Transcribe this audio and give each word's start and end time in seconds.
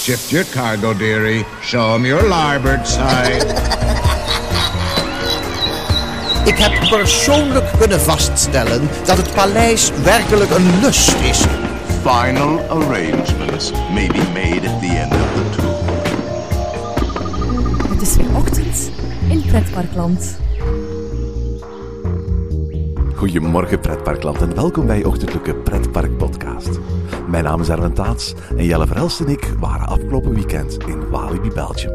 Shift 0.00 0.32
your 0.32 0.44
cargo, 0.44 0.94
dearie. 0.94 1.44
Show 1.60 1.94
'em 1.94 2.06
your 2.06 2.26
larboard 2.28 2.88
side. 2.88 3.44
Ik 6.44 6.58
heb 6.58 6.88
persoonlijk 6.88 7.64
kunnen 7.78 8.00
vaststellen 8.00 8.88
dat 9.04 9.16
het 9.16 9.34
paleis 9.34 9.90
werkelijk 10.02 10.50
een 10.50 10.80
lust 10.80 11.14
is. 11.22 11.44
Final 12.02 12.58
arrangements 12.68 13.72
may 13.92 14.06
be 14.06 14.22
made 14.32 14.68
at 14.68 14.80
the 14.80 14.98
end 14.98 15.12
of 15.12 15.28
the 15.34 15.50
tour. 15.56 15.74
Het 17.92 18.02
is 18.02 18.16
weer 18.16 18.36
ochtend 18.36 18.90
in 19.28 19.42
Pretparkland. 19.46 20.36
Goedemorgen 23.20 23.80
pretparkland 23.80 24.40
en 24.40 24.54
welkom 24.54 24.86
bij 24.86 25.04
ochtendelijke 25.04 25.54
pretpark 25.54 26.16
podcast. 26.16 26.78
Mijn 27.28 27.44
naam 27.44 27.60
is 27.60 27.68
Erwin 27.68 27.92
Taats 27.92 28.34
en 28.56 28.64
Jelle 28.64 28.86
Verhelst 28.86 29.20
en 29.20 29.28
ik 29.28 29.54
waren 29.58 29.86
afgelopen 29.86 30.34
weekend 30.34 30.76
in 30.86 31.08
Walibi, 31.08 31.48
Belgium. 31.48 31.92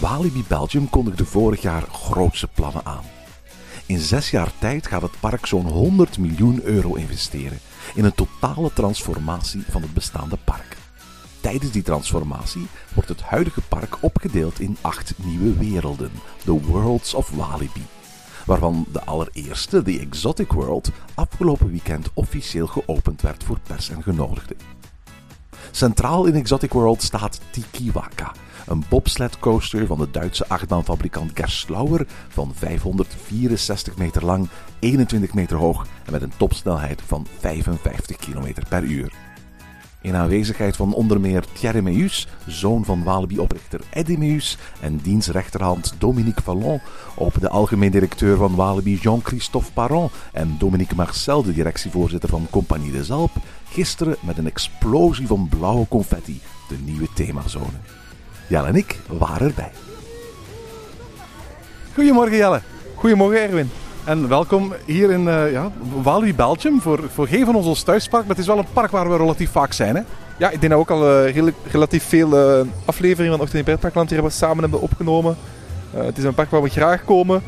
Walibi 0.00 0.44
Belgium 0.48 0.90
kondigde 0.90 1.24
vorig 1.24 1.62
jaar 1.62 1.82
grootse 1.92 2.48
plannen 2.54 2.84
aan. 2.84 3.19
In 3.90 3.98
zes 3.98 4.30
jaar 4.30 4.52
tijd 4.58 4.86
gaat 4.86 5.02
het 5.02 5.20
park 5.20 5.46
zo'n 5.46 5.66
100 5.66 6.18
miljoen 6.18 6.62
euro 6.62 6.94
investeren 6.94 7.58
in 7.94 8.04
een 8.04 8.14
totale 8.14 8.72
transformatie 8.72 9.62
van 9.68 9.82
het 9.82 9.94
bestaande 9.94 10.36
park. 10.44 10.76
Tijdens 11.40 11.72
die 11.72 11.82
transformatie 11.82 12.66
wordt 12.94 13.08
het 13.08 13.22
huidige 13.22 13.60
park 13.60 13.98
opgedeeld 14.00 14.60
in 14.60 14.76
acht 14.80 15.14
nieuwe 15.16 15.58
werelden, 15.58 16.10
de 16.44 16.52
Worlds 16.52 17.14
of 17.14 17.30
Walibi, 17.30 17.86
waarvan 18.46 18.86
de 18.92 19.04
allereerste, 19.04 19.82
de 19.82 19.98
Exotic 19.98 20.52
World, 20.52 20.90
afgelopen 21.14 21.70
weekend 21.70 22.10
officieel 22.14 22.66
geopend 22.66 23.22
werd 23.22 23.44
voor 23.44 23.58
pers 23.66 23.90
en 23.90 24.02
genodigden. 24.02 24.79
Centraal 25.70 26.26
in 26.26 26.34
Exotic 26.34 26.72
World 26.72 27.02
staat 27.02 27.40
Tikiwaka, 27.50 28.32
een 28.66 28.84
bobsledcoaster 28.88 29.86
van 29.86 29.98
de 29.98 30.10
Duitse 30.10 30.48
achtbaanfabrikant 30.48 31.30
Gerstlauer 31.34 32.06
van 32.28 32.52
564 32.54 33.96
meter 33.96 34.24
lang, 34.24 34.48
21 34.78 35.34
meter 35.34 35.56
hoog 35.56 35.86
en 36.04 36.12
met 36.12 36.22
een 36.22 36.32
topsnelheid 36.36 37.02
van 37.06 37.26
55 37.38 38.16
km 38.16 38.52
per 38.68 38.82
uur. 38.82 39.12
In 40.02 40.16
aanwezigheid 40.16 40.76
van 40.76 40.94
onder 40.94 41.20
meer 41.20 41.44
Thierry 41.52 41.80
Meus, 41.80 42.28
zoon 42.46 42.84
van 42.84 43.02
Walibi-oprichter 43.02 43.80
Eddie 43.90 44.18
Meus 44.18 44.58
en 44.80 44.96
diens 44.96 45.28
rechterhand 45.28 45.94
Dominique 45.98 46.42
Vallon, 46.42 46.80
opende 47.16 47.48
algemeen 47.48 47.90
directeur 47.90 48.36
van 48.36 48.54
Walibi 48.54 48.98
Jean-Christophe 49.02 49.72
Parent 49.72 50.10
en 50.32 50.56
Dominique 50.58 50.96
Marcel, 50.96 51.42
de 51.42 51.52
directievoorzitter 51.52 52.28
van 52.28 52.46
Compagnie 52.50 52.92
des 52.92 53.10
Alpes, 53.10 53.42
gisteren 53.70 54.16
met 54.20 54.38
een 54.38 54.46
explosie 54.46 55.26
van 55.26 55.48
blauwe 55.58 55.88
confetti 55.88 56.40
de 56.68 56.76
nieuwe 56.84 57.06
themazone. 57.14 57.78
Jelle 58.46 58.66
en 58.66 58.76
ik 58.76 58.98
waren 59.08 59.46
erbij. 59.46 59.70
Goedemorgen 61.94 62.36
Jelle. 62.36 62.60
Goedemorgen 62.94 63.42
Erwin. 63.42 63.70
En 64.04 64.28
welkom 64.28 64.72
hier 64.86 65.10
in 65.10 65.26
uh, 65.26 65.52
ja, 65.52 65.70
Walibi 66.02 66.34
Belgium. 66.34 66.80
Voor, 66.80 67.00
voor 67.12 67.26
geen 67.26 67.44
van 67.44 67.54
ons 67.54 67.66
ons 67.66 67.82
thuispark, 67.82 68.22
maar 68.22 68.36
het 68.36 68.44
is 68.44 68.46
wel 68.46 68.58
een 68.58 68.72
park 68.72 68.90
waar 68.90 69.10
we 69.10 69.16
relatief 69.16 69.50
vaak 69.50 69.72
zijn. 69.72 69.96
Hè? 69.96 70.02
Ja, 70.38 70.50
ik 70.50 70.60
denk 70.60 70.72
dat 70.72 70.86
we 70.86 70.94
ook 70.94 71.00
al 71.00 71.26
uh, 71.26 71.34
rel 71.34 71.50
relatief 71.70 72.04
veel 72.04 72.60
uh, 72.60 72.66
afleveringen 72.84 73.32
van 73.32 73.40
Ochtend 73.40 73.58
in 73.58 73.64
Pretparkland 73.64 74.08
hier 74.08 74.18
hebben 74.18 74.36
samen 74.36 74.62
hebben 74.62 74.80
opgenomen. 74.80 75.36
het 75.90 76.18
is 76.18 76.24
een 76.24 76.34
park 76.34 76.50
waar 76.50 76.62
we 76.62 76.68
graag 76.68 77.04
komen. 77.04 77.42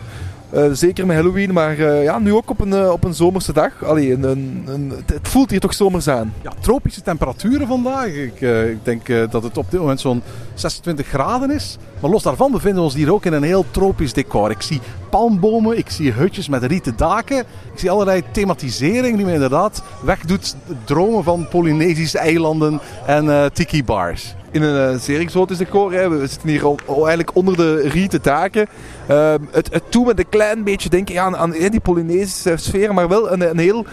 Uh, 0.54 0.64
zeker 0.72 1.06
met 1.06 1.16
Halloween, 1.16 1.52
maar 1.52 1.78
uh, 1.78 2.02
ja, 2.02 2.18
nu 2.18 2.32
ook 2.32 2.50
op 2.50 2.60
een, 2.60 2.68
uh, 2.68 2.90
op 2.90 3.04
een 3.04 3.14
zomerse 3.14 3.52
dag. 3.52 3.84
Allee, 3.84 4.12
een, 4.12 4.64
een, 4.66 4.92
het 5.06 5.28
voelt 5.28 5.50
hier 5.50 5.60
toch 5.60 5.74
zomers 5.74 6.08
aan. 6.08 6.34
Ja, 6.42 6.52
tropische 6.60 7.02
temperaturen 7.02 7.66
vandaag. 7.66 8.06
Ik, 8.06 8.40
ik 8.70 8.84
denk 8.84 9.30
dat 9.30 9.42
het 9.42 9.58
op 9.58 9.70
dit 9.70 9.80
moment 9.80 10.00
zo'n 10.00 10.22
26 10.54 11.06
graden 11.06 11.50
is. 11.50 11.78
Maar 12.00 12.10
los 12.10 12.22
daarvan 12.22 12.52
bevinden 12.52 12.78
we 12.78 12.84
ons 12.84 12.94
hier 12.94 13.12
ook 13.12 13.24
in 13.24 13.32
een 13.32 13.42
heel 13.42 13.64
tropisch 13.70 14.12
decor. 14.12 14.50
Ik 14.50 14.62
zie 14.62 14.80
palmbomen, 15.10 15.78
ik 15.78 15.90
zie 15.90 16.12
hutjes 16.12 16.48
met 16.48 16.62
rieten 16.62 16.96
daken. 16.96 17.38
Ik 17.72 17.78
zie 17.78 17.90
allerlei 17.90 18.22
thematisering 18.30 19.16
die 19.16 19.26
me 19.26 19.32
inderdaad 19.32 19.82
wegdoet 20.04 20.56
dromen 20.84 21.24
van 21.24 21.48
Polynesische 21.48 22.18
eilanden 22.18 22.80
en 23.06 23.52
tiki 23.52 23.84
bars 23.84 24.34
in 24.52 24.62
een 24.62 25.00
zeer 25.00 25.20
exotisch 25.20 25.58
decor. 25.58 25.90
We 25.90 26.26
zitten 26.26 26.48
hier 26.48 26.74
eigenlijk 26.86 27.36
onder 27.36 27.56
de 27.56 27.88
rieten 27.88 28.22
daken. 28.22 28.66
Uh, 29.10 29.34
het, 29.50 29.68
het 29.72 29.82
doet 29.88 30.06
me 30.06 30.12
een 30.16 30.28
klein 30.28 30.64
beetje 30.64 30.88
denken 30.88 31.22
aan, 31.22 31.36
aan 31.36 31.50
die 31.50 31.80
Polynesische 31.80 32.56
sfeer, 32.56 32.94
maar 32.94 33.08
wel 33.08 33.32
een, 33.32 33.50
een 33.50 33.58
heel 33.58 33.86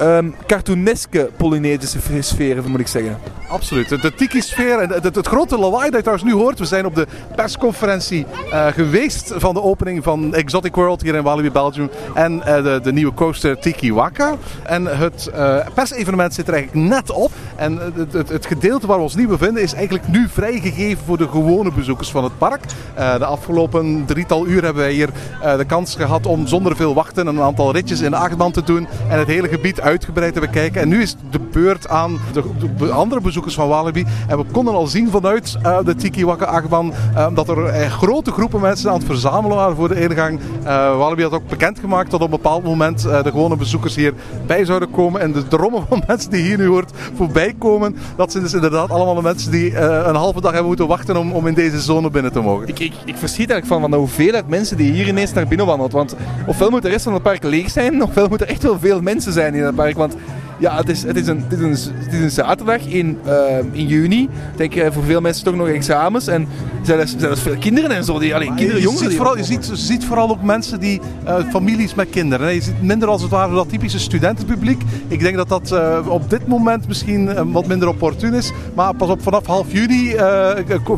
um, 0.00 0.34
cartooneske 0.46 1.30
Polynesische 1.36 2.22
sfeer, 2.22 2.70
moet 2.70 2.80
ik 2.80 2.86
zeggen. 2.86 3.18
Absoluut. 3.48 3.88
De 3.88 4.14
tiki-sfeer 4.14 4.78
en 4.78 4.90
het, 4.90 5.26
grote 5.26 5.58
lawaai 5.58 5.84
dat 5.84 5.94
je 5.94 6.00
trouwens 6.00 6.24
nu 6.24 6.32
hoort. 6.32 6.58
We 6.58 6.64
zijn 6.64 6.86
op 6.86 6.94
de 6.94 7.06
persconferentie 7.36 8.26
uh, 8.52 8.66
geweest 8.66 9.32
van 9.36 9.54
de 9.54 9.62
opening 9.62 10.04
van 10.04 10.34
Exotic 10.34 10.74
World 10.74 11.02
hier 11.02 11.14
in 11.14 11.22
Walibi, 11.22 11.50
Belgium. 11.50 11.90
En 12.14 12.32
uh, 12.32 12.44
de, 12.44 12.80
de, 12.82 12.92
nieuwe 12.92 13.14
coaster 13.14 13.58
Tiki 13.58 13.92
Waka. 13.92 14.34
En 14.62 14.98
het 14.98 15.30
uh, 15.34 15.58
persevenement 15.74 16.34
zit 16.34 16.48
er 16.48 16.54
eigenlijk 16.54 16.88
net 16.88 17.10
op. 17.10 17.30
En 17.56 17.78
het, 17.94 18.12
het, 18.12 18.28
het, 18.28 18.46
gedeelte 18.46 18.86
waar 18.86 18.96
we 18.96 19.02
ons 19.02 19.14
nu 19.14 19.28
bevinden 19.28 19.62
is 19.62 19.72
eigenlijk 19.72 20.08
nu 20.08 20.28
vrijgegeven 20.28 21.04
voor 21.04 21.18
de 21.18 21.28
gewone 21.28 21.72
bezoekers 21.72 22.10
van 22.10 22.24
het 22.24 22.38
park. 22.38 22.62
de 22.94 23.24
afgelopen 23.24 24.04
drietal 24.06 24.46
uur 24.46 24.62
hebben 24.62 24.82
wij 24.82 24.92
hier 24.92 25.10
de 25.40 25.64
kans 25.66 25.94
gehad 25.94 26.26
om 26.26 26.46
zonder 26.46 26.76
veel 26.76 26.94
wachten 26.94 27.26
een 27.26 27.40
aantal 27.40 27.72
ritjes 27.72 28.00
in 28.00 28.10
de 28.10 28.16
achtbaan 28.16 28.52
te 28.52 28.62
doen. 28.62 28.88
En 29.08 29.18
het 29.18 29.28
hele 29.28 29.48
gebied 29.48 29.80
uitgebreid 29.86 30.34
te 30.34 30.40
bekijken. 30.40 30.80
En 30.80 30.88
nu 30.88 31.02
is 31.02 31.16
de 31.30 31.40
beurt 31.52 31.88
aan 31.88 32.18
de, 32.32 32.42
de 32.78 32.90
andere 32.90 33.20
bezoekers 33.20 33.54
van 33.54 33.68
Walibi. 33.68 34.06
En 34.28 34.38
we 34.38 34.44
konden 34.52 34.74
al 34.74 34.86
zien 34.86 35.10
vanuit 35.10 35.56
uh, 35.62 35.78
de 35.84 35.94
Tiki 35.94 36.24
Waka 36.24 36.44
achtbaan 36.44 36.92
uh, 37.14 37.26
dat 37.34 37.48
er 37.48 37.58
uh, 37.58 37.90
grote 37.90 38.30
groepen 38.30 38.60
mensen 38.60 38.90
aan 38.90 38.96
het 38.96 39.06
verzamelen 39.06 39.56
waren 39.56 39.76
voor 39.76 39.88
de 39.88 40.00
ingang. 40.00 40.40
Walibi 40.96 41.22
had 41.22 41.32
ook 41.32 41.48
bekendgemaakt 41.48 42.10
dat 42.10 42.20
op 42.20 42.26
een 42.26 42.40
bepaald 42.42 42.64
moment 42.64 43.02
de 43.02 43.30
gewone 43.30 43.56
bezoekers 43.56 43.94
hier 43.94 44.14
bij 44.46 44.64
zouden 44.64 44.90
komen. 44.90 45.20
En 45.20 45.32
de 45.32 45.48
drommen 45.48 45.82
van 45.88 46.02
mensen 46.06 46.30
die 46.30 46.42
hier 46.42 46.58
nu 46.58 46.66
hoort 46.66 46.92
voorbij 47.14 47.54
komen, 47.58 47.96
dat 48.16 48.32
zijn 48.32 48.42
dus 48.42 48.54
inderdaad 48.54 48.90
allemaal 48.90 49.14
de 49.14 49.22
mensen 49.22 49.50
die 49.50 49.76
een 49.78 50.14
halve 50.14 50.40
dag 50.40 50.50
hebben 50.50 50.68
moeten 50.68 50.86
wachten 50.86 51.16
om, 51.16 51.32
om 51.32 51.46
in 51.46 51.54
deze 51.54 51.80
zone 51.80 52.10
binnen 52.10 52.32
te 52.32 52.40
mogen. 52.40 52.68
Ik, 52.68 52.78
ik, 52.78 52.92
ik 53.04 53.16
verschiet 53.16 53.50
eigenlijk 53.50 53.66
van, 53.66 53.80
van 53.80 53.90
de 53.90 53.96
hoeveelheid 53.96 54.48
mensen 54.48 54.76
die 54.76 54.92
hier 54.92 55.08
ineens 55.08 55.32
naar 55.32 55.46
binnen 55.46 55.66
wandelen. 55.66 55.92
Want 55.92 56.16
ofwel 56.46 56.70
moet 56.70 56.82
de 56.82 56.88
rest 56.88 57.04
van 57.04 57.14
het 57.14 57.22
park 57.22 57.42
leeg 57.42 57.70
zijn, 57.70 58.02
ofwel 58.08 58.28
moeten 58.28 58.46
er 58.46 58.52
echt 58.52 58.62
wel 58.62 58.78
veel 58.78 59.00
mensen 59.00 59.32
zijn 59.32 59.54
in 59.54 59.62
het 59.62 59.75
park. 59.76 59.96
Want 59.96 60.16
ja, 60.58 60.76
het 60.76 60.88
is, 60.88 61.02
het 61.02 61.16
is, 61.16 61.26
een, 61.26 61.44
het 61.48 61.52
is, 61.52 61.86
een, 61.86 61.94
het 61.94 62.12
is 62.12 62.20
een 62.20 62.30
zaterdag 62.30 62.86
in, 62.86 63.18
uh, 63.26 63.32
in 63.72 63.86
juni. 63.86 64.22
Ik 64.22 64.56
denk 64.56 64.74
uh, 64.74 64.86
voor 64.90 65.04
veel 65.04 65.20
mensen 65.20 65.44
toch 65.44 65.54
nog 65.54 65.68
examens. 65.68 66.26
En 66.26 66.48
zelfs, 66.82 67.14
zelfs 67.18 67.40
veel 67.40 67.56
kinderen 67.58 67.90
en 67.90 68.04
zo. 68.04 68.18
Die, 68.18 68.34
alleen, 68.34 68.54
kinderen, 68.54 68.76
je, 68.76 68.82
jongeren. 68.82 69.08
Ziet 69.08 69.16
vooral, 69.16 69.36
je, 69.36 69.44
ziet, 69.44 69.66
je 69.66 69.76
ziet 69.76 70.04
vooral 70.04 70.30
ook 70.30 70.42
mensen 70.42 70.80
die, 70.80 71.00
uh, 71.24 71.36
families 71.50 71.94
met 71.94 72.10
kinderen. 72.10 72.54
Je 72.54 72.62
ziet 72.62 72.82
minder 72.82 73.08
als 73.08 73.22
het 73.22 73.30
ware 73.30 73.54
dat 73.54 73.68
typische 73.68 73.98
studentenpubliek. 73.98 74.82
Ik 75.08 75.20
denk 75.20 75.36
dat 75.36 75.48
dat 75.48 75.74
op 76.08 76.30
dit 76.30 76.46
moment 76.46 76.88
misschien 76.88 77.52
wat 77.52 77.66
minder 77.66 77.88
opportun 77.88 78.34
is. 78.34 78.52
Maar 78.74 78.94
pas 78.94 79.08
op, 79.08 79.22
vanaf 79.22 79.46
half 79.46 79.72
juni 79.72 80.14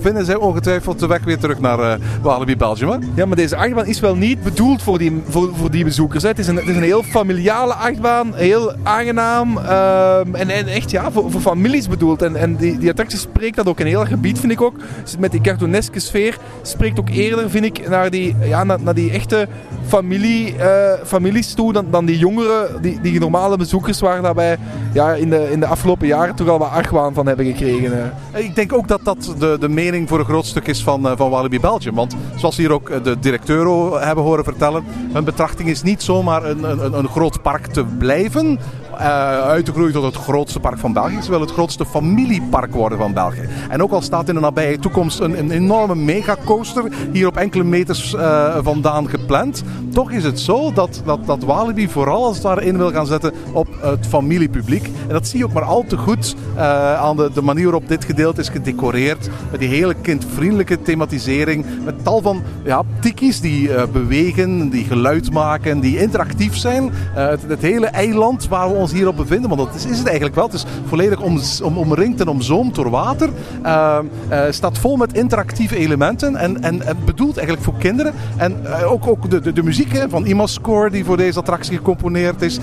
vinden 0.00 0.24
zij 0.24 0.34
ongetwijfeld 0.34 0.98
de 0.98 1.06
weg 1.06 1.24
weer 1.24 1.38
terug 1.38 1.60
naar 1.60 1.98
Walibi 2.22 2.56
Belgium. 2.56 2.90
Hè? 2.90 2.96
Ja, 3.14 3.26
maar 3.26 3.36
deze 3.36 3.56
achtbaan 3.56 3.86
is 3.86 4.00
wel 4.00 4.14
niet 4.14 4.42
bedoeld 4.42 4.82
voor 4.82 4.98
die, 4.98 5.22
voor, 5.28 5.50
voor 5.54 5.70
die 5.70 5.84
bezoekers. 5.84 6.22
Hè. 6.22 6.28
Het, 6.28 6.38
is 6.38 6.46
een, 6.46 6.56
het 6.56 6.68
is 6.68 6.76
een 6.76 6.82
heel 6.82 7.02
familiale 7.02 7.74
achtbaan. 7.74 8.34
Heel 8.34 8.74
aangenaam. 8.82 9.47
Um, 9.56 10.34
en, 10.34 10.50
en, 10.50 10.66
echt 10.66 10.90
ja, 10.90 11.10
voor, 11.10 11.30
voor, 11.30 11.40
families 11.40 11.88
bedoeld. 11.88 12.22
En, 12.22 12.36
en 12.36 12.56
die, 12.56 12.78
die 12.78 12.90
attractie 12.90 13.18
spreekt 13.18 13.56
dat 13.56 13.66
ook 13.66 13.80
in 13.80 13.86
heel 13.86 14.04
gebied, 14.04 14.38
vind 14.38 14.52
ik 14.52 14.60
ook. 14.60 14.74
Met 15.18 15.30
die 15.30 15.40
cartooneske 15.40 16.00
sfeer 16.00 16.38
spreekt 16.62 17.00
ook 17.00 17.08
eerder, 17.08 17.50
vind 17.50 17.64
ik, 17.64 17.88
naar 17.88 18.10
die, 18.10 18.36
ja, 18.42 18.64
naar, 18.64 18.94
die 18.94 19.10
echte 19.10 19.48
familie, 19.86 20.54
uh, 20.54 20.92
families 21.04 21.54
toe 21.54 21.72
dan, 21.72 21.86
dan 21.90 22.04
die 22.04 22.18
jongeren, 22.18 22.82
die, 22.82 23.00
die 23.00 23.20
normale 23.20 23.56
bezoekers 23.56 24.00
waar 24.00 24.34
wij 24.34 24.56
ja, 24.92 25.12
in, 25.12 25.30
de, 25.30 25.50
in 25.50 25.60
de 25.60 25.66
afgelopen 25.66 26.06
jaren 26.06 26.34
toch 26.34 26.48
al 26.48 26.58
wat 26.58 26.70
argwaan 26.70 27.14
van 27.14 27.26
hebben 27.26 27.46
gekregen. 27.46 28.12
Uh. 28.34 28.44
Ik 28.44 28.54
denk 28.54 28.72
ook 28.72 28.88
dat 28.88 29.00
dat 29.02 29.34
de, 29.38 29.56
de 29.60 29.68
mening 29.68 30.08
voor 30.08 30.18
een 30.18 30.24
groot 30.24 30.46
stuk 30.46 30.66
is 30.66 30.82
van, 30.82 31.16
van 31.16 31.30
Walibi 31.30 31.60
Belgium. 31.60 31.94
Want 31.94 32.16
zoals 32.36 32.56
hier 32.56 32.72
ook 32.72 33.04
de 33.04 33.18
directeur 33.18 33.56
hebben 34.04 34.24
horen 34.24 34.44
vertellen, 34.44 34.84
hun 35.12 35.24
betrachting 35.24 35.68
is 35.68 35.82
niet 35.82 36.02
zomaar 36.02 36.44
een, 36.44 36.62
een, 36.64 36.98
een 36.98 37.08
groot 37.08 37.42
park 37.42 37.66
te 37.66 37.84
blijven 37.84 38.58
eh, 38.58 38.87
uit 38.98 39.64
te 39.64 39.72
groeien 39.72 39.92
tot 39.92 40.04
het 40.04 40.16
grootste 40.16 40.60
park 40.60 40.78
van 40.78 40.92
België. 40.92 41.22
Ze 41.22 41.30
willen 41.30 41.46
het 41.46 41.54
grootste 41.54 41.86
familiepark 41.86 42.74
worden 42.74 42.98
van 42.98 43.12
België. 43.12 43.48
En 43.68 43.82
ook 43.82 43.92
al 43.92 44.02
staat 44.02 44.28
in 44.28 44.34
de 44.34 44.40
nabije 44.40 44.78
toekomst 44.78 45.20
een, 45.20 45.38
een 45.38 45.50
enorme 45.50 45.94
megacoaster 45.94 46.84
hier 47.12 47.26
op 47.26 47.36
enkele 47.36 47.64
meters 47.64 48.14
eh, 48.14 48.56
vandaan 48.62 49.08
gepland. 49.08 49.62
Toch 49.92 50.10
is 50.10 50.24
het 50.24 50.40
zo 50.40 50.72
dat, 50.72 51.02
dat, 51.04 51.26
dat 51.26 51.42
Walibi 51.42 51.88
vooral 51.88 52.24
als 52.24 52.42
het 52.42 52.76
wil 52.76 52.90
gaan 52.90 53.06
zetten 53.06 53.32
op 53.52 53.68
het 53.80 54.06
familiepubliek. 54.06 54.84
En 54.84 55.12
dat 55.12 55.26
zie 55.26 55.38
je 55.38 55.44
ook 55.44 55.52
maar 55.52 55.64
al 55.64 55.84
te 55.88 55.96
goed 55.96 56.34
eh, 56.56 56.94
aan 56.94 57.16
de, 57.16 57.30
de 57.34 57.42
manier 57.42 57.64
waarop 57.64 57.88
dit 57.88 58.04
gedeelte 58.04 58.40
is 58.40 58.48
gedecoreerd. 58.48 59.28
Met 59.50 59.60
die 59.60 59.68
hele 59.68 59.94
kindvriendelijke 59.94 60.82
thematisering. 60.82 61.64
Met 61.84 62.04
tal 62.04 62.20
van 62.20 62.42
ja, 62.64 62.82
tikkies 63.00 63.40
die 63.40 63.74
eh, 63.74 63.82
bewegen, 63.92 64.68
die 64.68 64.84
geluid 64.84 65.32
maken, 65.32 65.80
die 65.80 65.98
interactief 65.98 66.56
zijn. 66.56 66.92
Eh, 67.14 67.28
het, 67.28 67.42
het 67.48 67.62
hele 67.62 67.86
eiland 67.86 68.48
waar 68.48 68.68
we 68.68 68.74
ons 68.74 68.87
hier 68.92 69.08
op 69.08 69.16
bevinden, 69.16 69.48
want 69.48 69.60
dat 69.60 69.74
is, 69.74 69.86
is 69.86 69.98
het 69.98 70.06
eigenlijk 70.06 70.36
wel. 70.36 70.44
Het 70.44 70.54
is 70.54 70.64
volledig 70.86 71.20
om, 71.20 71.40
om, 71.62 71.78
omringd 71.78 72.20
en 72.20 72.28
omzoomd 72.28 72.74
door 72.74 72.90
water. 72.90 73.30
Uh, 73.64 73.98
staat 74.50 74.78
vol 74.78 74.96
met 74.96 75.12
interactieve 75.12 75.76
elementen 75.76 76.36
en, 76.36 76.62
en, 76.62 76.82
bedoeld 77.04 77.36
eigenlijk 77.36 77.66
voor 77.66 77.78
kinderen. 77.78 78.12
En 78.36 78.56
uh, 78.64 78.92
ook, 78.92 79.06
ook 79.06 79.30
de, 79.30 79.40
de, 79.40 79.52
de 79.52 79.62
muziek 79.62 79.92
hè, 79.92 80.08
van 80.08 80.26
Imascore 80.26 80.90
die 80.90 81.04
voor 81.04 81.16
deze 81.16 81.38
attractie 81.38 81.76
gecomponeerd 81.76 82.42
is, 82.42 82.58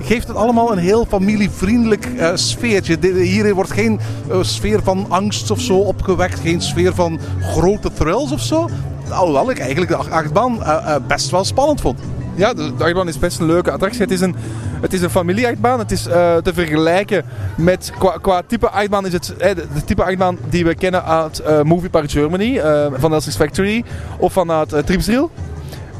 geeft 0.00 0.28
het 0.28 0.36
allemaal 0.36 0.72
een 0.72 0.78
heel 0.78 1.04
familievriendelijk 1.04 2.08
sfeertje. 2.34 2.98
De, 2.98 3.08
hier 3.08 3.54
wordt 3.54 3.70
geen 3.70 4.00
sfeer 4.40 4.82
van 4.82 5.06
angst 5.08 5.50
of 5.50 5.60
zo 5.60 5.76
opgewekt, 5.76 6.40
geen 6.40 6.60
sfeer 6.60 6.94
van 6.94 7.18
grote 7.40 7.92
thrills 7.92 8.32
of 8.32 8.40
zo. 8.40 8.68
Alhoewel 9.10 9.50
ik 9.50 9.58
eigenlijk 9.58 9.90
de 9.90 9.96
achtbaan 9.96 10.58
best 11.06 11.30
wel 11.30 11.44
spannend 11.44 11.80
vond. 11.80 11.98
Ja, 12.36 12.54
de, 12.54 12.72
achtbaan 12.78 13.08
is 13.08 13.18
best 13.18 13.40
een 13.40 13.46
leuke 13.46 13.70
attractie. 13.70 14.00
Het 14.00 14.10
is 14.10 14.20
een, 14.20 14.34
het 14.80 14.92
is 14.92 15.02
een 15.02 15.10
familieachtbaan. 15.10 15.78
Het 15.78 15.90
is 15.90 16.06
uh, 16.06 16.36
te 16.36 16.54
vergelijken 16.54 17.24
met, 17.56 17.92
qua, 17.98 18.18
qua 18.20 18.42
type 18.46 18.68
achtbaan 18.68 19.06
is 19.06 19.12
het 19.12 19.36
eh, 19.36 19.54
de, 19.54 19.84
type 19.84 20.04
achtbaan 20.04 20.38
die 20.48 20.64
we 20.64 20.74
kennen 20.74 21.04
uit 21.04 21.42
uh, 21.46 21.62
Movie 21.62 21.90
Park 21.90 22.10
Germany, 22.10 22.56
uh, 22.56 22.86
van 22.92 23.12
Elsie's 23.12 23.36
Factory 23.36 23.84
of 24.18 24.32
vanuit 24.32 24.72
uh. 24.72 25.20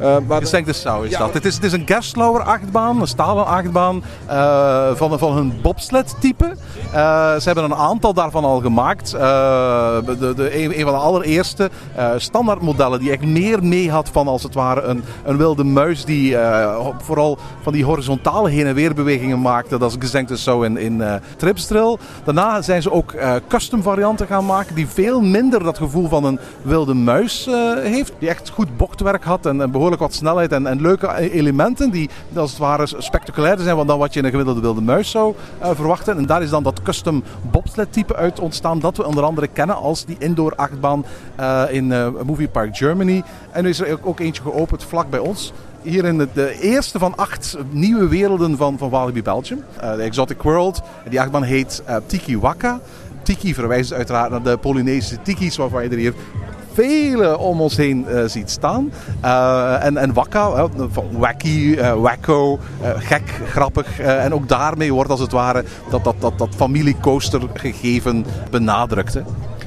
Uh, 0.01 0.17
maar 0.27 0.45
Sau 0.45 1.05
is 1.05 1.11
ja, 1.11 1.19
dat. 1.19 1.33
Het 1.33 1.45
is, 1.45 1.55
het 1.55 1.63
is 1.63 1.71
een 1.71 1.83
Gerstlauer 1.85 2.41
achtbaan, 2.41 3.01
een 3.01 3.07
stalen 3.07 3.45
achtbaan 3.45 4.03
uh, 4.29 4.89
van, 4.93 5.19
van 5.19 5.33
hun 5.33 5.53
bobsled 5.61 6.15
type. 6.19 6.45
Uh, 6.45 7.35
ze 7.35 7.41
hebben 7.43 7.63
een 7.63 7.75
aantal 7.75 8.13
daarvan 8.13 8.43
al 8.43 8.59
gemaakt. 8.59 9.11
de, 9.11 10.33
de, 10.35 10.63
een, 10.63 10.79
een, 10.79 10.83
van 10.83 10.93
de 10.93 10.99
allereerste 10.99 11.69
standaardmodellen 12.17 12.99
die 12.99 13.11
echt 13.11 13.25
meer 13.25 13.63
mee 13.63 13.91
had 13.91 14.09
van 14.09 14.27
als 14.27 14.43
het 14.43 14.53
ware 14.53 14.81
een, 14.81 15.03
een 15.23 15.37
wilde 15.37 15.63
muis 15.63 16.05
die 16.05 16.37
vooral 16.97 17.37
van 17.61 17.73
die 17.73 17.83
horizontale 17.83 18.49
heen 18.49 18.65
en 18.65 18.75
weer 18.75 18.93
bewegingen 18.93 19.41
maakte. 19.41 19.77
Dat 19.77 19.91
is 19.91 19.97
Gesanctus 19.99 20.43
Sau 20.43 20.65
in, 20.65 20.77
in 20.77 21.03
Tripsdrill. 21.37 21.97
Daarna 22.23 22.61
zijn 22.61 22.81
ze 22.81 22.91
ook 22.91 23.13
custom 23.47 23.81
varianten 23.81 24.27
gaan 24.27 24.45
maken 24.45 24.75
die 24.75 24.87
veel 24.87 25.21
minder 25.21 25.63
dat 25.63 25.77
gevoel 25.77 26.07
van 26.07 26.23
een 26.23 26.39
wilde 26.61 26.93
muis 26.93 27.49
heeft. 27.83 28.13
Die 28.19 28.29
echt 28.29 28.49
goed 28.49 28.77
bochtwerk 28.77 29.23
had 29.23 29.45
en, 29.45 29.61
en 29.61 29.71
behoorlijk 29.71 29.84
wat 29.89 30.13
snelheid 30.13 30.51
en, 30.51 30.67
en 30.67 30.81
leuke 30.81 31.15
elementen 31.15 31.89
die 31.91 32.09
als 32.35 32.49
het 32.49 32.59
ware 32.59 32.87
spectaculairder 32.97 33.65
zijn 33.65 33.87
dan 33.87 33.97
wat 33.97 34.13
je 34.13 34.19
in 34.19 34.25
een 34.25 34.31
gemiddelde 34.31 34.61
wilde 34.61 34.81
muis 34.81 35.11
zou 35.11 35.33
uh, 35.61 35.69
verwachten. 35.73 36.17
En 36.17 36.25
daar 36.25 36.41
is 36.41 36.49
dan 36.49 36.63
dat 36.63 36.81
custom 36.81 37.23
bobsled 37.51 37.93
type 37.93 38.15
uit 38.15 38.39
ontstaan 38.39 38.79
dat 38.79 38.97
we 38.97 39.05
onder 39.05 39.23
andere 39.23 39.47
kennen 39.47 39.75
als 39.75 40.05
die 40.05 40.15
indoor 40.19 40.55
achtbaan 40.55 41.05
uh, 41.39 41.63
in 41.69 41.91
uh, 41.91 42.07
Movie 42.25 42.47
Park 42.47 42.77
Germany. 42.77 43.23
En 43.51 43.63
nu 43.63 43.69
is 43.69 43.79
er 43.79 43.99
ook 44.01 44.19
eentje 44.19 44.41
geopend 44.41 44.83
vlak 44.83 45.09
bij 45.09 45.19
ons 45.19 45.53
hier 45.81 46.05
in 46.05 46.29
de, 46.33 46.59
eerste 46.61 46.99
van 46.99 47.15
acht 47.15 47.57
nieuwe 47.69 48.07
werelden 48.07 48.57
van, 48.57 48.77
van 48.77 48.89
Walibi 48.89 49.21
Belgium. 49.21 49.63
De 49.79 50.01
Exotic 50.01 50.41
World. 50.41 50.81
Die 51.09 51.21
achtbaan 51.21 51.43
heet 51.43 51.83
Tiki 52.07 52.39
Waka. 52.39 52.79
Tiki 53.23 53.53
verwijst 53.53 53.93
uiteraard 53.93 54.31
naar 54.31 54.43
de 54.43 54.57
Polynesische 54.57 55.21
tiki's 55.21 55.57
waarvan 55.57 55.83
je 55.83 55.89
er 55.89 55.97
hier 55.97 56.13
vele 56.75 57.37
om 57.37 57.61
ons 57.61 57.77
heen 57.77 58.05
uh, 58.09 58.23
ziet 58.25 58.49
staan. 58.49 58.91
Uh, 59.23 59.85
en, 59.85 59.97
en 59.97 60.13
Wakka, 60.13 60.47
uh, 60.47 60.87
wacky, 61.11 61.79
wacko, 61.97 62.59
gek, 62.81 63.29
grappig. 63.47 63.99
en 63.99 64.33
ook 64.33 64.47
daarmee 64.47 64.93
wordt 64.93 65.09
als 65.09 65.19
het 65.19 65.31
ware 65.31 65.63
dat, 65.89 66.03
dat, 66.03 66.15
dat, 66.19 66.37
dat 66.37 66.49
familiecoaster 66.55 67.41
gegeven 67.53 68.25
benadrukt. 68.49 69.13
Hè. 69.13 69.21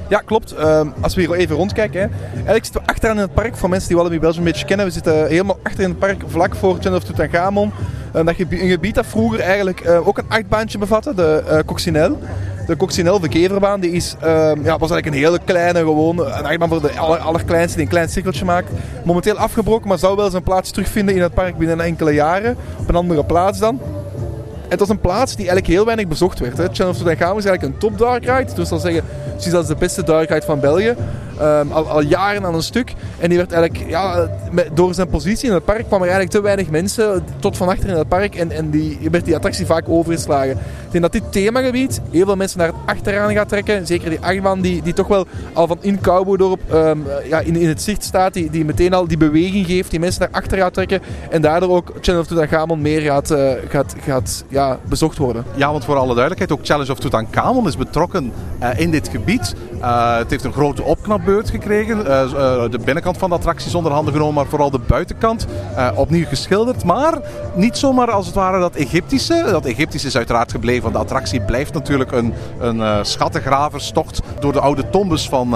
Ja, 0.09 0.19
klopt. 0.25 0.53
Uh, 0.53 0.81
als 1.01 1.15
we 1.15 1.21
hier 1.21 1.33
even 1.33 1.55
rondkijken. 1.55 2.01
Hè. 2.01 2.07
Eigenlijk 2.33 2.63
zitten 2.63 2.81
we 2.81 2.87
achteraan 2.87 3.15
in 3.15 3.21
het 3.21 3.33
park. 3.33 3.55
Voor 3.55 3.69
mensen 3.69 3.87
die 3.87 3.97
Walibi 3.97 4.19
Belgium 4.19 4.45
een 4.45 4.51
beetje 4.51 4.65
kennen. 4.65 4.85
We 4.85 4.91
zitten 4.91 5.27
helemaal 5.27 5.59
achter 5.63 5.83
in 5.83 5.89
het 5.89 5.99
park, 5.99 6.21
vlak 6.27 6.55
voor 6.55 6.77
Channel 6.79 6.97
of 6.97 7.03
Tutankhamon. 7.03 7.71
Uh, 8.15 8.25
dat 8.25 8.35
een 8.39 8.69
gebied 8.69 8.95
dat 8.95 9.05
vroeger 9.05 9.39
eigenlijk 9.39 9.85
uh, 9.85 10.07
ook 10.07 10.17
een 10.17 10.29
achtbaantje 10.29 10.77
bevatte, 10.77 11.13
de 11.13 11.43
uh, 11.51 11.59
Coccinelle. 11.65 12.15
De 12.67 12.77
Coccinelle, 12.77 13.19
de 13.19 13.27
keverbaan, 13.27 13.79
die 13.79 13.91
is, 13.91 14.15
ehm, 14.19 14.63
ja, 14.63 14.77
was 14.77 14.91
eigenlijk 14.91 15.05
een 15.05 15.13
hele 15.13 15.39
kleine, 15.45 15.79
gewoon 15.79 16.19
een 16.19 16.45
achtbaan 16.45 16.69
voor 16.69 16.81
de 16.81 16.97
aller, 16.97 17.17
allerkleinste 17.17 17.75
die 17.75 17.85
een 17.85 17.91
klein 17.91 18.09
cirkeltje 18.09 18.45
maakt. 18.45 18.71
Momenteel 19.03 19.37
afgebroken, 19.37 19.87
maar 19.87 19.97
zou 19.97 20.15
wel 20.15 20.29
zijn 20.29 20.43
plaats 20.43 20.71
terugvinden 20.71 21.15
in 21.15 21.21
het 21.21 21.33
park 21.33 21.57
binnen 21.57 21.81
enkele 21.81 22.11
jaren. 22.11 22.57
Op 22.79 22.89
een 22.89 22.95
andere 22.95 23.23
plaats 23.25 23.59
dan. 23.59 23.79
Het 24.69 24.79
was 24.79 24.89
een 24.89 24.99
plaats 24.99 25.35
die 25.35 25.47
eigenlijk 25.47 25.67
heel 25.67 25.85
weinig 25.85 26.07
bezocht 26.07 26.39
werd. 26.39 26.57
Hè. 26.57 26.65
Channel 26.71 26.89
of 26.89 26.97
Tutankhamon 26.97 27.37
is 27.37 27.45
eigenlijk 27.45 27.73
een 27.73 27.79
top 27.79 27.97
dark 27.97 28.25
ride. 28.25 28.53
Dus 28.53 28.67
zal 28.67 28.79
zeggen, 28.79 29.03
precies 29.31 29.53
als 29.53 29.67
de 29.67 29.75
beste 29.75 30.03
dark 30.03 30.29
ride 30.29 30.45
van 30.45 30.59
België. 30.59 30.95
Um, 31.41 31.71
al, 31.71 32.01
jaren 32.01 32.45
aan 32.45 32.55
een 32.55 32.63
stuk. 32.63 32.93
En 33.19 33.29
die 33.29 33.37
werd 33.37 33.51
eigenlijk, 33.51 33.89
ja, 33.89 34.29
door 34.73 34.93
zijn 34.93 35.09
positie 35.09 35.47
in 35.47 35.53
het 35.53 35.65
park 35.65 35.87
kwamen 35.87 36.07
er 36.07 36.13
eigenlijk 36.13 36.31
te 36.31 36.41
weinig 36.41 36.69
mensen 36.69 37.23
tot 37.39 37.57
van 37.57 37.69
achter 37.69 37.89
in 37.89 37.95
het 37.95 38.07
park. 38.07 38.35
En, 38.35 38.51
en 38.51 38.69
die, 38.69 38.99
werd 39.11 39.25
die 39.25 39.35
attractie 39.35 39.65
vaak 39.65 39.89
overgeslagen. 39.89 40.51
Ik 40.51 40.91
denk 40.91 41.03
dat 41.03 41.11
dit 41.11 41.31
themagebied 41.31 42.01
heel 42.11 42.25
veel 42.25 42.35
mensen 42.35 42.57
naar 42.57 42.67
het 42.67 42.75
achteraan 42.85 43.33
gaat 43.33 43.49
trekken. 43.49 43.87
Zeker 43.87 44.09
die 44.09 44.19
achtbaan 44.19 44.61
die, 44.61 44.81
die 44.81 44.93
toch 44.93 45.07
wel 45.07 45.27
al 45.53 45.67
van 45.67 45.77
in 45.81 46.01
Cowboydorp 46.01 46.59
um, 46.73 47.03
ja, 47.23 47.39
in, 47.39 47.55
in 47.55 47.67
het 47.67 47.81
zicht 47.81 48.03
staat. 48.03 48.33
Die, 48.33 48.49
die 48.49 48.65
meteen 48.65 48.93
al 48.93 49.07
die 49.07 49.17
beweging 49.17 49.65
geeft, 49.65 49.89
die 49.89 49.99
mensen 49.99 50.21
naar 50.21 50.41
achter 50.41 50.57
gaat 50.57 50.73
trekken. 50.73 51.01
En 51.29 51.41
daardoor 51.41 51.69
ook 51.69 51.93
Challenge 52.01 52.23
of 52.23 52.27
Tutankhamon 52.27 52.81
meer 52.81 53.01
gaat, 53.01 53.31
uh, 53.31 53.51
gaat, 53.67 53.95
gaat 54.03 54.43
ja, 54.47 54.79
bezocht 54.89 55.17
worden. 55.17 55.43
Ja, 55.55 55.71
want 55.71 55.85
voor 55.85 55.95
alle 55.95 56.15
duidelijkheid, 56.15 56.51
ook 56.51 56.65
Challenge 56.65 56.91
of 56.91 56.99
Tutankhamon 56.99 57.67
is 57.67 57.77
betrokken 57.77 58.31
uh, 58.61 58.79
in 58.79 58.91
dit 58.91 59.07
gebied. 59.07 59.55
Uh, 59.81 60.17
het 60.17 60.29
heeft 60.29 60.43
een 60.43 60.53
grote 60.53 60.83
opknapbeurt 60.83 61.49
gekregen. 61.49 61.97
Uh, 61.97 62.69
de 62.69 62.79
binnenkant 62.85 63.17
van 63.17 63.29
de 63.29 63.35
attractie 63.35 63.67
is 63.67 63.75
onder 63.75 63.91
handen 63.91 64.13
genomen, 64.13 64.33
maar 64.33 64.45
vooral 64.45 64.69
de 64.69 64.79
buitenkant. 64.79 65.47
opnieuw 65.95 66.25
geschilderd, 66.25 66.83
maar 66.83 67.19
niet 67.55 67.77
zomaar 67.77 68.11
als 68.11 68.25
het 68.25 68.35
ware 68.35 68.59
dat 68.59 68.75
Egyptische. 68.75 69.45
Dat 69.51 69.65
Egyptische 69.65 70.07
is 70.07 70.17
uiteraard 70.17 70.51
gebleven, 70.51 70.81
want 70.81 70.93
de 70.93 71.01
attractie 71.01 71.41
blijft 71.41 71.73
natuurlijk 71.73 72.11
een, 72.11 72.33
een 72.59 73.05
schattengraverstocht 73.05 74.21
door 74.39 74.53
de 74.53 74.59
oude 74.59 74.89
tombes 74.89 75.29
van 75.29 75.55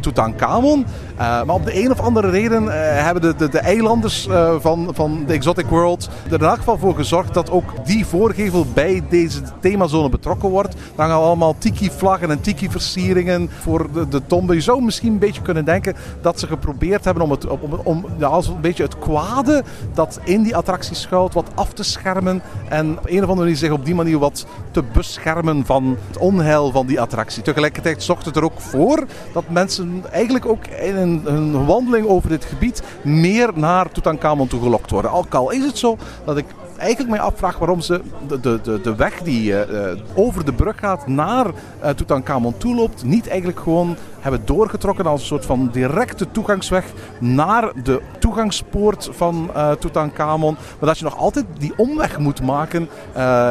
Tutankhamon. 0.00 0.86
Maar 1.20 1.54
op 1.54 1.64
de 1.64 1.82
een 1.82 1.90
of 1.90 2.00
andere 2.00 2.30
reden 2.30 2.66
hebben 3.04 3.22
de, 3.22 3.34
de, 3.34 3.48
de 3.48 3.58
eilanders 3.58 4.28
van, 4.58 4.90
van 4.92 5.24
de 5.26 5.32
Exotic 5.32 5.66
World 5.66 6.08
er 6.26 6.40
in 6.40 6.46
elk 6.46 6.56
geval 6.56 6.78
voor 6.78 6.94
gezorgd 6.94 7.34
dat 7.34 7.50
ook 7.50 7.86
die 7.86 8.06
voorgevel 8.06 8.66
bij 8.74 9.02
deze 9.08 9.40
themazone 9.60 10.08
betrokken 10.08 10.48
wordt. 10.48 10.74
Er 10.74 10.80
hangen 10.96 11.16
allemaal 11.16 11.54
tiki-vlaggen 11.58 12.30
en 12.30 12.40
tiki-versieringen 12.40 13.50
voor 13.60 13.92
de, 13.92 14.08
de 14.08 14.26
tombe. 14.26 14.54
Je 14.54 14.60
zou 14.60 14.82
misschien 14.82 15.12
een 15.12 15.18
beetje 15.18 15.42
kunnen 15.42 15.64
denken 15.64 15.96
dat 16.20 16.40
ze 16.40 16.46
geprobeerd 16.46 17.04
hebben 17.04 17.22
om, 17.22 17.30
het, 17.30 17.46
om, 17.46 17.80
om 17.84 18.04
als 18.22 18.46
een 18.46 18.60
beetje 18.60 18.82
het 18.82 18.98
kwade 18.98 19.64
dat 19.94 20.20
in 20.24 20.42
die 20.42 20.56
attractie 20.56 20.96
schuilt 20.96 21.34
wat 21.34 21.50
af 21.54 21.72
te 21.72 21.82
schermen. 21.82 22.42
En 22.68 22.98
op 22.98 23.06
een 23.06 23.16
of 23.16 23.28
andere 23.28 23.34
manier 23.34 23.56
zich 23.56 23.70
op 23.70 23.84
die 23.84 23.94
manier 23.94 24.18
wat 24.18 24.46
te 24.70 24.82
beschermen 24.92 25.66
van 25.66 25.96
het 26.06 26.18
onheil 26.18 26.70
van 26.70 26.86
die 26.86 27.00
attractie. 27.00 27.42
Tegelijkertijd 27.42 28.02
zorgt 28.02 28.24
het 28.24 28.36
er 28.36 28.44
ook 28.44 28.60
voor 28.60 29.06
dat 29.32 29.44
mensen 29.48 30.04
eigenlijk 30.10 30.46
ook 30.46 30.66
in 30.66 30.96
een, 30.96 31.09
een 31.24 31.66
wandeling 31.66 32.06
over 32.06 32.28
dit 32.28 32.44
gebied 32.44 32.82
meer 33.02 33.50
naar 33.54 33.92
Tutankhamon 33.92 34.48
toe 34.48 34.62
gelokt 34.62 34.90
worden. 34.90 35.10
Al 35.10 35.50
is 35.50 35.64
het 35.64 35.78
zo 35.78 35.96
dat 36.24 36.36
ik 36.36 36.44
eigenlijk 36.80 37.10
mij 37.10 37.20
afvraag 37.20 37.58
waarom 37.58 37.80
ze 37.80 38.00
de, 38.26 38.40
de, 38.40 38.60
de, 38.62 38.80
de 38.80 38.94
weg 38.94 39.22
die 39.22 39.50
uh, 39.50 39.66
over 40.14 40.44
de 40.44 40.52
brug 40.52 40.78
gaat 40.78 41.06
naar 41.06 41.46
uh, 41.46 41.88
Tutankhamon 41.88 42.58
toe 42.58 42.74
loopt, 42.74 43.04
niet 43.04 43.28
eigenlijk 43.28 43.60
gewoon 43.60 43.96
hebben 44.20 44.40
doorgetrokken 44.44 45.06
als 45.06 45.20
een 45.20 45.26
soort 45.26 45.46
van 45.46 45.68
directe 45.72 46.30
toegangsweg 46.30 46.84
naar 47.18 47.72
de 47.82 48.00
toegangspoort 48.18 49.08
van 49.12 49.50
uh, 49.56 49.70
Tutankhamon. 49.72 50.56
Maar 50.78 50.88
dat 50.88 50.98
je 50.98 51.04
nog 51.04 51.16
altijd 51.16 51.44
die 51.58 51.72
omweg 51.76 52.18
moet 52.18 52.42
maken, 52.42 52.88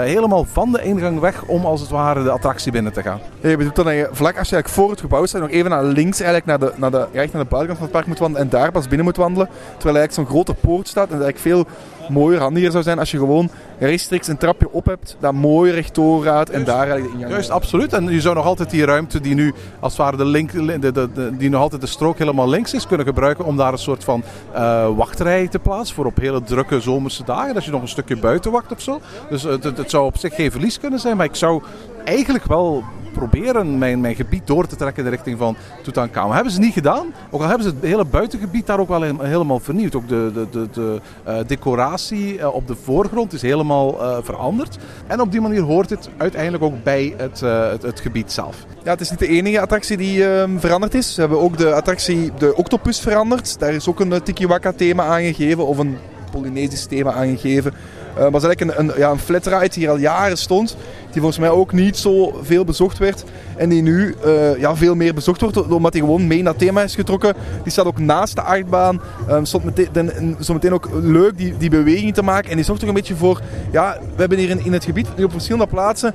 helemaal 0.02 0.44
van 0.44 0.72
de 0.72 0.84
ingang 0.84 1.20
weg, 1.20 1.44
om 1.44 1.66
als 1.66 1.82
het 1.82 1.90
ware 1.90 2.24
de 2.24 2.30
attractie 2.30 2.72
binnen 2.72 2.94
te 2.94 3.02
gaan. 3.02 3.20
Je 3.40 3.58
bedoelt 3.58 3.76
dan 3.76 3.86
dat 3.86 3.94
je 3.94 4.10
vlak 4.12 4.38
als 4.38 4.50
je 4.50 4.56
eigenlijk 4.56 4.70
voor 4.70 4.90
het 4.90 5.00
gebouw 5.00 5.26
staat, 5.26 5.42
nog 5.42 5.50
even 5.50 5.70
naar 5.70 5.84
links 5.84 6.20
eigenlijk 6.20 6.46
naar 6.46 6.70
de, 6.70 6.80
naar 6.80 6.92
de, 6.92 7.08
naar 7.14 7.28
de 7.28 7.32
buitenkant 7.32 7.78
van 7.78 7.82
het 7.82 7.92
park 7.92 8.06
moet 8.06 8.20
wandelen 8.20 8.44
en 8.46 8.50
daar 8.50 8.72
pas 8.72 8.88
binnen 8.88 9.06
moet 9.06 9.18
wandelen. 9.18 9.50
Terwijl 9.78 9.98
eigenlijk 9.98 10.14
zo'n 10.14 10.36
grote 10.36 10.54
poort 10.54 10.88
staat 10.88 11.10
en 11.10 11.22
eigenlijk 11.22 11.40
veel 11.40 11.66
mooier, 12.10 12.40
handiger 12.42 12.72
zou 12.72 12.84
zijn 12.84 13.00
als 13.00 13.12
je 13.12 13.18
gewoon 13.18 13.50
rechtstreeks 13.80 14.28
een 14.28 14.38
trapje 14.38 14.72
op 14.72 14.86
hebt, 14.86 15.18
dat 15.20 15.34
mooi 15.34 15.72
rechtdoor 15.72 16.24
gaat 16.24 16.50
en 16.50 16.64
daar 16.64 16.76
eigenlijk 16.78 17.06
de 17.06 17.12
ingang 17.14 17.32
Juist, 17.32 17.50
absoluut. 17.50 17.94
En 17.94 18.10
je 18.12 18.22
zou 18.22 18.36
nog 18.36 18.46
altijd 18.46 18.70
die 18.70 18.86
ruimte 18.86 19.22
die 19.22 19.36
nu 19.36 19.54
als 19.80 19.92
het 19.92 20.02
ware 20.02 20.18
de 20.18 20.26
link 20.26 20.52
de, 20.52 20.80
de, 20.80 20.92
de- 20.92 21.38
die 21.38 21.50
nog 21.50 21.62
altijd 21.62 21.82
de 21.82 21.88
strook 21.88 22.18
helemaal 22.18 22.50
links 22.50 22.74
is, 22.74 22.88
kunnen 22.88 23.06
gebruiken 23.06 23.46
om 23.46 23.58
daar 23.58 23.72
een 23.72 23.78
soort 23.78 24.04
van 24.04 24.24
eh, 24.54 24.88
wachtrij 24.96 25.48
te 25.48 25.60
plaatsen 25.60 25.96
voor 25.96 26.06
op 26.06 26.18
hele 26.18 26.44
drukke 26.44 26.80
zomerse 26.82 27.24
dagen. 27.24 27.56
Als 27.56 27.66
je 27.66 27.72
nog 27.72 27.82
een 27.82 27.88
stukje 27.88 28.18
buiten 28.18 28.52
wacht 28.52 28.72
of 28.72 28.82
zo. 28.82 29.00
Dus 29.30 29.44
het, 29.44 29.64
het 29.64 29.90
zou 29.90 30.06
op 30.06 30.18
zich 30.18 30.36
geen 30.36 30.52
verlies 30.52 30.80
kunnen 30.80 31.00
zijn, 31.00 31.18
maar 31.18 31.26
ik 31.26 31.36
zou 31.36 31.62
eigenlijk 32.06 32.46
wel 32.46 32.84
proberen 33.14 33.78
mijn, 33.78 34.02
mijn 34.02 34.16
gebied 34.16 34.48
door 34.48 34.68
te 34.68 34.76
trekken 34.76 35.04
in 35.04 35.10
de 35.10 35.16
richting 35.16 35.38
van 35.38 35.56
Tutankhamon. 35.84 36.34
Hebben 36.34 36.54
ze 36.54 36.60
niet 36.60 36.74
gedaan. 36.74 37.14
Ook 37.30 37.42
al 37.42 37.48
hebben 37.48 37.68
ze 37.68 37.74
het 37.76 37.84
hele 37.84 38.06
buitengebied 38.06 38.66
daar 38.66 38.80
ook 38.80 38.88
wel 38.88 39.02
he- 39.02 39.14
helemaal 39.20 39.60
vernieuwd. 39.60 39.96
Ook 39.96 40.08
de, 40.08 40.32
de, 40.34 40.48
de, 40.52 40.68
de 40.74 41.02
eh, 41.24 41.36
decoratie 41.48 42.40
eh, 42.40 42.56
op 42.56 42.68
de 42.68 42.76
voorgrond 42.84 43.34
is 43.34 43.42
helemaal 43.42 44.02
eh, 44.02 44.18
veranderd. 44.22 44.78
En 45.08 45.22
op 45.22 45.32
die 45.32 45.42
manier 45.42 45.62
hoort 45.62 45.90
het 45.90 46.10
uiteindelijk 46.18 46.64
ook 46.64 46.84
bij 46.84 47.14
het, 47.18 47.40
het, 47.40 47.82
het 47.82 48.00
gebied 48.00 48.32
zelf. 48.32 48.66
Ja, 48.84 48.92
het 48.92 49.02
is 49.02 49.10
niet 49.10 49.20
de 49.20 49.28
enige 49.28 49.60
attractie 49.60 49.98
die 49.98 50.28
ehm, 50.28 50.58
veranderd 50.58 50.94
is. 50.94 51.14
Ze 51.14 51.20
hebben 51.20 51.40
ook 51.40 51.58
de 51.58 51.74
attractie 51.74 52.32
de 52.38 52.56
Octopus 52.56 53.00
veranderd. 53.00 53.60
Daar 53.60 53.74
is 53.74 53.88
ook 53.88 54.00
een 54.00 54.24
Tiki-Waka 54.24 54.72
thema 54.72 55.04
aangegeven, 55.04 55.68
of 55.68 55.78
een 55.78 55.98
Polynesisch 56.32 56.86
thema 56.86 57.14
aangegeven. 57.14 57.74
Het 58.14 58.36
is 58.36 58.44
eigenlijk 58.44 58.80
een, 58.80 58.90
een, 58.90 58.98
ja, 58.98 59.10
een 59.12 59.42
die 59.42 59.70
hier 59.74 59.90
al 59.90 59.98
jaren 59.98 60.38
stond. 60.38 60.78
Die 61.12 61.22
volgens 61.22 61.40
mij 61.40 61.50
ook 61.50 61.72
niet 61.72 61.98
zo 61.98 62.40
veel 62.42 62.66
bezocht 62.66 62.98
werd. 62.98 63.24
En 63.56 63.70
die 63.70 63.82
nu 63.82 64.16
eh, 64.24 64.60
ja, 64.60 64.76
veel 64.76 64.96
meer 64.96 65.14
bezocht 65.14 65.42
wordt, 65.42 65.68
omdat 65.68 65.94
hij 65.94 66.02
gewoon 66.02 66.28
mee 66.28 66.44
dat 66.44 66.58
thema 66.58 66.82
is 66.82 66.96
getrokken. 66.96 67.34
Die 67.64 67.72
staat 67.72 67.86
ook 67.86 68.00
naast 68.00 68.36
de 68.36 68.42
achtbaan. 68.42 69.02
Ehm 69.28 69.44
stond 69.44 69.64
meteen, 69.64 70.12
en 70.12 70.38
zo 70.40 70.54
meteen 70.54 70.74
ook 70.74 70.90
leuk 71.02 71.38
die, 71.38 71.58
die 71.58 71.70
beweging 71.70 72.14
te 72.14 72.22
maken. 72.22 72.50
En 72.50 72.56
die 72.56 72.66
zorgt 72.66 72.82
ook 72.82 72.88
een 72.88 72.94
beetje 72.94 73.16
voor... 73.16 73.42
Ja, 73.72 73.98
we 74.16 74.20
hebben 74.20 74.38
hier 74.38 74.50
in, 74.50 74.66
in 74.66 74.74
het 74.74 74.84
gebied 74.84 75.08
op 75.24 75.32
verschillende 75.32 75.68
plaatsen 75.68 76.14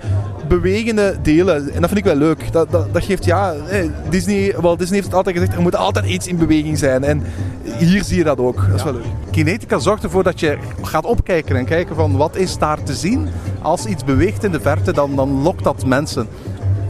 bewegende 0.48 1.16
delen. 1.22 1.56
En 1.56 1.80
dat 1.80 1.90
vind 1.90 1.96
ik 1.96 2.04
wel 2.04 2.16
leuk. 2.16 2.52
Dat, 2.52 2.70
dat, 2.70 2.94
dat 2.94 3.04
geeft, 3.04 3.24
ja... 3.24 3.52
eh, 3.52 3.88
Disney, 4.10 4.54
wel, 4.60 4.76
Disney 4.76 4.94
heeft 4.94 5.06
het 5.06 5.16
altijd 5.16 5.36
gezegd, 5.36 5.54
er 5.56 5.62
moet 5.62 5.76
altijd 5.76 6.06
iets 6.06 6.26
in 6.26 6.36
beweging 6.36 6.78
zijn. 6.78 7.04
En 7.04 7.22
hier 7.78 8.04
zie 8.04 8.16
je 8.16 8.24
dat 8.24 8.38
ook. 8.38 8.66
Dat 8.68 8.76
is 8.76 8.82
wel 8.82 8.92
leuk. 8.92 9.04
Kinetica 9.30 9.78
zorgt 9.78 10.04
ervoor 10.04 10.22
dat 10.22 10.40
je 10.40 10.58
gaat 10.82 11.04
opkijken 11.04 11.56
en 11.56 11.64
kijken 11.64 11.96
van 11.96 12.16
wat 12.16 12.36
is 12.36 12.58
daar 12.58 12.82
te 12.82 12.94
zien. 12.94 13.28
Als 13.62 13.86
iets 13.86 14.04
beweegt 14.04 14.44
in 14.44 14.52
de 14.52 14.60
verte, 14.60 14.83
dan, 14.92 15.16
dan 15.16 15.42
lokt 15.42 15.64
dat 15.64 15.86
mensen. 15.86 16.28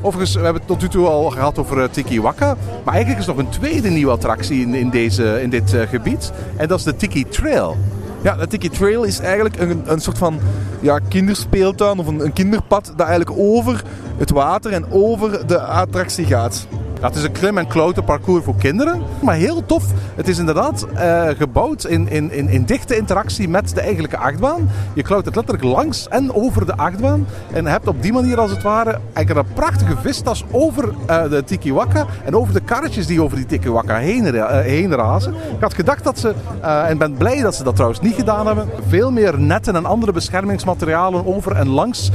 Overigens, 0.01 0.35
we 0.35 0.43
hebben 0.43 0.63
het 0.63 0.71
tot 0.71 0.81
nu 0.81 0.89
toe 0.89 1.07
al 1.07 1.31
gehad 1.31 1.59
over 1.59 1.83
eh, 1.83 1.89
Tiki 1.89 2.21
Waka. 2.21 2.57
Maar 2.85 2.95
eigenlijk 2.95 3.23
is 3.23 3.27
nog 3.27 3.37
een 3.37 3.49
tweede 3.49 3.89
nieuwe 3.89 4.13
attractie 4.13 4.61
in, 4.61 4.75
in, 4.75 4.91
deze, 4.91 5.43
in 5.43 5.51
dit 5.51 5.75
eh, 5.75 5.89
gebied. 5.89 6.33
En 6.57 6.69
dat 6.69 6.79
is 6.79 6.85
de 6.85 6.97
Tiki 6.97 7.29
Trail. 7.29 7.77
Ja, 8.23 8.37
de 8.37 8.47
Tiki 8.47 8.69
Trail 8.69 9.03
is 9.03 9.19
eigenlijk 9.19 9.61
een, 9.61 9.83
een 9.85 10.01
soort 10.01 10.19
van 10.19 10.39
ja, 10.81 10.99
kinderspeeltuin 10.99 11.99
of 11.99 12.07
een, 12.07 12.21
een 12.21 12.33
kinderpad 12.33 12.93
dat 12.97 13.07
eigenlijk 13.07 13.39
over 13.39 13.83
het 14.17 14.31
water 14.31 14.73
en 14.73 14.85
over 14.91 15.47
de 15.47 15.61
attractie 15.61 16.27
gaat. 16.27 16.67
Het 17.05 17.17
is 17.17 17.23
een 17.23 17.33
klim- 17.33 17.59
en 17.59 17.67
klauterparcours 17.67 18.45
voor 18.45 18.57
kinderen. 18.57 19.03
Maar 19.23 19.35
heel 19.35 19.67
tof. 19.67 19.85
Het 20.15 20.29
is 20.29 20.39
inderdaad 20.39 20.87
eh, 20.95 21.29
gebouwd 21.29 21.85
in, 21.85 22.09
in, 22.09 22.33
in, 22.33 22.49
in 22.49 22.65
dichte 22.65 22.97
interactie 22.97 23.49
met 23.49 23.75
de 23.75 23.81
eigenlijke 23.81 24.17
achtbaan. 24.17 24.69
Je 24.95 25.03
klautert 25.03 25.35
letterlijk 25.35 25.65
langs 25.65 26.09
en 26.09 26.35
over 26.35 26.67
de 26.67 26.77
achtbaan. 26.77 27.27
En 27.53 27.67
hebt 27.67 27.87
op 27.87 28.03
die 28.03 28.13
manier 28.13 28.41
als 28.41 28.51
het 28.51 28.63
ware 28.63 28.99
eigenlijk 29.13 29.49
een 29.49 29.55
prachtige 29.55 29.97
vistas 29.97 30.45
over 30.51 30.95
eh, 31.07 31.31
de 31.31 31.45
Tikiwaka. 31.45 32.07
En 32.25 32.37
over 32.37 32.55
de 32.55 32.61
karretjes 32.61 33.07
die 33.07 33.23
over 33.23 33.37
die 33.37 33.47
Tikiwaka 33.47 33.97
heen, 33.97 34.35
eh, 34.35 34.61
heen 34.61 34.95
razen. 34.95 35.35
Ik 35.35 35.61
had 35.61 35.75
gedacht 35.75 36.05
dat 36.05 36.19
ze, 36.19 36.35
en 36.61 36.99
ben 36.99 37.15
blij 37.15 37.41
dat 37.41 37.55
ze 37.55 37.65
dat 37.65 37.75
trouwens 37.75 38.01
niet 38.01 38.15
gedaan 38.15 38.47
hebben, 38.47 38.69
veel 38.89 39.11
meer 39.11 39.41
netten 39.41 39.77
en 39.77 39.85
andere 39.85 40.13
beschermingsmaterialen 40.13 41.27
over 41.27 41.57
en 41.57 41.69
langs 41.69 42.11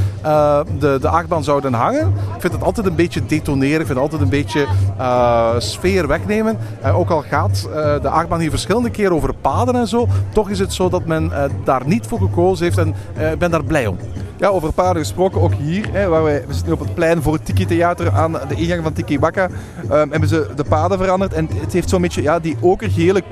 de, 0.79 0.97
de 1.01 1.09
achtbaan 1.09 1.43
zouden 1.43 1.73
hangen. 1.73 2.07
Ik 2.07 2.41
vind 2.41 2.53
het 2.53 2.63
altijd 2.63 2.85
een 2.85 2.95
beetje 2.95 3.25
detoneren. 3.25 3.79
Ik 3.79 3.85
vind 3.85 3.99
het 3.99 4.11
altijd 4.11 4.21
een 4.21 4.29
beetje 4.29 4.67
eh, 4.97 5.55
sfeer 5.57 6.07
wegnemen. 6.07 6.57
Eh, 6.81 6.99
ook 6.99 7.09
al 7.09 7.21
gaat 7.21 7.69
eh, 7.73 8.01
de 8.01 8.09
achtbaan 8.09 8.39
hier 8.39 8.49
verschillende 8.49 8.89
keren 8.89 9.15
over 9.15 9.33
paden 9.33 9.75
en 9.75 9.87
zo, 9.87 10.07
toch 10.33 10.49
is 10.49 10.59
het 10.59 10.73
zo 10.73 10.89
dat 10.89 11.05
men 11.05 11.31
daar 11.63 11.81
niet 11.85 12.07
voor 12.07 12.19
gekozen 12.19 12.65
heeft 12.65 12.77
en 12.77 12.87
ik 13.31 13.39
ben 13.39 13.51
daar 13.51 13.63
blij 13.63 13.87
om. 13.87 13.97
Ja, 14.37 14.47
over 14.47 14.73
paden 14.73 15.01
gesproken, 15.01 15.41
ook 15.41 15.53
hier, 15.53 15.89
hè, 15.91 16.07
waar 16.07 16.23
wij, 16.23 16.43
we 16.47 16.53
zitten 16.53 16.73
op 16.73 16.79
het 16.79 16.93
plein 16.93 17.21
voor 17.21 17.33
het 17.33 17.45
Tiki 17.45 17.65
Theater 17.65 18.11
aan 18.11 18.31
de 18.31 18.55
ingang 18.55 18.83
van 18.83 18.93
Tiki 18.93 19.19
Waka, 19.19 19.49
ehm, 19.89 20.09
hebben 20.09 20.29
ze 20.29 20.47
de 20.55 20.63
paden 20.63 20.97
veranderd 20.97 21.33
en 21.33 21.49
het 21.61 21.73
heeft 21.73 21.89
zo'n 21.89 22.01
beetje 22.01 22.21
ja, 22.21 22.39
die 22.39 22.57
okergele 22.61 23.23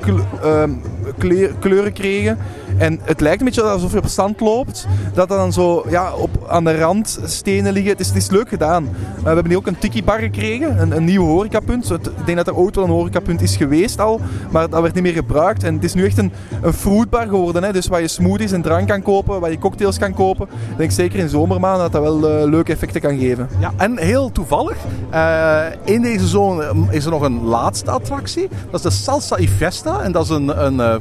ehm, 0.44 0.72
kleur- 1.18 1.54
kleuren 1.60 1.94
kregen. 1.94 2.38
En 2.78 3.00
het 3.04 3.22
lijkt 3.22 3.40
een 3.40 3.46
beetje 3.46 3.62
alsof 3.62 3.92
je 3.92 3.98
op 3.98 4.08
zand 4.08 4.40
loopt, 4.40 4.88
dat 5.14 5.30
dan 5.30 5.54
zo 5.54 5.86
ja, 5.90 6.14
op, 6.14 6.30
aan 6.48 6.64
de 6.64 6.78
rand 6.78 7.20
stenen 7.26 7.74
liggen. 7.74 7.92
Het 7.92 8.00
is, 8.00 8.08
het 8.08 8.16
is 8.16 8.30
leuk 8.30 8.50
gedaan. 8.50 8.86
Eh, 8.86 9.24
we 9.24 9.28
hebben 9.30 9.48
nu 9.48 9.58
ook 9.58 9.68
een 9.68 9.80
Tiki 9.80 10.04
bar 10.04 10.20
gekregen, 10.20 10.82
een, 10.82 10.96
een 10.96 11.04
nieuw 11.04 11.26
horecapunt. 11.26 11.92
Ik 11.92 12.26
denk 12.26 12.38
dat 12.38 12.48
er 12.48 12.56
ooit 12.56 12.76
wel 12.76 12.84
een 12.84 12.90
horecapunt 12.90 13.42
is 13.42 13.56
geweest 13.56 14.00
al, 14.02 14.20
maar 14.52 14.70
dat 14.70 14.82
werd 14.82 14.94
niet 14.94 15.04
meer 15.04 15.14
gebruikt. 15.14 15.64
En 15.64 15.74
het 15.74 15.84
is 15.84 15.94
nu 15.94 16.06
echt 16.06 16.18
een, 16.18 16.32
een 16.62 16.74
fruitbar 16.74 17.28
geworden, 17.28 17.64
hè, 17.64 17.72
dus 17.72 17.88
waar 17.88 18.02
je 18.02 18.08
smoothies 18.08 18.52
en 18.52 18.62
drank 18.62 18.88
kan 18.88 19.02
kopen, 19.02 19.40
waar 19.40 19.52
je 19.52 19.60
cocktails 19.60 19.98
kan 19.98 20.14
kopen. 20.14 20.48
Ik 20.72 20.78
denk 20.78 20.92
zeker 20.92 21.20
in 21.20 21.30
zomermaanden 21.30 21.92
dat 21.92 21.92
dat 21.92 22.02
wel 22.02 22.30
eh, 22.30 22.50
leuke 22.50 22.72
effecten 22.72 23.02
kan 23.02 23.18
geven. 23.18 23.50
Ja, 23.60 23.72
en 23.78 23.98
heel 23.98 24.32
toevallig, 24.32 24.78
eh, 25.10 25.60
in 25.84 26.02
deze 26.02 26.28
zone 26.28 26.74
is 26.90 27.06
er 27.06 27.12
nog 27.12 27.22
een 27.22 27.44
laatste 27.44 27.92
attractie. 27.92 28.48
Dat 28.72 28.74
is 28.74 28.82
de 28.82 29.04
Salsa 29.04 29.38
y 29.38 29.48
Fiesta. 29.48 30.02
En 30.02 30.12
dat 30.12 30.24
is 30.24 30.30
een, 30.30 30.66
een 30.66 30.97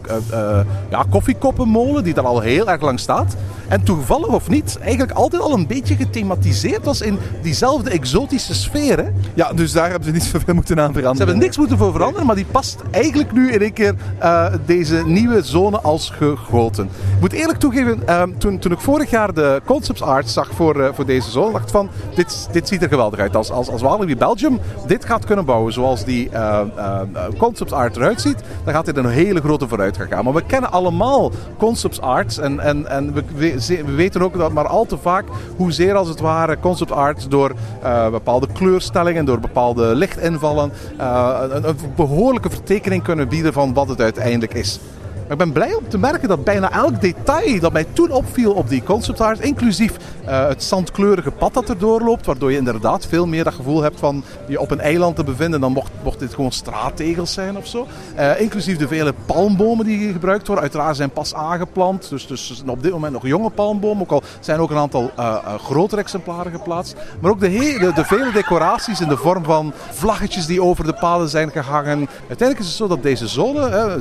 ja, 0.90 1.04
koffiekoppenmolen 1.10 2.04
die 2.04 2.14
daar 2.14 2.24
al 2.24 2.40
heel 2.40 2.70
erg 2.70 2.80
lang 2.80 3.00
staat. 3.00 3.36
En 3.68 3.82
toevallig 3.82 4.26
of 4.26 4.48
niet, 4.48 4.78
eigenlijk 4.80 5.12
altijd 5.12 5.42
al 5.42 5.52
een 5.52 5.66
beetje 5.66 5.94
gethematiseerd 5.96 6.84
was 6.84 7.00
in 7.00 7.18
diezelfde 7.42 7.90
exotische 7.90 8.54
sfeer. 8.54 8.98
Hè? 8.98 9.08
Ja, 9.34 9.52
dus 9.52 9.72
daar 9.72 9.90
hebben 9.90 10.08
ze 10.08 10.12
niet 10.12 10.22
zoveel 10.22 10.54
moeten 10.54 10.80
aan 10.80 10.92
veranderen. 10.92 11.16
Ze 11.16 11.22
hebben 11.22 11.42
niks 11.42 11.56
moeten 11.56 11.78
voor 11.78 11.92
veranderen, 11.92 12.26
maar 12.26 12.36
die 12.36 12.46
past 12.50 12.82
eigenlijk 12.90 13.32
nu 13.32 13.52
in 13.52 13.60
één 13.60 13.72
keer 13.72 13.94
eh, 14.18 14.46
deze 14.66 15.02
nieuwe 15.06 15.42
zone 15.42 15.80
als 15.80 16.10
gegoten. 16.10 16.84
Ik 16.84 17.20
moet 17.20 17.32
eerlijk 17.32 17.58
toegeven, 17.58 18.06
eh, 18.06 18.22
toen, 18.38 18.58
toen 18.58 18.72
ik 18.72 18.80
vorig 18.80 19.10
jaar 19.10 19.34
de 19.34 19.60
concept 19.64 20.02
art 20.02 20.28
zag 20.28 20.50
voor, 20.54 20.80
eh, 20.80 20.88
voor 20.92 21.06
deze 21.06 21.30
zone, 21.30 21.52
dacht 21.52 21.64
ik 21.64 21.70
van, 21.70 21.88
dit, 22.14 22.48
dit 22.52 22.68
ziet 22.68 22.82
er 22.82 22.88
geweldig 22.88 23.20
uit. 23.20 23.36
Als, 23.36 23.50
als, 23.50 23.68
als 23.68 23.82
Walibi 23.82 24.16
Belgium 24.16 24.58
dit 24.86 25.04
gaat 25.04 25.24
kunnen 25.24 25.44
bouwen 25.44 25.72
zoals 25.72 26.04
die 26.04 26.28
eh, 26.30 26.60
eh, 26.76 27.00
concept 27.38 27.72
art 27.72 27.96
eruit 27.96 28.20
ziet, 28.20 28.42
dan 28.64 28.74
gaat 28.74 28.84
dit 28.84 28.96
een 28.96 29.06
hele 29.06 29.40
grote 29.40 29.68
vooruitgang 29.68 29.85
gaan. 29.94 30.24
Maar 30.24 30.34
we 30.34 30.42
kennen 30.46 30.72
allemaal 30.72 31.32
concept 31.58 32.00
arts 32.00 32.38
en, 32.38 32.60
en, 32.60 32.86
en 32.86 33.12
we, 33.34 33.84
weten 33.94 34.22
ook 34.22 34.38
dat 34.38 34.52
maar 34.52 34.66
al 34.66 34.86
te 34.86 34.96
vaak 34.98 35.24
hoezeer 35.56 35.94
als 35.94 36.08
het 36.08 36.20
ware 36.20 36.58
concept 36.60 36.92
art 36.92 37.30
door 37.30 37.52
eh, 37.82 38.10
bepaalde 38.10 38.46
kleurstellingen, 38.52 39.24
door 39.24 39.40
bepaalde 39.40 39.94
lichtinvallen, 39.94 40.72
eh, 40.98 41.42
een 41.50 41.76
behoorlijke 41.96 42.50
vertekening 42.50 43.02
kunnen 43.02 43.28
bieden 43.28 43.52
van 43.52 43.74
wat 43.74 43.88
het 43.88 44.00
uiteindelijk 44.00 44.54
is. 44.54 44.78
Maar 45.26 45.36
ik 45.36 45.44
ben 45.44 45.52
blij 45.52 45.74
om 45.74 45.88
te 45.88 45.98
merken 45.98 46.28
dat 46.28 46.44
bijna 46.44 46.72
elk 46.72 47.00
detail 47.00 47.60
dat 47.60 47.72
mij 47.72 47.86
toen 47.92 48.10
opviel 48.10 48.52
op 48.52 48.68
die 48.68 48.82
concept 48.82 49.20
art, 49.20 49.40
inclusief 49.40 49.96
eh, 50.24 50.48
het 50.48 50.62
zandkleurige 50.62 51.30
pad 51.30 51.54
dat 51.54 51.68
er 51.68 51.78
doorloopt, 51.78 52.26
waardoor 52.26 52.50
je 52.50 52.56
inderdaad 52.56 53.06
veel 53.06 53.26
meer 53.26 53.44
dat 53.44 53.54
gevoel 53.54 53.82
hebt 53.82 53.98
van 53.98 54.24
je 54.46 54.60
op 54.60 54.70
een 54.70 54.80
eiland 54.80 55.16
te 55.16 55.24
bevinden, 55.24 55.60
dan 55.60 55.72
mocht, 55.72 55.90
mocht 56.02 56.18
dit 56.18 56.34
gewoon 56.34 56.52
straattegels 56.52 57.32
zijn 57.32 57.56
of 57.56 57.66
zo. 57.66 57.86
Eh, 58.14 58.40
inclusief 58.40 58.76
de 58.76 58.88
vele 58.88 59.14
palmbomen 59.26 59.84
die 59.84 60.12
gebruikt 60.12 60.46
worden. 60.46 60.64
Uiteraard 60.64 60.96
zijn 60.96 61.10
pas 61.10 61.34
aangeplant, 61.34 62.08
dus, 62.08 62.26
dus 62.26 62.62
op 62.66 62.82
dit 62.82 62.92
moment 62.92 63.12
nog 63.12 63.26
jonge 63.26 63.50
palmbomen, 63.50 64.02
ook 64.02 64.10
al 64.10 64.22
zijn 64.40 64.58
ook 64.58 64.70
een 64.70 64.76
aantal 64.76 65.10
eh, 65.16 65.54
grotere 65.58 66.00
exemplaren 66.00 66.52
geplaatst. 66.52 66.96
Maar 67.20 67.30
ook 67.30 67.40
de, 67.40 67.92
de, 67.94 68.04
vele 68.04 68.32
decoraties 68.32 69.00
in 69.00 69.08
de 69.08 69.16
vorm 69.16 69.44
van 69.44 69.72
vlaggetjes 69.90 70.46
die 70.46 70.62
over 70.62 70.84
de 70.84 70.94
paden 70.94 71.28
zijn 71.28 71.50
gehangen. 71.50 72.08
Uiteindelijk 72.28 72.58
is 72.58 72.66
het 72.66 72.76
zo 72.76 72.86
dat 72.86 73.02
deze 73.02 73.28
zone, 73.28 73.98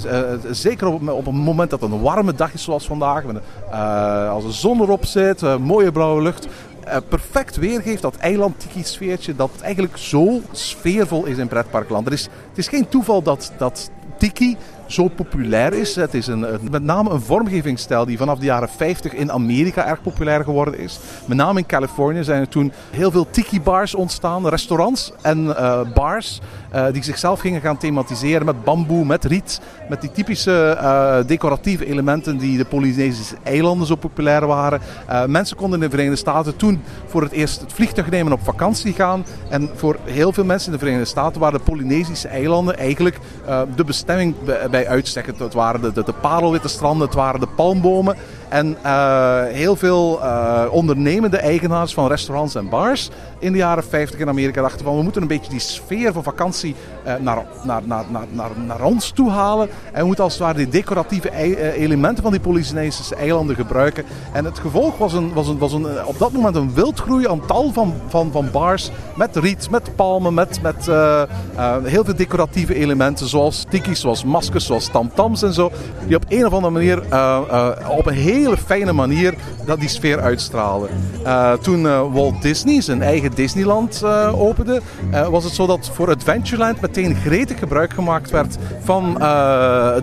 zeker 0.52 0.88
op, 0.88 1.15
op 1.16 1.28
een 1.28 1.36
moment 1.36 1.70
dat 1.70 1.82
het 1.82 1.92
een 1.92 2.02
warme 2.02 2.34
dag 2.34 2.54
is 2.54 2.64
zoals 2.64 2.86
vandaag, 2.86 3.24
eh, 3.72 4.30
als 4.30 4.44
de 4.44 4.52
zon 4.52 4.82
erop 4.82 5.06
zit, 5.06 5.44
eh, 5.44 5.58
mooie 5.58 5.92
blauwe 5.92 6.22
lucht, 6.22 6.48
eh, 6.84 6.98
perfect 7.10 7.56
weergeeft 7.56 8.02
dat 8.02 8.16
eiland 8.16 8.60
tiki 8.60 8.84
sfeertje 8.84 9.36
dat 9.36 9.52
eigenlijk 9.62 9.98
zo 9.98 10.42
sfeervol 10.52 11.26
is 11.26 11.38
in 11.38 11.48
pretparkland. 11.48 12.08
Er 12.08 12.14
is, 12.14 12.24
het 12.24 12.58
is 12.58 12.68
geen 12.68 12.90
toeval 12.90 13.22
dat, 13.22 13.52
dat 13.58 13.90
tiki 14.18 14.58
zo 14.88 15.08
populair 15.08 15.74
is. 15.74 15.96
Het 15.96 16.14
is 16.14 16.28
een, 16.28 16.46
met 16.72 16.84
name 16.84 17.10
een 17.10 17.22
vormgevingsstijl 17.22 18.06
die 18.06 18.18
vanaf 18.18 18.40
de 18.40 18.46
jaren 18.46 18.70
50 18.70 19.14
in 19.14 19.32
Amerika 19.32 19.88
erg 19.88 20.02
populair 20.02 20.44
geworden 20.44 20.80
is. 20.80 21.00
Met 21.26 21.38
name 21.38 21.60
in 21.60 21.66
Californië 21.66 22.24
zijn 22.24 22.42
er 22.42 22.48
toen 22.48 22.72
heel 22.92 23.12
veel 23.12 23.28
tiki 23.30 23.62
bars 23.62 23.96
ontstaan, 23.96 24.48
restaurants 24.48 25.12
en 25.22 25.58
eh, 25.58 25.82
bars 25.94 26.42
eh, 26.72 26.86
die 26.92 27.04
zichzelf 27.04 27.40
gingen 27.40 27.62
gaan 27.62 27.78
thematiseren 27.78 28.46
met 28.46 28.64
bamboe, 28.64 29.06
met 29.06 29.26
riet, 29.26 29.62
met 29.90 30.02
die 30.02 30.12
typische 30.12 30.78
eh, 30.80 31.18
decoratieve 31.28 31.86
elementen 31.86 32.38
die 32.38 32.58
de 32.58 32.66
Polynesische 32.66 33.36
eilanden 33.44 33.88
zo 33.88 33.96
populair 33.96 34.48
waren. 34.48 34.82
Mensen 35.28 35.58
konden 35.58 35.80
in 35.80 35.86
de 35.86 35.92
Verenigde 35.92 36.20
Staten 36.20 36.56
toen 36.56 36.82
voor 37.06 37.22
het 37.22 37.32
eerst 37.32 37.62
het 37.62 37.74
vliegtuig 37.74 38.10
nemen 38.10 38.28
en 38.28 38.38
op 38.38 38.44
vakantie 38.44 38.94
gaan. 38.94 39.26
En 39.50 39.70
voor 39.76 39.98
heel 40.04 40.34
veel 40.34 40.44
mensen 40.44 40.68
in 40.68 40.74
de 40.74 40.80
Verenigde 40.80 41.10
Staten 41.10 41.42
waren 41.42 41.60
de 41.60 41.66
Polynesische 41.66 42.28
eilanden 42.28 42.78
eigenlijk 42.78 43.20
de 43.76 43.84
bestemming 43.84 44.36
bij 44.76 44.88
uitstek. 44.88 45.26
Het, 45.26 45.54
waren 45.54 45.82
de, 45.82 45.92
de, 45.92 46.04
de 46.04 46.14
parelwitte 46.14 46.68
stranden, 46.68 47.08
het 47.08 47.16
waren 47.16 47.40
de 47.40 47.48
palmbomen. 47.48 48.18
En 48.50 48.78
eh, 48.82 49.44
heel 49.44 49.76
veel 49.76 50.22
eh, 50.22 50.64
ondernemende 50.72 51.38
eigenaars 51.38 51.94
van 51.94 52.08
restaurants 52.08 52.56
en 52.56 52.70
bars 52.70 53.10
in 53.46 53.52
de 53.52 53.58
jaren 53.58 53.84
50 53.84 54.20
in 54.20 54.28
Amerika 54.28 54.62
dachten 54.62 54.86
van 54.86 54.98
we 54.98 55.04
moeten 55.04 55.22
een 55.22 55.28
beetje 55.28 55.50
die 55.50 55.60
sfeer 55.60 56.14
van 56.14 56.24
vakantie 56.24 56.76
eh, 57.04 57.14
naar, 57.20 57.46
naar, 57.64 57.82
naar, 57.86 58.06
naar, 58.32 58.50
naar, 58.66 58.82
ons 58.82 59.10
toe 59.10 59.30
halen. 59.30 59.70
En 59.92 60.00
we 60.00 60.06
moeten 60.06 60.24
als 60.24 60.34
het 60.34 60.42
ware 60.42 60.58
die 60.58 60.70
decoratieve 60.70 61.30
eh, 61.30 61.82
elementen 61.82 62.24
van 62.24 62.32
die 62.32 62.42
Polynesische 62.42 63.16
eilanden 63.16 63.56
gebruiken. 63.56 64.04
En 64.34 64.46
het 64.46 64.60
gevolg 64.60 64.98
was, 64.98 65.14
een, 65.14 65.34
was, 65.34 65.48
een, 65.48 65.58
was 65.58 65.74
een, 65.74 66.06
op 66.06 66.18
dat 66.18 66.32
moment 66.32 66.56
een 66.56 66.74
wildgroei 66.74 67.28
aan 67.28 67.46
tal 67.46 67.72
van, 67.74 67.94
van, 68.08 68.32
van 68.32 68.52
bars 68.52 68.90
met 69.16 69.36
riet, 69.36 69.70
met 69.70 69.96
palmen, 69.96 70.34
met, 70.34 70.62
met 70.62 70.86
heel 71.84 72.04
veel 72.04 72.16
decoratieve 72.16 72.76
elementen 72.76 73.28
zoals 73.28 73.66
tiki's, 73.70 74.00
zoals 74.00 74.24
maskers, 74.24 74.66
zoals 74.66 74.88
tamtams 74.88 75.42
en 75.42 75.54
zo. 75.54 75.72
Die 76.08 76.16
op 76.16 76.26
een 76.28 76.46
of 76.46 76.54
andere 76.54 76.74
manier, 76.74 76.98
op 77.98 78.06
een 78.06 78.14
hele 78.36 78.58
fijne 78.58 78.94
manier, 78.94 79.34
dat 79.66 79.80
die 79.80 79.90
sfeer 79.90 80.20
uitstralen. 80.20 80.90
Eh, 81.24 81.54
toen 81.54 81.88
eh, 81.88 82.14
Walt 82.14 82.42
Disney 82.42 82.82
zijn 82.82 83.02
eigen 83.02 83.32
Disneyland 83.36 84.02
eh, 84.04 84.42
opende, 84.42 84.82
was 85.30 85.44
het 85.44 85.54
zo 85.54 85.68
dat 85.68 85.90
voor 85.94 86.10
Adventureland 86.10 86.82
meteen 86.82 87.16
gretig 87.16 87.60
gebruik 87.60 87.94
gemaakt 87.94 88.32
werd 88.32 88.58
van 88.84 89.14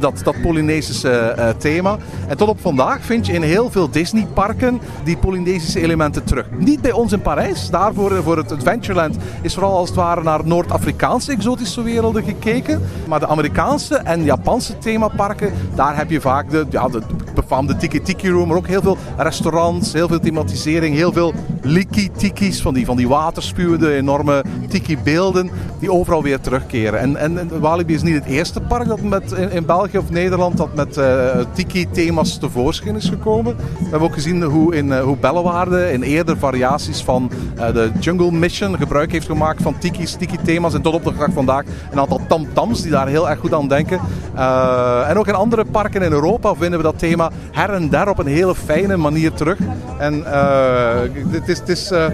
dat, 0.01 0.21
dat 0.25 0.41
Polynesische 0.43 1.55
thema. 1.59 1.97
En 2.29 2.37
tot 2.37 2.49
op 2.49 2.61
vandaag 2.61 3.05
vind 3.05 3.27
je 3.27 3.33
in 3.33 3.43
heel 3.43 3.71
veel 3.71 3.91
Disneyparken 3.91 4.81
die 5.05 5.17
Polynesische 5.17 5.81
elementen 5.81 6.25
terug. 6.25 6.47
Niet 6.59 6.81
bij 6.81 6.93
ons 6.93 7.13
in 7.13 7.23
Parijs, 7.23 7.71
daarvoor 7.71 8.23
voor 8.23 8.37
het 8.37 8.53
Adventureland 8.53 9.17
is 9.43 9.55
vooral 9.55 9.77
als 9.77 9.89
het 9.89 9.99
ware 9.99 10.23
naar 10.23 10.41
Noord-Afrikaanse 10.45 11.33
exotische 11.33 11.83
werelden 11.83 12.25
gekeken. 12.25 12.83
Maar 13.09 13.21
de 13.21 13.27
Amerikaanse 13.27 13.97
en 13.97 14.25
Japanse 14.25 14.79
themaparken, 14.79 15.53
daar 15.75 15.97
heb 15.97 16.11
je 16.11 16.21
vaak 16.21 16.51
de, 16.51 16.67
ja, 16.71 16.89
de 16.89 17.03
befaamde 17.35 17.77
Tiki 17.77 18.01
Room, 18.31 18.49
maar 18.49 18.57
ook 18.57 18.67
heel 18.67 18.83
veel 18.83 18.97
restaurants, 19.17 19.93
heel 19.93 20.09
veel 20.09 20.21
thematisering, 20.21 20.95
heel 20.95 21.13
veel 21.13 21.35
Liki 21.63 22.11
Tiki's, 22.17 22.63
van 22.63 22.75
die, 22.75 22.85
van 22.85 22.97
die 22.97 23.09
waterspuwende 23.09 23.95
enorme 23.95 24.45
Tiki 24.69 24.99
beelden, 24.99 25.51
die 25.79 25.93
overal 25.93 26.23
weer 26.23 26.41
terugkeren. 26.41 27.01
En, 27.01 27.17
en, 27.17 27.61
Walibi 27.61 27.95
is 27.95 28.03
niet 28.03 28.15
het 28.15 28.25
eerste 28.25 28.61
park 28.61 28.89
dat 28.89 29.01
met, 29.01 29.33
in, 29.33 29.67
België 29.67 29.99
of 29.99 30.11
Nederland 30.11 30.57
dat 30.57 30.75
met 30.75 30.97
eh, 30.97 31.39
Tiki 31.53 31.91
thema's 31.91 32.39
tevoorschijn 32.39 32.97
is 32.97 33.09
gekomen. 33.09 33.57
We 33.57 33.89
hebben 33.91 34.09
ook 34.09 34.15
gezien 34.15 34.43
hoe, 34.43 34.75
in, 34.77 34.93
eh, 34.93 35.03
hoe 35.03 35.17
Bellewaarde 35.17 35.93
in 35.93 36.03
eerder 36.03 36.39
variaties 36.39 37.03
van 37.03 37.31
eh, 37.57 37.73
de 37.73 37.91
Jungle 38.01 38.33
Mission 38.33 38.77
gebruik 38.77 39.13
heeft 39.13 39.27
gemaakt 39.27 39.63
van 39.63 39.79
Tiki's, 39.79 40.15
Tiki 40.15 40.37
thema's 40.45 40.75
en 40.75 40.83
tot 40.83 40.95
op 40.95 41.05
de 41.05 41.13
dag 41.19 41.33
vandaag 41.33 41.65
een 41.91 42.01
aantal 42.01 42.21
tamtams 42.29 42.83
die 42.83 42.91
daar 42.91 43.09
heel 43.09 43.31
erg 43.31 43.39
goed 43.39 43.55
aan 43.55 43.69
denken. 43.69 44.01
Eh, 44.35 45.09
en 45.09 45.19
ook 45.19 45.29
in 45.29 45.35
andere 45.35 45.65
parken 45.65 46.03
in 46.03 46.13
Europa 46.13 46.55
vinden 46.55 46.79
we 46.79 46.85
dat 46.85 46.99
thema 46.99 47.31
her 47.51 47.71
en 47.71 47.89
der 47.89 48.09
op 48.13 48.19
een 48.19 48.33
hele 48.33 48.55
fijne 48.55 48.97
manier 48.97 49.33
terug. 49.33 49.59
En 49.99 50.27
eh, 50.33 51.01
het 51.29 51.49
is, 51.49 51.59
het 51.59 51.69
is 51.69 51.91
eh, 51.91 52.07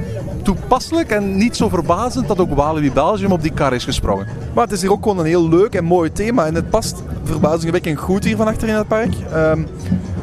toepasselijk 0.43 1.11
en 1.11 1.37
niet 1.37 1.57
zo 1.57 1.69
verbazend 1.69 2.29
dat 2.29 2.39
ook 2.39 2.55
Walibi 2.55 2.93
Belgium 2.93 3.33
op 3.33 3.43
die 3.43 3.53
kar 3.53 3.73
is 3.73 3.85
gesprongen. 3.85 4.27
Maar 4.55 4.65
het 4.65 4.73
is 4.73 4.81
hier 4.81 4.93
ook 4.93 5.03
gewoon 5.03 5.19
een 5.19 5.25
heel 5.25 5.49
leuk 5.49 5.75
en 5.75 5.85
mooi 5.85 6.13
thema. 6.13 6.47
En 6.47 6.55
het 6.55 6.71
past 6.71 7.03
verbazingwekkend 7.25 7.99
goed 7.99 8.25
hier 8.25 8.37
van 8.37 8.47
achter 8.47 8.69
in 8.69 8.75
het 8.75 8.89
park. 8.89 9.13
Ehm, 9.33 9.63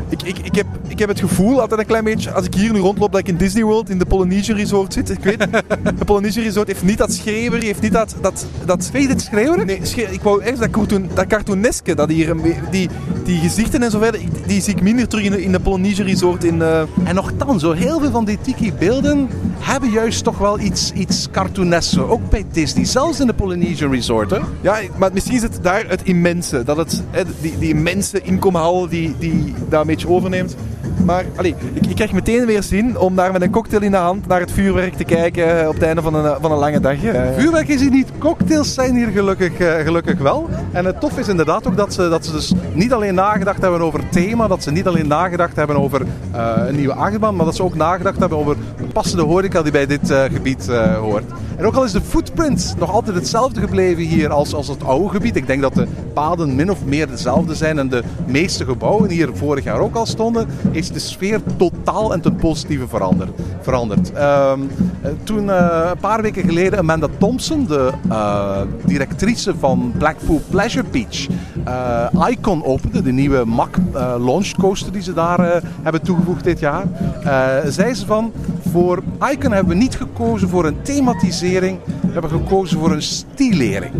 ik, 0.09 0.21
ik, 0.23 0.37
ik, 0.37 0.55
heb, 0.55 0.65
ik 0.87 0.99
heb 0.99 1.09
het 1.09 1.19
gevoel 1.19 1.61
altijd 1.61 1.79
een 1.79 1.85
klein 1.85 2.03
beetje, 2.03 2.31
als 2.31 2.45
ik 2.45 2.53
hier 2.53 2.71
nu 2.71 2.79
rondloop, 2.79 3.11
dat 3.11 3.19
ik 3.21 3.27
in 3.27 3.37
Disney 3.37 3.63
World 3.63 3.89
in 3.89 3.97
de 3.97 4.05
Polynesian 4.05 4.57
Resort 4.57 4.93
zit. 4.93 5.09
Ik 5.09 5.23
weet, 5.23 5.39
de 5.99 6.05
Polynesian 6.05 6.45
Resort 6.45 6.67
heeft 6.67 6.83
niet 6.83 6.97
dat 6.97 7.13
schreeuwer, 7.13 7.61
heeft 7.63 7.81
niet 7.81 7.93
dat... 7.93 8.15
dat, 8.21 8.45
dat 8.65 8.89
Weet 8.93 9.01
je 9.01 9.07
dit 9.07 9.21
schreeuwen? 9.21 9.65
Nee, 9.65 9.79
ik 10.11 10.21
wou 10.21 10.41
echt 10.41 10.59
dat, 10.59 10.69
cartoon, 10.69 11.09
dat 11.13 11.27
cartooneske, 11.27 11.95
dat 11.95 12.09
hier, 12.09 12.35
die, 12.71 12.89
die 13.23 13.39
gezichten 13.39 13.83
en 13.83 13.91
zo 13.91 13.99
verder, 13.99 14.21
die 14.47 14.61
zie 14.61 14.73
ik 14.75 14.81
minder 14.81 15.07
terug 15.07 15.23
in 15.25 15.31
de, 15.31 15.43
in 15.43 15.51
de 15.51 15.59
Polynesian 15.59 16.07
Resort 16.07 16.43
in... 16.43 16.61
eh, 16.61 16.81
En 17.03 17.15
nogthans, 17.15 17.61
zo 17.61 17.71
heel 17.71 17.99
veel 17.99 18.11
van 18.11 18.25
die 18.25 18.37
tiki-beelden 18.41 19.29
hebben 19.59 19.89
juist 19.89 20.23
toch 20.23 20.37
wel 20.37 20.59
iets, 20.59 20.91
iets 20.91 21.27
cartoonesk. 21.31 21.99
Ook 21.99 22.29
bij 22.29 22.45
Disney, 22.51 22.85
zelfs 22.85 23.19
in 23.19 23.27
de 23.27 23.33
Polynesian 23.33 23.91
Resort. 23.91 24.31
Hè? 24.31 24.39
Ja, 24.61 24.77
maar 24.97 25.09
misschien 25.13 25.35
is 25.35 25.41
het 25.41 25.59
daar 25.61 25.85
het 25.87 26.01
immense. 26.03 26.63
Dat 26.63 26.77
het, 26.77 27.03
hè, 27.11 27.23
die, 27.41 27.57
die 27.59 27.69
immense 27.69 28.21
inkomhal 28.21 28.87
die, 28.87 29.15
die 29.19 29.53
daar 29.69 29.81
een 29.81 29.87
overneemt. 30.03 30.55
Maar 31.05 31.25
allee, 31.35 31.55
ik, 31.73 31.85
ik 31.87 31.95
krijg 31.95 32.11
meteen 32.11 32.45
weer 32.45 32.63
zin 32.63 32.97
om 32.99 33.15
daar 33.15 33.31
met 33.31 33.41
een 33.41 33.49
cocktail 33.51 33.81
in 33.81 33.91
de 33.91 33.97
hand 33.97 34.27
naar 34.27 34.39
het 34.39 34.51
vuurwerk 34.51 34.93
te 34.93 35.03
kijken 35.03 35.61
eh, 35.61 35.67
op 35.67 35.73
het 35.73 35.83
einde 35.83 36.01
van 36.01 36.13
een, 36.15 36.37
van 36.41 36.51
een 36.51 36.57
lange 36.57 36.79
dag. 36.79 37.03
eh. 37.03 37.21
Vuurwerk 37.37 37.67
is 37.67 37.81
hier 37.81 37.89
niet, 37.91 38.07
cocktails 38.19 38.73
zijn 38.73 38.95
hier 38.95 39.07
gelukkig, 39.07 39.57
eh, 39.57 39.73
gelukkig 39.83 40.19
wel. 40.19 40.49
En 40.71 40.85
het 40.85 40.99
tof 40.99 41.17
is 41.17 41.27
inderdaad 41.27 41.67
ook 41.67 41.77
dat 41.77 41.93
ze, 41.93 42.09
dat 42.09 42.25
ze 42.25 42.31
dus 42.31 42.53
niet 42.73 42.93
alleen 42.93 43.13
nagedacht 43.15 43.61
hebben 43.61 43.81
over 43.81 44.09
thema, 44.09 44.47
dat 44.47 44.63
ze 44.63 44.71
niet 44.71 44.87
alleen 44.87 45.07
nagedacht 45.07 45.55
hebben 45.55 45.75
over 45.77 46.01
eh, 46.31 46.51
een 46.67 46.75
nieuwe 46.75 46.93
achtbaan, 46.93 47.35
maar 47.35 47.45
dat 47.45 47.55
ze 47.55 47.63
ook 47.63 47.75
nagedacht 47.75 48.19
hebben 48.19 48.37
over 48.37 48.55
passende 48.95 49.23
horeca 49.23 49.61
die 49.61 49.71
bij 49.71 49.85
dit 49.85 50.09
eh, 50.09 50.23
gebied 50.23 50.69
eh, 50.69 50.97
hoort. 50.97 51.23
En 51.57 51.65
ook 51.65 51.75
al 51.75 51.83
is 51.83 51.91
de 51.91 52.01
footprint 52.01 52.75
nog 52.79 52.91
altijd 52.91 53.15
hetzelfde 53.15 53.59
gebleven 53.59 54.03
hier 54.03 54.29
als, 54.29 54.53
als 54.53 54.67
het 54.67 54.83
oude 54.83 55.09
gebied. 55.09 55.35
Ik 55.35 55.47
denk 55.47 55.61
dat 55.61 55.73
de 55.73 55.87
paden 56.13 56.55
min 56.55 56.71
of 56.71 56.85
meer 56.85 57.07
dezelfde 57.07 57.55
zijn 57.55 57.79
en 57.79 57.89
de 57.89 58.03
meeste 58.25 58.65
gebouwen 58.65 59.07
die 59.07 59.17
hier 59.17 59.35
vorig 59.35 59.63
jaar 59.63 59.79
ook 59.79 59.95
al 59.95 60.05
stonden, 60.05 60.47
is 60.71 60.91
de 60.91 60.99
sfeer 60.99 61.39
totaal 61.57 62.13
en 62.13 62.21
ten 62.21 62.35
positieve 62.35 62.87
veranderd. 63.61 64.11
Ehm, 64.13 64.59
eh, 65.01 65.11
toen 65.23 65.47
een 65.47 65.97
paar 65.99 66.21
weken 66.21 66.43
geleden 66.43 66.79
Amanda 66.79 67.07
Thompson, 67.17 67.65
de 67.65 67.91
directrice 68.85 69.53
van 69.59 69.93
Blackpool 69.97 70.41
Pleasure 70.49 70.85
Beach, 70.91 71.27
Icon 72.29 72.63
opende, 72.63 73.01
de 73.01 73.11
nieuwe 73.11 73.45
MAC 73.45 73.77
launch 74.19 74.51
coaster 74.51 74.91
die 74.91 75.01
ze 75.01 75.13
daar 75.13 75.61
hebben 75.81 76.01
toegevoegd 76.01 76.43
dit 76.43 76.59
jaar, 76.59 76.85
zei 77.69 77.93
ze 77.93 78.05
van 78.05 78.31
voor 78.75 79.03
Icon 79.31 79.51
hebben 79.51 79.73
we 79.73 79.81
niet 79.81 79.95
gekozen 79.95 80.49
voor 80.49 80.65
een 80.65 80.81
thematisering, 80.81 81.79
we 82.01 82.11
hebben 82.11 82.29
gekozen 82.29 82.79
voor 82.79 82.91
een 82.91 83.01
stilering. 83.01 83.93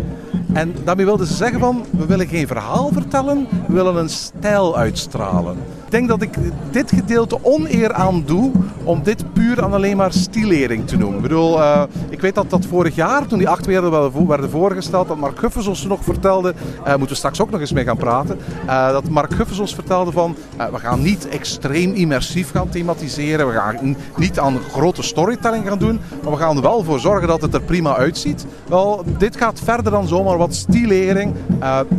En 0.52 0.74
daarmee 0.84 1.04
wilden 1.04 1.26
ze 1.26 1.34
zeggen 1.34 1.60
van, 1.60 1.84
we 1.90 2.06
willen 2.06 2.26
geen 2.26 2.46
verhaal 2.46 2.90
vertellen, 2.92 3.46
we 3.66 3.72
willen 3.72 3.96
een 3.96 4.08
stijl 4.08 4.76
uitstralen. 4.76 5.56
Ik 5.84 5.90
denk 5.90 6.08
dat 6.08 6.22
ik 6.22 6.34
dit 6.70 6.90
gedeelte 6.90 7.38
oneer 7.42 7.92
aan 7.92 8.22
doe 8.26 8.52
om 8.84 9.02
dit 9.02 9.34
puur 9.54 9.64
alleen 9.64 9.96
maar 9.96 10.12
stilering 10.12 10.86
te 10.86 10.96
noemen. 10.96 11.16
Ik 11.16 11.22
bedoel, 11.22 11.60
eh, 11.62 11.82
ik 12.08 12.20
weet 12.20 12.34
dat 12.34 12.50
dat 12.50 12.66
vorig 12.66 12.94
jaar, 12.94 13.26
toen 13.26 13.38
die 13.38 13.48
acht 13.48 13.66
werden, 13.66 14.26
werden 14.26 14.50
voorgesteld, 14.50 15.08
dat 15.08 15.16
Mark 15.16 15.38
Guffers 15.38 15.66
ons 15.66 15.86
nog 15.86 16.04
vertelde, 16.04 16.54
eh 16.84 16.88
moeten 16.90 17.08
we 17.08 17.14
straks 17.14 17.40
ook 17.40 17.50
nog 17.50 17.60
eens 17.60 17.72
mee 17.72 17.84
gaan 17.84 17.96
praten, 17.96 18.38
eh, 18.66 18.90
dat 18.90 19.08
Mark 19.08 19.34
Guffers 19.34 19.58
ons 19.58 19.74
vertelde 19.74 20.12
van, 20.12 20.36
we 20.72 20.78
gaan 20.78 21.02
niet 21.02 21.28
extreem 21.28 21.92
immersief 21.92 22.50
gaan 22.50 22.68
thematiseren, 22.68 23.46
we 23.46 23.52
gaan 23.52 23.96
niet 24.16 24.38
aan 24.38 24.58
grote 24.72 25.02
storytelling 25.02 25.66
gaan 25.68 25.78
doen, 25.78 26.00
maar 26.22 26.32
we 26.32 26.38
gaan 26.38 26.56
er 26.56 26.62
wel 26.62 26.84
voor 26.84 27.00
zorgen 27.00 27.28
dat 27.28 27.42
het 27.42 27.54
er 27.54 27.62
prima 27.62 27.96
uitziet. 27.96 28.46
Wel, 28.68 29.04
dit 29.18 29.36
gaat 29.36 29.60
verder 29.64 29.92
dan 29.92 30.08
zomaar 30.08 30.36
wat 30.38 30.54
stilering. 30.54 31.34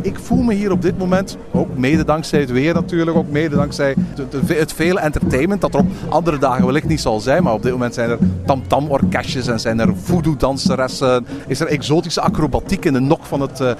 Ik 0.02 0.18
voel 0.18 0.42
me 0.42 0.54
hier 0.54 0.70
op 0.72 0.82
dit 0.82 0.98
moment, 0.98 1.36
ook 1.52 1.68
mede 1.76 2.04
dankzij 2.04 2.40
het 2.40 2.50
weer 2.50 2.74
natuurlijk, 2.74 3.16
ook 3.16 3.30
mede 3.30 3.56
dankzij 3.56 3.94
de- 4.14 4.26
de- 4.46 4.54
het 4.54 4.72
vele 4.72 5.00
entertainment 5.00 5.60
dat 5.60 5.74
er 5.74 5.80
op 5.80 5.86
andere 6.08 6.38
dagen 6.38 6.64
wellicht 6.64 6.86
niet 6.88 7.00
zal 7.00 7.20
zijn, 7.20 7.37
maar 7.42 7.52
op 7.52 7.62
dit 7.62 7.72
moment 7.72 7.94
zijn 7.94 8.10
er 8.10 8.18
tamtam-orkestjes 8.46 9.46
en 9.46 9.60
zijn 9.60 9.80
er 9.80 9.96
voodoo-danseressen, 9.96 11.26
is 11.46 11.60
er 11.60 11.66
exotische 11.66 12.20
acrobatiek 12.20 12.84
in 12.84 12.92
de 12.92 13.00
nok 13.00 13.24
van 13.24 13.40
het 13.40 13.60
uh, 13.60 13.70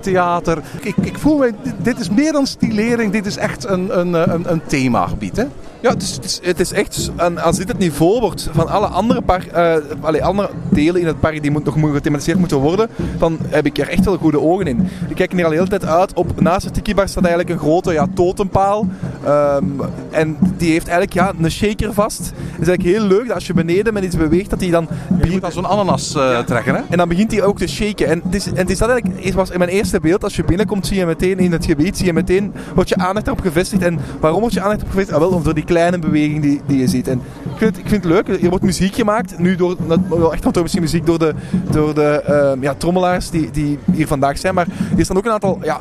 Theater. 0.00 0.62
Ik, 0.80 0.96
ik 0.96 1.18
voel 1.18 1.38
me, 1.38 1.52
dit, 1.62 1.74
dit 1.82 2.00
is 2.00 2.10
meer 2.10 2.32
dan 2.32 2.46
stilering, 2.46 3.12
dit 3.12 3.26
is 3.26 3.36
echt 3.36 3.64
een, 3.64 3.98
een, 3.98 4.14
eh, 4.14 4.34
een, 4.34 4.52
een 4.52 4.62
themagebied. 4.66 5.36
Hè? 5.36 5.44
Ja, 5.80 5.90
het 5.90 6.02
is, 6.02 6.14
het 6.14 6.24
is, 6.24 6.40
het 6.42 6.60
is 6.60 6.72
echt, 6.72 7.10
en 7.16 7.38
als 7.38 7.56
dit 7.56 7.68
het 7.68 7.78
niveau 7.78 8.20
wordt 8.20 8.48
van 8.52 8.68
alle 8.68 8.86
andere, 8.86 9.22
par, 9.22 9.46
eh, 9.52 9.74
allee, 10.00 10.24
andere 10.24 10.50
delen 10.68 11.00
in 11.00 11.06
het 11.06 11.20
park 11.20 11.42
die 11.42 11.50
moet, 11.50 11.64
nog 11.64 11.92
gethematiseerd 11.92 12.38
moeten 12.38 12.58
worden, 12.58 12.88
dan 13.18 13.38
heb 13.48 13.66
ik 13.66 13.78
er 13.78 13.88
echt 13.88 14.04
wel 14.04 14.16
goede 14.16 14.40
ogen 14.40 14.66
in. 14.66 14.88
Ik 15.08 15.16
kijk 15.16 15.32
er 15.32 15.44
al 15.44 15.50
de 15.50 15.56
hele 15.56 15.68
tijd 15.68 15.84
uit. 15.84 16.14
Op, 16.14 16.40
naast 16.40 16.64
het 16.64 16.74
Tiki-bar 16.74 17.08
staat 17.08 17.24
eigenlijk 17.24 17.54
een 17.54 17.66
grote 17.66 17.92
ja, 17.92 18.06
totempaal. 18.14 18.86
Ehm, 19.24 19.64
en 20.10 20.36
die 20.56 20.70
heeft 20.70 20.88
eigenlijk 20.88 21.12
ja, 21.12 21.32
een 21.40 21.50
shaker 21.50 21.92
vast. 21.92 22.18
Het 22.18 22.60
is 22.60 22.68
eigenlijk 22.68 22.98
heel 22.98 23.08
leuk 23.08 23.26
dat 23.26 23.34
als 23.34 23.46
je 23.46 23.54
beneden 23.54 23.92
met 23.92 24.04
iets 24.04 24.16
beweegt, 24.16 24.50
dat 24.50 24.60
hij 24.60 24.70
dan 24.70 24.88
Je 25.22 25.30
moet 25.30 25.44
als 25.44 25.54
zo'n 25.54 25.66
ananas 25.68 26.14
eh, 26.14 26.38
trekken. 26.38 26.74
Hè? 26.74 26.80
en 26.88 26.98
dan 26.98 27.08
begint 27.08 27.32
hij 27.32 27.42
ook 27.42 27.58
te 27.58 27.66
shaken. 27.66 28.06
En 28.06 28.20
het 28.24 28.34
is, 28.34 28.46
en 28.46 28.56
het 28.56 28.70
is 28.70 28.78
dat 28.78 28.88
eigenlijk, 28.88 29.24
het 29.24 29.34
was 29.34 29.50
in 29.50 29.58
mijn 29.58 29.70
eerste 29.70 30.00
beeld, 30.00 30.24
als 30.24 30.36
je 30.36 30.44
binnenkomt, 30.44 30.86
zie 30.86 30.96
je 30.96 31.06
meteen 31.06 31.38
in 31.38 31.52
het 31.52 31.64
gebied, 31.64 31.96
zie 31.96 32.06
je 32.06 32.12
meteen, 32.12 32.52
wordt 32.74 32.88
je 32.88 32.96
aandacht 32.96 33.26
erop 33.26 33.40
gevestigd. 33.40 33.82
En 33.82 33.98
waarom 34.20 34.40
wordt 34.40 34.54
je 34.54 34.60
aandacht 34.60 34.80
erop 34.80 34.90
gevestigd? 34.90 35.22
Ah, 35.22 35.28
wel, 35.30 35.42
door 35.42 35.54
die 35.54 35.64
kleine 35.76 35.98
beweging 35.98 36.42
die, 36.42 36.60
die 36.66 36.78
je 36.78 36.88
ziet. 36.88 37.08
En 37.08 37.20
ik 37.42 37.58
vind, 37.58 37.76
het, 37.76 37.84
ik 37.84 37.88
vind 37.88 38.04
het 38.04 38.12
leuk, 38.12 38.42
er 38.42 38.48
wordt 38.48 38.64
muziek 38.64 38.94
gemaakt. 38.94 39.38
Nu 39.38 39.56
door, 39.56 39.76
wel 40.08 40.32
echt 40.32 40.62
misschien 40.62 40.82
muziek 40.82 41.06
door 41.06 41.18
de, 41.18 41.34
door 41.70 41.94
de 41.94 42.22
ehm, 42.22 42.62
ja, 42.62 42.74
trommelaars 42.74 43.30
die, 43.30 43.50
die 43.50 43.78
hier 43.92 44.06
vandaag 44.06 44.38
zijn. 44.38 44.54
Maar 44.54 44.66
er 44.96 45.04
staan 45.04 45.16
ook 45.16 45.24
een 45.24 45.32
aantal, 45.32 45.58
ja, 45.62 45.80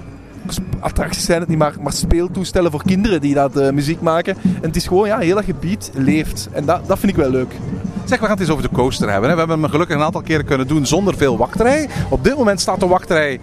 attracties 0.80 1.26
zijn 1.26 1.40
het 1.40 1.50
niet, 1.50 1.58
maar, 1.58 1.74
maar 1.82 1.94
speeltoestellen 1.94 2.72
voor 2.72 2.84
kinderen 2.84 3.22
die 3.22 3.34
dat 3.34 3.58
eh, 3.58 3.72
muziek 3.72 4.02
maken. 4.02 4.36
En 4.44 4.68
het 4.68 4.76
is 4.76 4.88
gewoon, 4.88 5.08
ja, 5.08 5.20
heel 5.20 5.36
dat 5.36 5.46
gebied 5.46 5.92
leeft. 5.94 6.50
En 6.52 6.66
dat, 6.66 6.88
dat 6.88 7.00
vind 7.00 7.12
ik 7.12 7.18
wel 7.18 7.30
leuk. 7.30 7.54
Zeg, 8.06 8.20
we 8.20 8.26
gaan 8.26 8.34
het 8.34 8.40
eens 8.40 8.50
over 8.50 8.64
de 8.64 8.76
coaster 8.76 9.12
hebben. 9.12 9.32
We 9.32 9.38
hebben 9.38 9.60
hem 9.60 9.70
gelukkig 9.70 9.96
een 9.96 10.04
aantal 10.04 10.22
keren 10.22 10.46
kunnen 10.46 10.68
doen 10.68 10.86
zonder 10.86 11.18
veel 11.18 11.38
wachtrij. 11.38 11.90
Op 12.10 12.24
dit 12.24 12.38
moment 12.38 12.62
staat 12.62 12.80
de 12.80 12.88
wachtrij 12.88 13.40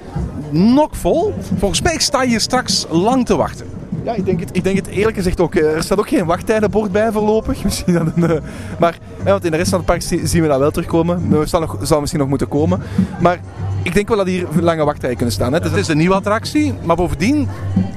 nog 0.51 0.89
vol. 0.93 1.35
Volgens 1.59 1.83
mij 1.83 1.99
sta 1.99 2.23
je 2.23 2.39
straks 2.39 2.87
lang 2.91 3.27
te 3.27 3.37
wachten. 3.37 3.82
Ja, 4.05 4.15
ik 4.15 4.25
denk, 4.25 4.41
het, 4.41 4.49
ik 4.53 4.65
denk 4.65 4.77
het 4.77 4.87
eerlijk 4.87 5.17
gezegd 5.17 5.41
ook. 5.41 5.55
Eh, 5.55 5.75
Er 5.77 5.83
staat 5.83 5.99
ook 5.99 6.09
geen 6.09 6.25
wachttijdenbord 6.27 6.93
bij 6.93 7.13
voorlopig. 7.13 7.65
Misschien 7.65 7.93
dat 7.95 8.03
een, 8.17 8.31
eh, 8.31 8.37
maar, 8.79 8.99
ja, 9.25 9.31
want 9.31 9.45
in 9.45 9.51
de 9.51 9.57
rest 9.57 9.69
van 9.71 9.79
het 9.79 9.87
park 9.89 10.03
zi- 10.03 10.27
zien 10.27 10.43
we 10.43 10.49
dat 10.49 10.59
wel 10.59 10.71
terugkomen. 10.71 11.33
Er 11.33 11.49
zal, 11.49 11.61
nog, 11.61 11.77
zal 11.83 11.99
misschien 12.01 12.21
nog 12.21 12.29
moeten 12.29 12.49
komen. 12.49 12.83
Maar 13.21 13.41
ik 13.83 13.95
denk 13.95 14.09
wel 14.09 14.17
dat 14.17 14.27
hier 14.27 14.47
lange 14.61 14.85
wachtrijen 14.85 15.17
kunnen 15.17 15.35
staan. 15.35 15.53
Hè. 15.53 15.59
Het 15.59 15.77
is 15.77 15.89
een 15.89 15.97
nieuwe 15.97 16.15
attractie, 16.15 16.75
maar 16.85 16.97
bovendien, 16.97 17.49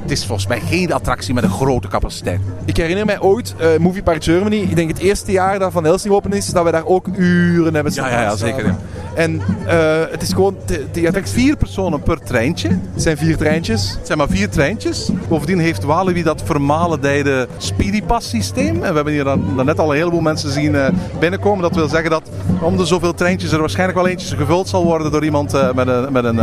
het 0.02 0.12
is 0.12 0.26
volgens 0.26 0.48
mij 0.48 0.60
geen 0.60 0.94
attractie 0.94 1.34
met 1.34 1.44
een 1.44 1.50
grote 1.50 1.88
capaciteit. 1.88 2.40
Ik 2.66 2.78
herinner 2.78 3.06
mij 3.06 3.20
ooit, 3.22 3.56
eh, 3.58 3.68
Movie 3.80 4.04
Park 4.04 4.24
Germany, 4.24 4.56
ik 4.56 4.76
denk 4.76 4.90
het 4.90 4.98
eerste 5.00 5.32
jaar 5.32 5.60
dat 5.60 5.72
Van 5.72 5.84
Helsing 5.84 6.14
open 6.14 6.32
is, 6.34 6.46
dat 6.46 6.64
we 6.64 6.72
daar 6.72 6.86
ook 6.86 7.08
uren 7.18 7.74
hebben 7.74 7.92
staan. 7.92 8.10
Ja, 8.10 8.16
ja, 8.16 8.22
ja, 8.22 8.36
zeker, 8.36 8.66
ja. 8.66 8.78
En 9.16 9.42
eh, 9.68 10.02
het 10.12 10.22
is 10.22 10.34
gewoon, 10.34 10.56
die 10.92 11.08
attractie 11.08 11.34
Vier 11.36 11.58
personen 11.58 12.02
per 12.02 12.20
treintje. 12.20 12.68
het 12.68 13.02
zijn 13.02 13.18
vier 13.18 13.38
treintjes. 13.38 13.90
Het 13.98 14.06
zijn 14.06 14.18
maar 14.18 14.28
vier 14.30 14.50
treintjes. 14.50 15.10
Bovendien 15.28 15.60
heeft 15.60 15.84
Walibi 15.84 16.24
dat 16.24 16.42
vermalendijde 16.44 17.48
Speedy 17.58 18.04
Pass 18.04 18.30
systeem. 18.30 18.76
En 18.76 18.90
we 18.90 18.96
hebben 18.96 19.14
hier 19.14 19.24
dan, 19.24 19.44
dan 19.56 19.66
net 19.66 19.80
al 19.80 19.92
een 19.92 19.98
heleboel 19.98 20.22
mensen 20.22 20.52
zien 20.52 20.76
eh, 20.76 20.88
binnenkomen. 21.20 21.62
Dat 21.62 21.76
wil 21.76 21.88
zeggen 21.88 22.10
dat 22.10 22.30
om 22.62 22.78
de 22.78 22.86
zoveel 22.86 23.14
treintjes 23.14 23.52
er 23.52 23.60
waarschijnlijk 23.60 23.98
wel 23.98 24.08
eentje 24.08 24.36
gevuld 24.36 24.68
zal 24.68 24.84
worden 24.84 25.12
door 25.12 25.24
iemand 25.24 25.54
eh, 25.54 25.74
met, 25.74 25.88
een, 25.88 26.12
met, 26.12 26.24
een, 26.24 26.36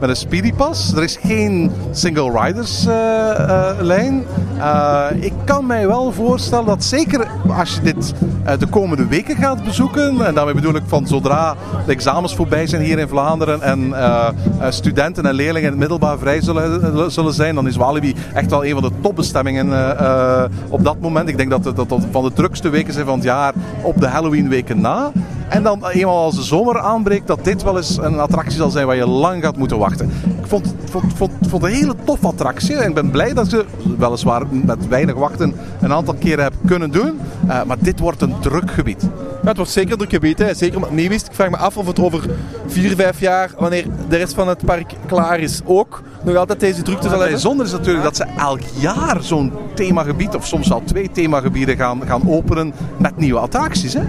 met 0.00 0.08
een 0.08 0.16
Speedy 0.16 0.52
Pass. 0.52 0.92
Er 0.92 1.02
is 1.02 1.18
geen 1.22 1.72
single 1.90 2.40
riders 2.42 2.84
lijn. 3.80 4.24
Ik 5.20 5.32
kan 5.44 5.66
mij 5.66 5.86
wel 5.86 6.12
voorstellen 6.12 6.66
dat 6.66 6.84
zeker 6.84 7.26
als 7.58 7.74
je 7.74 7.80
dit 7.80 8.14
de 8.58 8.66
komende 8.66 9.06
weken 9.06 9.36
gaat 9.36 9.64
bezoeken. 9.64 10.26
En 10.26 10.34
daarmee 10.34 10.54
bedoel 10.54 10.74
ik 10.74 10.82
van 10.86 11.06
zodra 11.06 11.56
de 11.86 11.92
examens 12.10 12.34
voorbij 12.34 12.66
zijn 12.66 12.82
hier 12.82 12.98
in 12.98 13.08
Vlaanderen. 13.08 13.62
En 13.62 13.94
eh, 13.94 14.28
eh, 14.60 14.70
studenten 14.70 15.26
en 15.26 15.34
leerlingen 15.34 15.62
in 15.62 15.70
het 15.70 15.78
middelbaar 15.78 16.18
vrij 16.18 16.42
zullen, 16.42 17.12
zullen 17.12 17.32
zijn. 17.32 17.54
Dan 17.54 17.66
is 17.66 17.76
Walibi 17.76 18.14
echt 18.34 18.50
wel 18.50 18.64
een 18.64 18.72
van 18.72 18.82
de 18.82 18.90
topbestemmingen 19.00 19.72
eh, 19.72 19.90
eh, 19.90 20.50
op 20.68 20.84
dat 20.84 21.00
moment. 21.00 21.28
Ik 21.28 21.36
denk 21.36 21.50
dat 21.50 21.62
dat 21.62 21.90
het 21.90 22.06
van 22.10 22.24
de 22.24 22.32
drukste 22.32 22.68
weken 22.68 22.92
zijn 22.92 23.06
van 23.06 23.14
het 23.14 23.24
jaar 23.24 23.54
op 23.82 24.00
de 24.00 24.06
Halloween 24.06 24.48
weken 24.48 24.80
na. 24.80 25.12
En 25.48 25.62
dan 25.62 25.86
eenmaal 25.86 26.24
als 26.24 26.34
de 26.34 26.42
zomer 26.42 26.78
aanbreekt, 26.78 27.26
dat 27.26 27.44
dit 27.44 27.62
wel 27.62 27.76
eens 27.76 27.98
een 27.98 28.20
attractie 28.20 28.56
zal 28.56 28.70
zijn 28.70 28.86
waar 28.86 28.96
je 28.96 29.08
lang 29.08 29.42
gaat 29.42 29.56
moeten 29.56 29.78
wachten. 29.78 30.10
Ik 30.40 30.46
vond, 30.46 30.74
vond, 30.84 31.12
vond, 31.14 31.32
vond 31.48 31.62
een 31.62 31.70
hele 31.70 31.94
toffe 32.04 32.26
attractie. 32.26 32.74
Ik 32.74 32.94
ben 32.94 33.10
blij 33.10 33.34
dat 33.34 33.48
ze, 33.48 33.64
weliswaar 33.98 34.42
met 34.50 34.88
weinig 34.88 35.14
wachten, 35.14 35.54
een 35.80 35.92
aantal 35.92 36.14
keren 36.14 36.42
hebben 36.42 36.60
kunnen 36.66 36.90
doen. 36.90 37.20
Eh, 37.48 37.62
maar 37.62 37.76
dit 37.80 38.00
wordt 38.00 38.22
een 38.22 38.34
druk 38.40 38.70
gebied. 38.70 39.08
Ja, 39.42 39.48
het 39.48 39.56
wordt 39.56 39.72
zeker 39.72 39.96
druk 39.96 40.10
gebied, 40.10 40.38
hè. 40.38 40.54
zeker 40.54 40.74
omdat 40.76 40.90
het 40.90 40.98
nieuw 40.98 41.10
is. 41.10 41.24
Ik 41.24 41.32
vraag 41.32 41.50
me 41.50 41.56
af 41.56 41.76
of 41.76 41.86
het 41.86 42.00
over 42.00 42.24
vier, 42.66 42.94
vijf 42.94 43.20
jaar, 43.20 43.50
wanneer 43.58 43.86
de 44.08 44.16
rest 44.16 44.34
van 44.34 44.48
het 44.48 44.64
park 44.64 44.92
klaar 45.06 45.40
is, 45.40 45.60
ook 45.64 46.02
nog 46.22 46.36
altijd 46.36 46.60
deze 46.60 46.82
drukte 46.82 47.02
zal 47.02 47.10
hebben. 47.10 47.30
bijzonder 47.30 47.66
is 47.66 47.72
natuurlijk 47.72 48.04
dat 48.04 48.16
ze 48.16 48.24
elk 48.38 48.60
jaar 48.78 49.22
zo'n 49.22 49.52
themagebied, 49.74 50.34
of 50.34 50.46
soms 50.46 50.72
al 50.72 50.82
twee 50.84 51.10
themagebieden, 51.10 51.76
gaan, 51.76 52.06
gaan 52.06 52.28
openen 52.28 52.72
met 52.96 53.16
nieuwe 53.16 53.38
attracties. 53.38 53.92
Hè? 53.92 54.02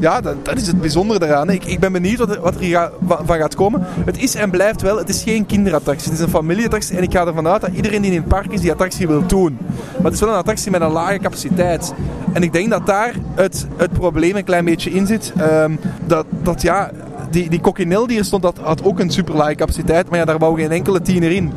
Ja, 0.00 0.20
dat, 0.20 0.44
dat 0.44 0.56
is 0.56 0.66
het 0.66 0.80
bijzondere 0.80 1.18
daaraan. 1.18 1.50
Ik, 1.50 1.64
ik 1.64 1.80
ben 1.80 1.92
benieuwd 1.92 2.18
wat 2.18 2.30
er, 2.30 2.40
wat 2.40 3.22
van 3.24 3.36
gaat 3.36 3.54
komen. 3.54 3.86
Het 4.04 4.18
is 4.18 4.34
en 4.34 4.50
blijft 4.50 4.82
wel, 4.82 4.98
het 4.98 5.08
is 5.08 5.22
geen 5.22 5.46
kinderattractie. 5.46 6.10
Het 6.10 6.18
is 6.18 6.24
een 6.24 6.30
familieattractie 6.30 6.96
en 6.96 7.02
ik 7.02 7.12
ga 7.12 7.26
ervan 7.26 7.48
uit 7.48 7.60
dat 7.60 7.70
iedereen 7.74 8.02
die 8.02 8.10
in 8.10 8.16
het 8.16 8.28
park 8.28 8.52
is 8.52 8.60
die 8.60 8.72
attractie 8.72 9.06
wil 9.06 9.26
doen. 9.26 9.58
Maar 9.96 10.04
het 10.04 10.14
is 10.14 10.20
wel 10.20 10.28
een 10.28 10.34
attractie 10.34 10.70
met 10.70 10.80
een 10.80 10.90
lage 10.90 11.18
capaciteit. 11.18 11.94
En 12.32 12.42
ik 12.42 12.52
denk 12.52 12.70
dat 12.70 12.86
daar 12.86 13.14
het, 13.34 13.66
het 13.76 13.92
probleem 13.92 14.36
een 14.36 14.44
klein 14.44 14.64
beetje 14.64 14.90
in 14.90 15.06
zit. 15.06 15.32
Ehm, 15.36 15.76
dat, 16.06 16.26
dat 16.42 16.62
ja, 16.62 16.90
die, 17.32 17.50
die 17.50 17.60
coquinel 17.60 18.06
die 18.06 18.18
er 18.18 18.24
stond, 18.24 18.42
dat 18.42 18.58
had 18.62 18.84
ook 18.84 18.98
een 18.98 19.10
super 19.10 19.34
lage 19.34 19.54
capaciteit. 19.54 20.10
Maar 20.10 20.18
ja, 20.18 20.24
daar 20.24 20.38
wou 20.38 20.60
geen 20.60 20.70
enkele 20.70 21.02
tiener 21.02 21.30
in. 21.30 21.52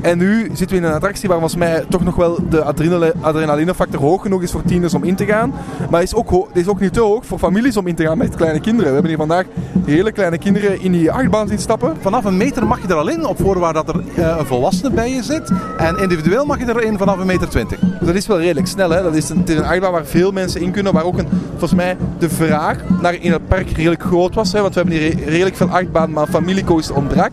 En 0.00 0.18
nu 0.18 0.42
zitten 0.42 0.68
we 0.68 0.76
in 0.76 0.84
een 0.84 0.94
attractie 0.94 1.28
waar 1.28 1.38
volgens 1.38 1.58
mij 1.58 1.84
toch 1.88 2.04
nog 2.04 2.16
wel 2.16 2.38
de 2.48 2.64
adrenalinefactor 3.20 4.00
hoog 4.00 4.22
genoeg 4.22 4.42
is 4.42 4.50
voor 4.50 4.62
tieners 4.62 4.94
om 4.94 5.04
in 5.04 5.14
te 5.14 5.26
gaan. 5.26 5.52
Maar 5.90 6.02
is 6.02 6.14
ook, 6.14 6.48
is 6.52 6.68
ook 6.68 6.80
niet 6.80 6.92
te 6.92 7.00
hoog 7.00 7.26
voor 7.26 7.38
families 7.38 7.76
om 7.76 7.86
in 7.86 7.94
te 7.94 8.04
gaan 8.04 8.18
met 8.18 8.36
kleine 8.36 8.60
kinderen. 8.60 8.86
We 8.86 8.92
hebben 8.92 9.10
hier 9.10 9.26
vandaag 9.26 9.44
hele 9.84 10.12
kleine 10.12 10.38
kinderen 10.38 10.80
in 10.80 10.92
die 10.92 11.10
achtbaan 11.12 11.48
zien 11.48 11.58
stappen. 11.58 11.96
Vanaf 12.00 12.24
een 12.24 12.36
meter 12.36 12.66
mag 12.66 12.82
je 12.82 12.88
er 12.88 12.94
al 12.94 13.08
in, 13.08 13.26
op 13.26 13.40
voorwaarde 13.40 13.84
dat 13.84 13.94
er 13.94 14.02
eh, 14.16 14.36
een 14.38 14.46
volwassene 14.46 14.90
bij 14.90 15.10
je 15.10 15.22
zit. 15.22 15.52
En 15.78 15.98
individueel 15.98 16.44
mag 16.44 16.58
je 16.58 16.68
erin 16.68 16.98
vanaf 16.98 17.18
een 17.18 17.26
meter 17.26 17.48
twintig. 17.48 17.89
Dat 18.00 18.14
is 18.14 18.26
wel 18.26 18.40
redelijk 18.40 18.66
snel. 18.66 18.90
Hè? 18.90 19.02
Dat 19.02 19.14
is 19.14 19.28
een, 19.28 19.38
het 19.38 19.48
is 19.48 19.56
een 19.56 19.64
achtbaan 19.64 19.92
waar 19.92 20.04
veel 20.06 20.32
mensen 20.32 20.60
in 20.60 20.70
kunnen. 20.70 20.92
Waar 20.92 21.04
ook 21.04 21.18
een, 21.18 21.28
volgens 21.50 21.74
mij 21.74 21.96
de 22.18 22.28
vraag 22.30 22.76
naar 23.00 23.14
in 23.14 23.32
het 23.32 23.48
park 23.48 23.70
redelijk 23.70 24.02
groot 24.02 24.34
was. 24.34 24.52
Hè? 24.52 24.60
Want 24.60 24.74
we 24.74 24.80
hebben 24.80 24.98
hier 24.98 25.10
re- 25.14 25.30
redelijk 25.30 25.56
veel 25.56 25.68
achtbaan, 25.68 26.10
maar 26.10 26.26
familiecoaster 26.26 26.94
ontbrak. 26.96 27.30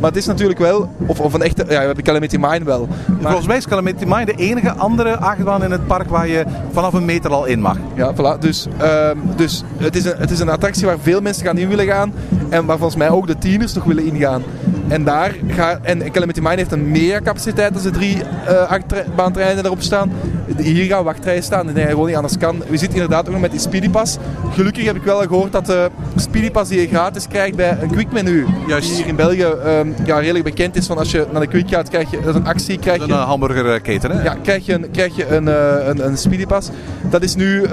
Maar 0.00 0.10
het 0.10 0.18
is 0.18 0.26
natuurlijk 0.26 0.58
wel, 0.58 0.90
of, 1.06 1.20
of 1.20 1.34
een 1.34 1.42
echte, 1.42 1.62
ja, 1.68 1.78
we 1.80 1.86
hebben 1.86 2.04
Calamity 2.04 2.36
Mine 2.40 2.64
wel. 2.64 2.88
Maar, 3.06 3.20
Volgens 3.20 3.46
mij 3.46 3.56
is 3.56 3.66
Calamity 3.66 4.04
Mine 4.04 4.24
de 4.24 4.34
enige 4.34 4.72
andere 4.72 5.16
achtbaan 5.18 5.64
in 5.64 5.70
het 5.70 5.86
park 5.86 6.08
waar 6.08 6.28
je 6.28 6.44
vanaf 6.72 6.92
een 6.92 7.04
meter 7.04 7.30
al 7.30 7.44
in 7.44 7.60
mag. 7.60 7.76
Ja, 7.94 8.12
voilà. 8.14 8.38
Dus, 8.38 8.66
ehm, 8.78 9.16
dus 9.36 9.62
het, 9.76 9.96
is 9.96 10.04
een, 10.04 10.14
het 10.18 10.30
is 10.30 10.40
een 10.40 10.48
attractie 10.48 10.86
waar 10.86 10.96
veel 11.02 11.20
mensen 11.20 11.44
gaan 11.46 11.58
in 11.58 11.68
willen 11.68 11.86
gaan. 11.86 12.12
En 12.48 12.64
waar 12.66 12.76
volgens 12.78 12.98
mij 12.98 13.10
ook 13.10 13.26
de 13.26 13.38
tieners 13.38 13.72
nog 13.74 13.84
willen 13.84 14.04
ingaan. 14.06 14.42
En 14.88 15.04
daar 15.04 15.34
ga, 15.48 15.78
en 15.82 16.10
Calamity 16.10 16.40
Mine 16.40 16.56
heeft 16.56 16.72
een 16.72 16.90
meer 16.90 17.22
capaciteit 17.22 17.74
dan 17.74 17.82
de 17.82 17.90
drie 17.90 18.16
uh, 18.16 18.70
achtbaantreinen 18.70 19.64
erop 19.64 19.80
staan. 19.80 20.12
Hier 20.56 20.84
gaan 20.84 21.04
wachtrijen 21.04 21.42
staan. 21.42 21.68
En 21.68 21.74
dat 21.74 21.84
gewoon 21.88 22.06
niet 22.06 22.16
anders 22.16 22.38
kan. 22.38 22.62
We 22.68 22.76
zitten 22.76 22.92
inderdaad 23.00 23.26
ook 23.26 23.32
nog 23.32 23.40
met 23.40 23.50
die 23.50 23.60
Speedy 23.60 23.90
Pass. 23.90 24.16
Gelukkig 24.54 24.84
heb 24.84 24.96
ik 24.96 25.02
wel 25.02 25.20
gehoord 25.20 25.52
dat 25.52 25.66
de 25.66 25.90
Speedy 26.16 26.50
Pass 26.50 26.70
die 26.70 26.80
je 26.80 26.86
gratis 26.86 27.28
krijgt 27.28 27.56
bij 27.56 27.78
een 27.82 27.90
quick 27.90 28.12
menu. 28.12 28.46
Juist. 28.66 28.86
Die 28.88 28.96
hier 28.96 29.06
in 29.06 29.16
België 29.16 29.42
ehm, 29.42 29.88
ja, 30.04 30.18
redelijk 30.18 30.44
bekend 30.44 30.76
is. 30.76 30.86
Van 30.86 30.98
als 30.98 31.10
je 31.10 31.26
naar 31.32 31.40
de 31.40 31.46
quick 31.46 31.68
gaat, 31.68 31.88
krijg 31.88 32.10
je, 32.10 32.20
dat 32.20 32.34
is 32.34 32.40
een 32.40 32.46
actie. 32.46 32.78
Krijg 32.78 33.00
Een 33.00 33.06
je, 33.06 33.12
eh, 33.12 33.24
hamburgerketen, 33.26 34.10
hè? 34.10 34.22
ja, 34.22 34.36
krijg 34.42 34.66
je 34.66 34.72
een, 34.72 34.90
krijg 34.90 35.16
je 35.16 35.28
een, 35.28 35.48
eh, 35.48 35.86
een, 35.88 36.06
een 36.06 36.16
speedypass. 36.18 36.68
Dat 37.10 37.22
is 37.22 37.34
nu, 37.34 37.62
eh, 37.62 37.70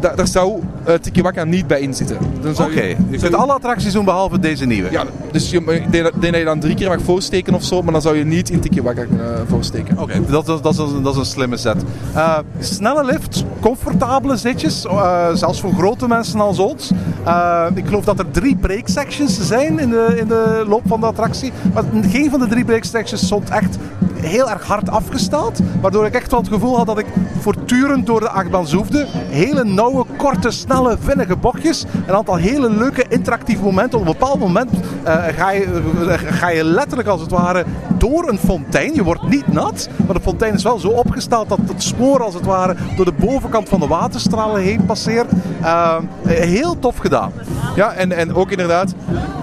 da- 0.00 0.14
daar 0.14 0.26
zou 0.26 0.60
uh, 0.88 0.94
Tikiwaka 0.94 1.44
niet 1.44 1.66
bij 1.66 1.80
in 1.80 1.94
zitten. 1.94 2.16
Dan 2.40 2.54
zou 2.54 2.70
Oké, 2.70 2.82
je 3.10 3.18
kunt 3.20 3.34
alle 3.34 3.52
attracties 3.52 3.92
doen 3.92 4.04
behalve 4.04 4.38
deze 4.38 4.64
nieuwe. 4.66 4.90
Ja, 4.90 5.04
dus 5.32 5.50
je, 5.50 5.56
ik 5.58 5.92
denk, 5.92 6.04
dat- 6.04 6.12
dat 6.22 6.34
je 6.36 6.44
dan 6.44 6.60
drie 6.60 6.74
keer 6.74 6.88
mag 6.88 7.00
voorsteken 7.02 7.54
of 7.54 7.64
zo, 7.64 7.82
maar 7.82 7.92
dan 7.92 8.02
zou 8.02 8.16
je 8.16 8.24
niet 8.24 8.50
in 8.50 8.60
Tikiwaka 8.60 9.04
kunnen 9.04 9.34
eh, 9.34 9.40
voorsteken. 9.48 9.98
Oké, 9.98 10.20
dat, 10.28 10.46
dat, 10.46 10.62
dat, 10.62 10.72
is 10.72 10.78
een, 10.78 11.02
dat 11.02 11.12
is 11.12 11.18
een 11.18 11.26
slimme 11.26 11.56
set. 11.56 11.76
Eh, 12.18 12.38
snelle 12.58 13.04
lift, 13.04 13.44
comfortabele 13.60 14.36
zitjes, 14.36 14.86
eh, 14.86 15.28
zelfs 15.34 15.60
voor 15.60 15.72
grote 15.72 16.08
mensen 16.08 16.40
als 16.40 16.58
ons. 16.58 16.90
Eh, 17.24 17.66
ik 17.74 17.86
geloof 17.86 18.04
dat 18.04 18.18
er 18.18 18.30
drie 18.30 18.56
break 18.56 18.88
sections 18.88 19.46
zijn 19.46 19.78
in 19.78 19.90
de, 19.90 20.14
in 20.16 20.26
de 20.26 20.64
loop 20.68 20.82
van 20.86 21.00
de 21.00 21.06
attractie. 21.06 21.52
Maar 21.74 21.84
geen 22.02 22.30
van 22.30 22.40
de 22.40 22.46
drie 22.46 22.64
break 22.64 22.84
sections 22.84 23.26
stond 23.26 23.50
echt 23.50 23.76
heel 24.20 24.50
erg 24.50 24.66
hard 24.66 24.90
afgesteld. 24.90 25.60
Waardoor 25.80 26.06
ik 26.06 26.14
echt 26.14 26.30
wel 26.30 26.40
het 26.40 26.48
gevoel 26.48 26.76
had 26.76 26.86
dat 26.86 26.98
ik 26.98 27.06
voortdurend 27.40 28.06
door 28.06 28.20
de 28.20 28.28
achtbaan 28.28 28.66
zoefde. 28.66 29.06
Hele 29.28 29.64
nauwe, 29.64 30.04
korte, 30.16 30.50
snelle, 30.50 30.96
vinnige 31.00 31.36
bochtjes. 31.36 31.84
Een 32.06 32.14
aantal 32.14 32.34
hele 32.34 32.70
leuke 32.70 33.04
interactieve 33.08 33.62
momenten. 33.62 33.98
Op 33.98 34.06
een 34.06 34.12
bepaald 34.12 34.38
moment 34.38 34.70
eh, 35.02 35.24
ga, 35.36 35.50
je, 35.50 35.82
eh, 36.08 36.34
ga 36.34 36.48
je 36.48 36.64
letterlijk 36.64 37.08
als 37.08 37.20
het 37.20 37.30
ware 37.30 37.64
door 37.98 38.28
een 38.28 38.38
fontein. 38.38 38.94
Je 38.94 39.04
wordt 39.04 39.28
niet 39.28 39.52
nat, 39.52 39.88
maar 40.06 40.14
de 40.14 40.20
fontein 40.20 40.54
is 40.54 40.62
wel 40.62 40.78
zo 40.78 40.88
opgesteld 40.88 41.48
dat 41.48 41.58
het 41.66 41.82
spoor 41.82 42.22
als 42.22 42.34
het 42.34 42.44
ware 42.44 42.76
door 42.96 43.04
de 43.04 43.12
bovenkant 43.12 43.68
van 43.68 43.80
de 43.80 43.86
waterstralen 43.86 44.62
heen 44.62 44.84
passeert. 44.86 45.30
Eh, 45.62 45.96
heel 46.22 46.78
tof 46.78 46.96
gedaan. 46.96 47.32
Ja, 47.74 47.92
en, 47.92 48.12
en 48.12 48.34
ook 48.34 48.50
inderdaad 48.50 48.94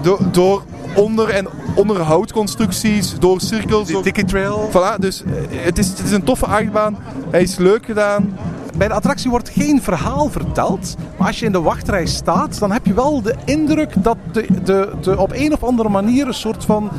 door, 0.02 0.18
door 0.30 0.62
onder- 0.96 1.28
en 1.28 1.46
onderhoudconstructies, 1.74 3.14
door 3.18 3.40
cirkels. 3.40 3.88
Door- 3.88 4.02
Tiki 4.02 4.24
Trail. 4.24 4.68
Voilà, 4.70 4.98
dus 4.98 5.22
eh, 5.22 5.30
het 5.64 5.78
is, 5.78 5.88
het 5.88 5.98
is 6.04 6.10
een 6.10 6.24
toffe 6.24 6.46
achtbaan. 6.46 6.98
Hij 7.30 7.42
is 7.42 7.56
leuk 7.56 7.84
gedaan. 7.86 8.38
Bij 8.76 8.88
de 8.88 8.94
attractie 8.94 9.30
wordt 9.30 9.48
geen 9.48 9.82
verhaal 9.82 10.28
verteld. 10.30 10.96
Maar 11.18 11.26
als 11.26 11.38
je 11.38 11.46
in 11.46 11.52
de 11.52 11.60
wachtrij 11.60 12.06
staat, 12.06 12.58
dan 12.58 12.72
heb 12.72 12.86
je 12.86 12.94
wel 12.94 13.22
de 13.22 13.34
indruk 13.44 13.92
dat 13.96 14.16
de, 14.32 14.46
de, 14.64 14.92
de 15.00 15.18
op 15.18 15.32
een 15.34 15.52
of 15.52 15.64
andere 15.64 15.88
manier 15.88 16.26
een 16.26 16.34
soort 16.34 16.64
van 16.64 16.90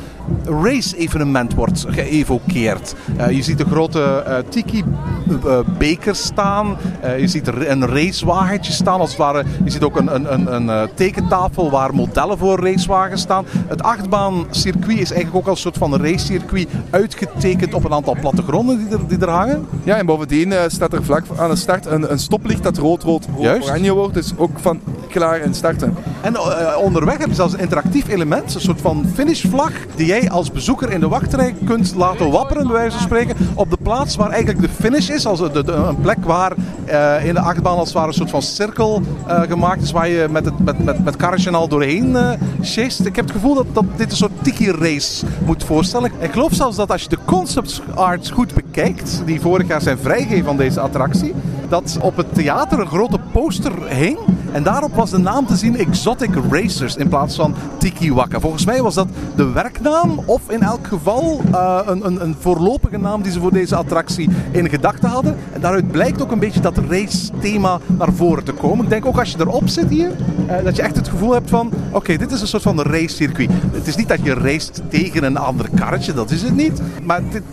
race-evenement 0.45 1.53
wordt 1.53 1.85
geëvokeerd. 1.87 2.95
Uh, 3.17 3.31
je 3.31 3.41
ziet 3.41 3.57
de 3.57 3.65
grote 3.65 4.23
uh, 4.27 4.35
tiki-bekers 4.49 6.23
staan. 6.23 6.77
Uh, 7.03 7.19
je 7.19 7.27
ziet 7.27 7.47
een 7.47 7.87
racewagentje 7.87 8.73
staan. 8.73 8.99
Als 8.99 9.09
het 9.09 9.19
ware. 9.19 9.43
Je 9.63 9.71
ziet 9.71 9.83
ook 9.83 9.97
een, 9.97 10.15
een, 10.15 10.33
een, 10.33 10.67
een 10.67 10.89
tekentafel 10.93 11.69
waar 11.69 11.95
modellen 11.95 12.37
voor 12.37 12.59
racewagens 12.59 13.21
staan. 13.21 13.45
Het 13.67 13.83
achtbaancircuit 13.83 14.99
is 14.99 15.11
eigenlijk 15.11 15.35
ook 15.35 15.47
als 15.47 15.65
een 15.65 15.73
soort 15.73 15.91
van 15.91 16.01
racecircuit 16.01 16.67
uitgetekend 16.89 17.73
op 17.73 17.85
een 17.85 17.93
aantal 17.93 18.15
plattegronden 18.21 18.77
die 18.77 18.97
er, 18.97 19.07
die 19.07 19.17
er 19.17 19.29
hangen. 19.29 19.65
Ja, 19.83 19.95
en 19.95 20.05
bovendien 20.05 20.53
staat 20.67 20.93
er 20.93 21.03
vlak 21.03 21.23
aan 21.37 21.49
de 21.49 21.55
start 21.55 21.85
een, 21.85 22.11
een 22.11 22.19
stoplicht 22.19 22.63
dat 22.63 22.77
rood-rood-oranje 22.77 23.93
wordt. 23.93 24.13
Dus 24.13 24.33
ook 24.37 24.59
van, 24.59 24.79
en 25.23 25.53
starten. 25.53 25.95
En 26.21 26.35
eh, 26.35 26.77
onderweg 26.81 27.17
heb 27.17 27.27
je 27.27 27.35
zelfs 27.35 27.53
een 27.53 27.59
interactief 27.59 28.07
element, 28.07 28.55
een 28.55 28.61
soort 28.61 28.81
van 28.81 29.05
finishvlag, 29.13 29.71
die 29.95 30.05
jij 30.05 30.29
als 30.29 30.51
bezoeker 30.51 30.91
in 30.91 30.99
de 30.99 31.07
wachtrij 31.07 31.55
kunt 31.65 31.93
laten 31.95 32.31
wapperen, 32.31 32.67
bij 32.67 32.75
wijze 32.75 32.91
van 32.91 33.05
spreken, 33.05 33.35
op 33.53 33.69
de 33.69 33.77
plaats 33.81 34.15
waar 34.15 34.29
eigenlijk 34.29 34.61
de 34.61 34.83
finish 34.83 35.09
is. 35.09 35.25
Als 35.25 35.39
een 35.39 36.01
plek 36.01 36.25
waar 36.25 36.51
eh, 36.85 37.25
in 37.25 37.33
de 37.33 37.39
achtbaan 37.39 37.77
als 37.77 37.87
het 37.87 37.97
ware 37.97 38.07
een 38.07 38.13
soort 38.13 38.29
van 38.29 38.41
cirkel 38.41 39.01
eh, 39.27 39.41
gemaakt 39.41 39.81
is, 39.81 39.91
waar 39.91 40.09
je 40.09 40.27
met 40.29 40.45
het 40.45 40.59
met, 40.59 40.83
met, 40.83 41.03
met 41.03 41.15
karretje 41.15 41.51
al 41.51 41.67
doorheen 41.67 42.17
chased. 42.61 43.05
Ik 43.05 43.15
heb 43.15 43.25
het 43.25 43.33
gevoel 43.33 43.55
dat, 43.55 43.65
dat 43.73 43.85
dit 43.95 44.11
een 44.11 44.17
soort 44.17 44.43
tiki-race 44.43 45.25
moet 45.45 45.63
voorstellen. 45.63 46.11
Ik 46.19 46.31
geloof 46.31 46.53
zelfs 46.53 46.77
dat 46.77 46.91
als 46.91 47.01
je 47.01 47.09
de 47.09 47.17
concept 47.25 47.81
arts 47.95 48.29
goed 48.29 48.53
bekijkt, 48.53 49.21
die 49.25 49.41
vorig 49.41 49.67
jaar 49.67 49.81
zijn 49.81 49.97
vrijgegeven 49.97 50.45
van 50.45 50.57
deze 50.57 50.79
attractie, 50.79 51.33
dat 51.69 51.97
op 52.01 52.17
het 52.17 52.33
theater 52.33 52.79
een 52.79 52.87
grote 52.87 53.19
poster 53.31 53.87
hing. 53.87 54.17
En 54.51 54.63
daarop 54.63 54.95
was 54.95 55.09
de 55.09 55.17
naam 55.17 55.45
te 55.45 55.55
zien 55.55 55.77
Exotic 55.77 56.29
Racers 56.51 56.95
in 56.95 57.07
plaats 57.07 57.35
van 57.35 57.55
Tiki 57.77 58.13
Waka. 58.13 58.39
Volgens 58.39 58.65
mij 58.65 58.81
was 58.81 58.95
dat 58.95 59.07
de 59.35 59.51
werknaam 59.51 60.19
of 60.25 60.41
in 60.49 60.61
elk 60.61 60.87
geval 60.87 61.41
eh, 61.51 61.79
een, 61.85 62.05
een, 62.05 62.21
een 62.21 62.35
voorlopige 62.39 62.97
naam 62.97 63.21
die 63.21 63.31
ze 63.31 63.39
voor 63.39 63.51
deze 63.51 63.75
attractie 63.75 64.29
in 64.51 64.69
gedachten 64.69 65.09
hadden. 65.09 65.35
En 65.53 65.61
daaruit 65.61 65.91
blijkt 65.91 66.21
ook 66.21 66.31
een 66.31 66.39
beetje 66.39 66.59
dat 66.59 66.77
race 66.77 67.31
thema 67.39 67.79
naar 67.97 68.13
voren 68.13 68.43
te 68.43 68.51
komen. 68.51 68.83
Ik 68.83 68.89
denk 68.89 69.05
ook 69.05 69.19
als 69.19 69.31
je 69.31 69.39
erop 69.39 69.67
zit 69.67 69.89
hier, 69.89 70.11
eh, 70.47 70.63
dat 70.63 70.75
je 70.75 70.81
echt 70.81 70.95
het 70.95 71.07
gevoel 71.07 71.33
hebt 71.33 71.49
van 71.49 71.71
oké, 71.91 72.17
dit 72.17 72.31
is 72.31 72.41
een 72.41 72.47
soort 72.47 72.63
van 72.63 72.81
race 72.81 73.15
circuit. 73.15 73.49
Het 73.71 73.87
is 73.87 73.95
niet 73.95 74.07
dat 74.07 74.19
je 74.23 74.33
racet 74.33 74.81
tegen 74.89 75.23
een 75.23 75.37
ander 75.37 75.69
karretje, 75.75 76.13
dat 76.13 76.31
is 76.31 76.41
het 76.41 76.55
niet. 76.55 76.81
Maar 77.03 77.21
dit, 77.31 77.43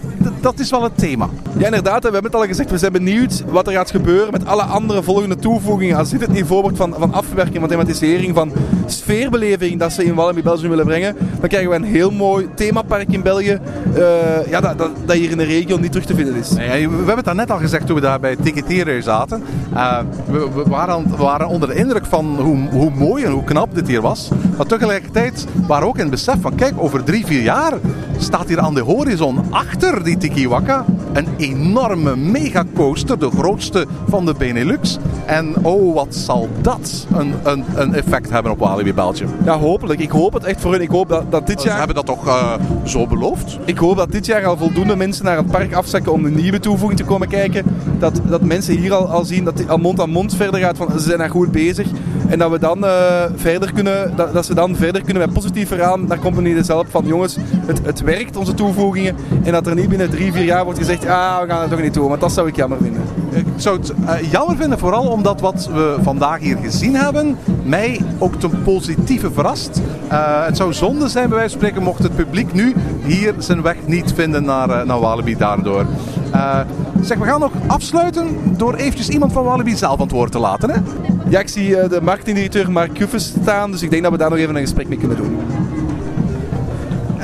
dat- 0.45 0.59
is 0.59 0.71
wel 0.71 0.83
het 0.83 0.99
thema. 0.99 1.29
Ja, 1.59 1.65
inderdaad. 1.65 2.03
We 2.03 2.11
hebben 2.11 2.31
het 2.31 2.41
al 2.41 2.47
gezegd. 2.47 2.71
We 2.71 2.79
zijn 2.79 2.93
benieuwd 2.93 3.45
wat 3.49 3.67
er 3.67 3.73
gaat 3.73 3.91
gebeuren 3.91 4.33
met 4.33 4.47
alle 4.47 4.63
andere 4.63 5.03
volgende 5.03 5.37
toevoegingen. 5.37 5.97
Als 5.97 6.11
dit 6.11 6.21
het 6.21 6.33
niveau 6.33 6.63
wordt 6.63 6.77
van, 6.77 6.95
van 6.99 7.15
afwerking, 7.35 7.61
van 7.61 7.69
thematisering, 7.69 8.35
van 8.35 8.53
sfeerbeleving 8.87 9.79
dat 9.79 9.93
ze 9.93 10.05
in 10.05 10.15
Walibi 10.15 10.43
Belgium 10.43 10.69
willen 10.69 10.87
brengen, 10.87 11.17
dan 11.41 11.49
krijgen 11.49 11.71
we 11.71 11.77
een 11.77 11.85
heel 11.85 12.11
mooi 12.11 12.49
themapark 12.55 13.13
in 13.13 13.23
België. 13.23 13.59
eh, 13.95 14.51
ja, 14.51 14.61
dat, 14.61 14.79
dat, 14.79 14.91
dat 15.05 15.17
hier 15.17 15.31
in 15.31 15.37
de 15.37 15.45
regio 15.45 15.77
niet 15.77 15.93
terug 15.93 16.07
te 16.07 16.15
vinden 16.15 16.35
is. 16.35 16.53
We 16.53 16.61
hebben 16.61 17.17
het 17.17 17.25
daarnet 17.25 17.51
al 17.51 17.59
gezegd 17.59 17.87
toen 17.87 17.95
we 17.95 18.01
daar 18.01 18.21
bij 18.21 18.37
Ticketeren 18.37 19.03
zaten. 19.03 19.43
Eh, 19.75 19.99
we, 20.31 20.49
we 20.55 20.63
waren, 20.69 21.11
we 21.11 21.17
waren 21.17 21.49
onder 21.49 21.69
de 21.69 21.75
indruk 21.75 22.07
van 22.07 22.37
hoe, 22.41 22.57
hoe 22.71 22.91
mooi 22.91 23.25
en 23.25 23.33
hoe 23.33 23.45
knap 23.45 23.75
dit 23.75 23.89
hier 23.89 24.01
was. 24.01 24.31
Maar 24.57 24.67
tegelijkertijd 24.67 25.47
waren 25.67 25.83
we 25.83 25.89
ook 25.89 25.97
in 25.97 26.01
het 26.01 26.11
besef 26.11 26.37
van 26.41 26.55
kijk, 26.55 26.73
over 26.77 27.05
drie, 27.05 27.27
vier 27.27 27.43
jaar 27.43 27.73
staat 28.19 28.49
hier 28.49 28.61
aan 28.61 28.75
de 28.75 28.81
horizon 28.81 29.39
achter 29.51 30.05
die 30.05 30.17
Tiki 30.17 30.49
Waka 30.49 30.85
een 31.15 31.29
enorme 31.37 32.17
megacoaster, 32.17 33.19
de 33.19 33.31
grootste 33.31 33.87
van 34.09 34.25
de 34.25 34.35
Benelux. 34.39 34.99
En 35.27 35.55
oh, 35.63 35.95
wat 35.95 36.15
zal 36.15 36.49
dat 36.61 37.07
een, 37.15 37.35
een, 37.43 37.65
een 37.75 37.95
effect 37.95 38.31
hebben 38.31 38.53
op 38.53 38.59
Walibi 38.59 38.95
Belgium. 38.95 39.29
Ja, 39.45 39.59
hopelijk. 39.59 40.01
Ik 40.01 40.11
hoop 40.11 40.33
het 40.33 40.45
echt 40.45 40.61
voor 40.61 40.73
hun. 40.73 40.81
Ik 40.81 40.91
hoop 40.91 41.09
dat, 41.09 41.31
dat 41.31 41.47
dit 41.47 41.61
Ze 41.61 41.67
jaar... 41.67 41.79
hebben 41.79 41.97
dat 41.97 42.07
toch 42.07 42.27
eh, 42.27 42.53
zo 42.85 43.07
beloofd? 43.07 43.59
Ik 43.65 43.79
hoop 43.79 43.97
dat 43.97 44.13
dit 44.13 44.27
jaar 44.27 44.47
al 44.47 44.57
voldoende 44.57 44.97
mensen 44.97 45.25
naar 45.25 45.37
het 45.37 45.51
park 45.51 45.73
afzakken 45.75 46.13
om 46.13 46.23
de 46.23 46.31
nieuwe 46.31 46.61
toevoeging 46.61 47.01
te 47.01 47.07
komen 47.07 47.29
kijken. 47.29 47.65
Dat, 47.99 48.21
dat 48.29 48.43
mensen 48.43 48.77
hier 48.77 48.95
al, 48.95 49.07
al 49.07 49.25
zien 49.25 49.45
dat 49.45 49.59
het 49.59 49.69
al 49.69 49.79
mond 49.79 50.01
aan 50.01 50.11
mond 50.11 50.35
verder 50.35 50.61
gaat 50.61 50.77
van 50.77 50.89
ze 50.93 50.99
zijn 50.99 51.19
daar 51.19 51.31
goed 51.31 51.53
bezig. 51.53 51.89
En 52.29 52.39
dat 52.39 52.51
we 52.51 52.59
dan 52.59 52.85
eh, 52.85 53.25
verder 53.37 53.73
kunnen, 53.73 54.17
dat, 54.17 54.33
dat 54.33 54.47
ze 54.47 54.55
dan 54.55 54.77
verder 54.77 55.03
kunnen 55.03 55.23
met 55.23 55.33
positief 55.33 55.69
verhaal 55.69 55.99
naar 55.99 56.19
Company 56.19 56.63
zelf 56.63 56.87
van 56.89 57.07
jongens, 57.07 57.37
het, 57.67 57.81
het 57.83 58.01
werkt 58.01 58.37
onze 58.37 58.55
toevoegingen. 58.55 59.17
En 59.43 59.53
dat 59.53 59.67
er 59.67 59.75
niet 59.75 59.89
binnen 59.89 60.11
drie, 60.11 60.33
vier 60.33 60.45
jaar 60.45 60.65
wordt 60.65 60.79
gezegd, 60.79 61.07
ah 61.07 61.41
we 61.41 61.49
gaan 61.49 61.61
het 61.61 61.71
toch 61.71 61.81
niet 61.81 61.95
doen. 61.95 62.09
Want 62.09 62.21
dat 62.21 62.33
zou 62.33 62.49
ik 62.49 62.57
jammer 62.57 62.79
vinden. 62.81 63.03
Ik 63.31 63.47
zou 63.57 63.79
het 63.79 63.93
eh, 64.07 64.31
jammer 64.31 64.57
vinden, 64.57 64.79
vooral 64.79 65.07
omdat 65.07 65.41
wat 65.41 65.69
we 65.73 65.97
vandaag 66.03 66.39
hier 66.39 66.57
gezien 66.57 66.95
hebben, 66.95 67.37
mij 67.63 68.01
ook 68.19 68.35
ten 68.35 68.63
positieve 68.63 69.31
verrast. 69.33 69.81
Eh, 70.09 70.45
het 70.45 70.57
zou 70.57 70.73
zonde 70.73 71.09
zijn, 71.09 71.29
bij 71.29 71.39
wijze 71.39 71.51
van 71.51 71.61
spreken, 71.61 71.83
mocht 71.83 72.03
het 72.03 72.17
publiek 72.17 72.53
nu 72.53 72.75
hier 73.05 73.35
zijn 73.39 73.63
weg 73.63 73.77
niet 73.87 74.13
vinden 74.15 74.45
naar, 74.45 74.87
naar 74.87 75.01
Walibi 75.01 75.37
daardoor. 75.37 75.87
Eh, 76.35 76.61
zeg, 77.01 77.19
we 77.19 77.25
gaan 77.25 77.41
nog 77.41 77.53
afsluiten 77.67 78.57
door 78.57 78.75
eventjes 78.75 79.09
iemand 79.09 79.33
van 79.33 79.45
Walibi 79.45 79.77
zelf 79.77 79.97
aan 79.99 80.07
het 80.07 80.11
woord 80.11 80.33
te 80.33 80.39
laten. 80.39 80.71
Hè? 80.71 80.81
Ja, 81.29 81.41
ik 81.41 81.49
zie 81.49 81.77
eh, 81.77 81.89
de 81.89 82.01
marketingdirecteur 82.01 82.71
Mark 82.71 82.95
Kuffes 82.95 83.35
staan, 83.43 83.71
dus 83.71 83.83
ik 83.83 83.91
denk 83.91 84.03
dat 84.03 84.13
we 84.13 84.19
daar 84.19 84.31
nog 84.31 84.39
even 84.39 84.55
een 84.55 84.61
gesprek 84.61 84.89
mee 84.89 84.99
kunnen 84.99 85.17
doen. 85.17 85.37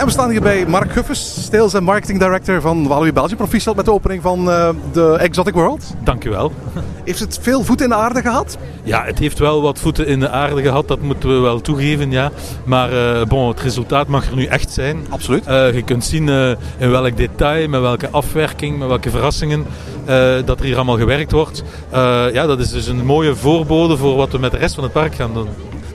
En 0.00 0.06
we 0.06 0.12
staan 0.12 0.30
hier 0.30 0.40
bij 0.40 0.66
Mark 0.66 0.92
Guffes, 0.92 1.48
Sales 1.50 1.74
en 1.74 1.82
Marketing 1.82 2.18
Director 2.18 2.60
van 2.60 2.86
Walibi 2.86 3.12
Belgium. 3.12 3.36
Proficiat 3.36 3.76
met 3.76 3.84
de 3.84 3.92
opening 3.92 4.22
van 4.22 4.50
eh, 4.50 4.68
de 4.92 5.16
Exotic 5.18 5.54
World. 5.54 5.94
Dank 6.04 6.24
u 6.24 6.30
wel. 6.30 6.52
Heeft 7.04 7.20
het 7.20 7.38
veel 7.42 7.64
voet 7.64 7.80
in 7.80 7.88
de 7.88 7.94
aarde 7.94 8.20
gehad? 8.20 8.58
Ja, 8.82 9.04
het 9.04 9.18
heeft 9.18 9.38
wel 9.38 9.62
wat 9.62 9.78
voeten 9.78 10.06
in 10.06 10.20
de 10.20 10.28
aarde 10.28 10.62
gehad, 10.62 10.88
dat 10.88 11.00
moeten 11.00 11.28
we 11.28 11.40
wel 11.40 11.60
toegeven, 11.60 12.10
ja. 12.10 12.30
Maar 12.64 12.92
eh, 12.92 13.26
bon, 13.26 13.48
het 13.48 13.60
resultaat 13.60 14.06
mag 14.06 14.28
er 14.28 14.36
nu 14.36 14.44
echt 14.44 14.70
zijn. 14.70 15.06
Absoluut. 15.08 15.46
Eh, 15.46 15.74
je 15.74 15.82
kunt 15.82 16.04
zien 16.04 16.28
in 16.78 16.90
welk 16.90 17.16
detail, 17.16 17.68
met 17.68 17.80
welke 17.80 18.10
afwerking, 18.10 18.78
met 18.78 18.88
welke 18.88 19.10
verrassingen 19.10 19.66
dat 20.44 20.58
er 20.58 20.64
hier 20.64 20.76
allemaal 20.76 20.98
gewerkt 20.98 21.32
wordt. 21.32 21.62
Ja, 22.32 22.46
dat 22.46 22.58
is 22.58 22.70
dus 22.70 22.86
een 22.86 23.04
mooie 23.04 23.34
voorbode 23.34 23.96
voor 23.96 24.16
wat 24.16 24.32
we 24.32 24.38
met 24.38 24.50
de 24.50 24.56
rest 24.56 24.74
van 24.74 24.84
het 24.84 24.92
park 24.92 25.14
gaan 25.14 25.34
doen. 25.34 25.48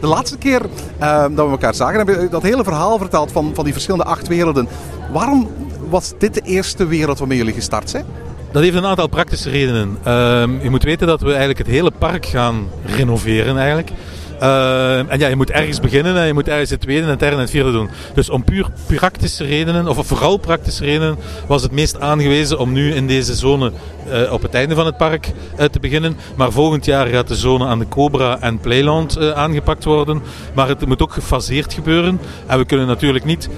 De 0.05 0.11
laatste 0.11 0.37
keer 0.37 0.61
eh, 0.99 1.21
dat 1.21 1.45
we 1.45 1.51
elkaar 1.51 1.75
zagen, 1.75 1.95
hebben 1.95 2.19
we 2.19 2.29
dat 2.29 2.43
hele 2.43 2.63
verhaal 2.63 2.97
verteld 2.97 3.31
van, 3.31 3.51
van 3.53 3.63
die 3.63 3.73
verschillende 3.73 4.05
acht 4.05 4.27
werelden. 4.27 4.67
Waarom 5.11 5.49
was 5.89 6.13
dit 6.17 6.33
de 6.33 6.41
eerste 6.41 6.87
wereld 6.87 7.19
waarmee 7.19 7.37
jullie 7.37 7.53
gestart 7.53 7.89
zijn? 7.89 8.05
Dat 8.51 8.63
heeft 8.63 8.75
een 8.75 8.85
aantal 8.85 9.07
praktische 9.07 9.49
redenen. 9.49 9.97
Ehm, 10.03 10.61
je 10.61 10.69
moet 10.69 10.83
weten 10.83 11.07
dat 11.07 11.21
we 11.21 11.29
eigenlijk 11.29 11.57
het 11.57 11.67
hele 11.67 11.91
park 11.91 12.25
gaan 12.25 12.67
renoveren 12.85 13.57
eigenlijk. 13.57 13.91
Ehm, 14.39 15.05
en 15.07 15.19
ja, 15.19 15.27
je 15.27 15.35
moet 15.35 15.51
ergens 15.51 15.79
beginnen 15.79 16.17
en 16.17 16.27
je 16.27 16.33
moet 16.33 16.47
ergens 16.47 16.69
het 16.69 16.81
tweede, 16.81 17.07
het 17.07 17.19
derde 17.19 17.35
en 17.35 17.41
het 17.41 17.49
vierde 17.49 17.71
doen. 17.71 17.89
Dus 18.13 18.29
om 18.29 18.43
puur 18.43 18.67
praktische 18.87 19.43
redenen, 19.43 19.87
of 19.87 20.07
vooral 20.07 20.37
praktische 20.37 20.83
redenen, 20.83 21.17
was 21.47 21.63
het 21.63 21.71
meest 21.71 21.99
aangewezen 21.99 22.59
om 22.59 22.71
nu 22.71 22.93
in 22.93 23.07
deze 23.07 23.35
zone 23.35 23.71
eh, 24.09 24.31
op 24.31 24.41
het 24.41 24.53
einde 24.53 24.75
van 24.75 24.85
het 24.85 24.97
park 24.97 25.31
eh, 25.55 25.65
te 25.65 25.79
beginnen. 25.79 26.17
Maar 26.35 26.51
volgend 26.51 26.85
jaar 26.85 27.07
gaat 27.07 27.27
de 27.27 27.35
zone 27.35 27.65
aan 27.65 27.79
de 27.79 27.87
Cobra 27.87 28.37
en 28.39 28.59
Playland 28.59 29.17
eh, 29.17 29.29
aangepakt 29.29 29.83
worden. 29.83 30.21
Maar 30.53 30.67
het 30.67 30.85
moet 30.85 31.01
ook 31.01 31.13
gefaseerd 31.13 31.73
gebeuren. 31.73 32.19
En 32.45 32.57
we 32.57 32.65
kunnen 32.65 32.87
natuurlijk 32.87 33.25
niet 33.25 33.49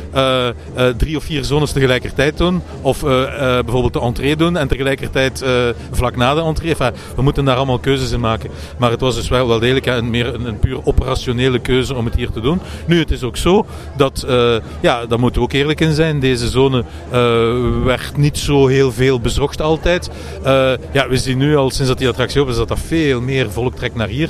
drie 0.97 1.17
of 1.17 1.23
vier 1.23 1.43
zones 1.43 1.71
tegelijkertijd 1.71 2.37
doen. 2.37 2.61
Of 2.81 2.99
bijvoorbeeld 3.01 3.93
de 3.93 4.01
entree 4.01 4.35
doen 4.35 4.57
en 4.57 4.67
tegelijkertijd 4.67 5.45
vlak 5.91 6.15
na 6.15 6.33
de 6.33 6.41
entree. 6.41 6.75
We 7.15 7.21
moeten 7.21 7.45
daar 7.45 7.55
allemaal 7.55 7.79
keuzes 7.79 8.11
in 8.11 8.19
maken. 8.19 8.49
Maar 8.77 8.91
het 8.91 9.01
was 9.01 9.15
dus 9.15 9.29
wel, 9.29 9.47
wel 9.47 9.59
degelijk 9.59 9.85
een, 9.85 10.09
meer 10.09 10.33
een 10.45 10.59
operationele 10.75 11.59
keuze 11.59 11.95
om 11.95 12.05
het 12.05 12.15
hier 12.15 12.29
te 12.31 12.41
doen. 12.41 12.61
Nu, 12.85 12.99
het 12.99 13.11
is 13.11 13.23
ook 13.23 13.37
zo 13.37 13.65
dat, 13.95 14.25
eh, 14.27 14.55
ja, 14.79 15.05
daar 15.05 15.19
moeten 15.19 15.41
we 15.41 15.47
ook 15.47 15.53
eerlijk 15.53 15.81
in 15.81 15.93
zijn. 15.93 16.19
Deze 16.19 16.49
zone 16.49 16.83
eh, 17.11 17.83
werd 17.83 18.17
niet 18.17 18.37
zo 18.37 18.67
heel 18.67 18.91
veel 18.91 19.19
bezocht 19.19 19.61
altijd. 19.61 20.09
Eh, 20.43 20.71
ja, 20.91 21.07
we 21.07 21.17
zien 21.17 21.37
nu 21.37 21.55
al 21.55 21.69
sinds 21.69 21.89
dat 21.89 21.97
die 21.97 22.07
attractie 22.07 22.39
open 22.39 22.51
is 22.51 22.59
dat 22.59 22.67
dat 22.67 22.79
veel 22.79 23.21
meer 23.21 23.51
volk 23.51 23.75
trekt 23.75 23.95
naar 23.95 24.07
hier. 24.07 24.29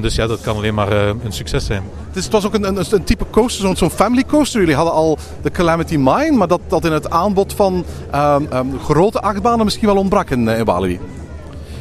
Dus 0.00 0.14
ja, 0.14 0.26
dat 0.26 0.40
kan 0.40 0.56
alleen 0.56 0.74
maar 0.74 0.92
een 0.92 1.32
succes 1.32 1.66
zijn. 1.66 1.82
Het, 2.12 2.30
was 2.30 2.46
ook 2.46 2.54
een, 2.54 2.68
een, 2.68 2.84
een 2.90 3.04
type 3.04 3.24
coaster, 3.30 3.76
zo'n 3.76 3.90
family 3.90 4.24
coaster. 4.24 4.60
Jullie 4.60 4.74
hadden 4.74 4.94
al 4.94 5.18
de 5.42 5.50
Calamity 5.50 5.96
Mine, 5.96 6.30
maar 6.30 6.48
dat, 6.48 6.60
dat 6.68 6.84
in 6.84 6.92
het 6.92 7.10
aanbod 7.10 7.52
van 7.52 7.84
ehm, 8.10 8.42
ehm, 8.50 8.66
grote 8.84 9.20
achtbanen 9.20 9.64
misschien 9.64 9.86
wel 9.86 9.96
ontbrak 9.96 10.30
in, 10.30 10.48
in. 10.48 11.00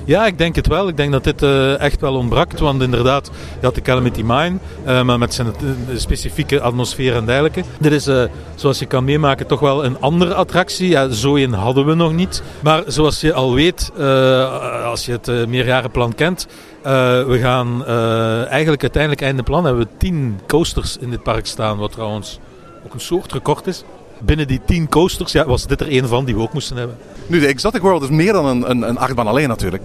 Ja, 0.07 0.25
ik 0.25 0.37
denk 0.37 0.55
het 0.55 0.67
wel. 0.67 0.87
Ik 0.87 0.97
denk 0.97 1.11
dat 1.11 1.23
dit 1.23 1.43
eh, 1.43 1.79
echt 1.79 2.01
wel 2.01 2.15
ontbrak. 2.15 2.57
Want 2.57 2.81
inderdaad, 2.81 3.31
je 3.59 3.65
had 3.65 3.75
de 3.75 3.81
Calamity 3.81 4.21
Mine, 4.21 4.57
eh, 4.83 5.03
maar 5.03 5.17
met 5.17 5.33
zijn 5.33 5.47
eh, 5.47 5.97
specifieke 5.97 6.61
atmosfeer 6.61 7.15
en 7.15 7.25
dergelijke. 7.25 7.63
Dit 7.79 7.91
is, 7.91 8.09
zoals 8.55 8.79
je 8.79 8.85
kan 8.85 9.03
meemaken, 9.03 9.47
toch 9.47 9.59
wel 9.59 9.85
een 9.85 9.99
andere 9.99 10.33
attractie. 10.33 10.89
Ja, 10.89 11.09
zo 11.09 11.49
hadden 11.49 11.85
we 11.85 11.93
nog 11.93 12.13
niet. 12.13 12.43
Maar 12.59 12.83
zoals 12.87 13.21
je 13.21 13.33
al 13.33 13.53
weet, 13.53 13.91
als 14.85 15.05
je 15.05 15.11
het 15.11 15.47
meerjarenplan 15.47 16.15
kent, 16.15 16.47
we 16.83 17.37
gaan 17.41 17.85
eigenlijk 18.45 18.81
uiteindelijk 18.81 19.21
einde 19.21 19.43
plan 19.43 19.65
hebben 19.65 19.83
we 19.83 19.97
tien 19.97 20.39
coasters 20.47 20.97
in 20.97 21.09
dit 21.09 21.23
park 21.23 21.45
staan. 21.45 21.77
Wat 21.77 21.91
trouwens 21.91 22.39
ook 22.85 22.93
een 22.93 22.99
soort 22.99 23.33
record 23.33 23.67
is. 23.67 23.83
Binnen 24.19 24.47
die 24.47 24.61
tien 24.65 24.89
coasters 24.89 25.31
ja, 25.31 25.45
was 25.45 25.67
dit 25.67 25.81
er 25.81 25.91
een 25.91 26.07
van 26.07 26.25
die 26.25 26.35
we 26.35 26.41
ook 26.41 26.53
moesten 26.53 26.77
hebben. 26.77 26.97
Nu, 27.27 27.39
de 27.39 27.47
Exotic 27.47 27.81
World 27.81 28.03
is 28.03 28.09
meer 28.09 28.33
dan 28.33 28.45
een, 28.45 28.69
een, 28.69 28.89
een 28.89 28.97
achtbaan 28.97 29.27
alleen 29.27 29.47
natuurlijk. 29.47 29.83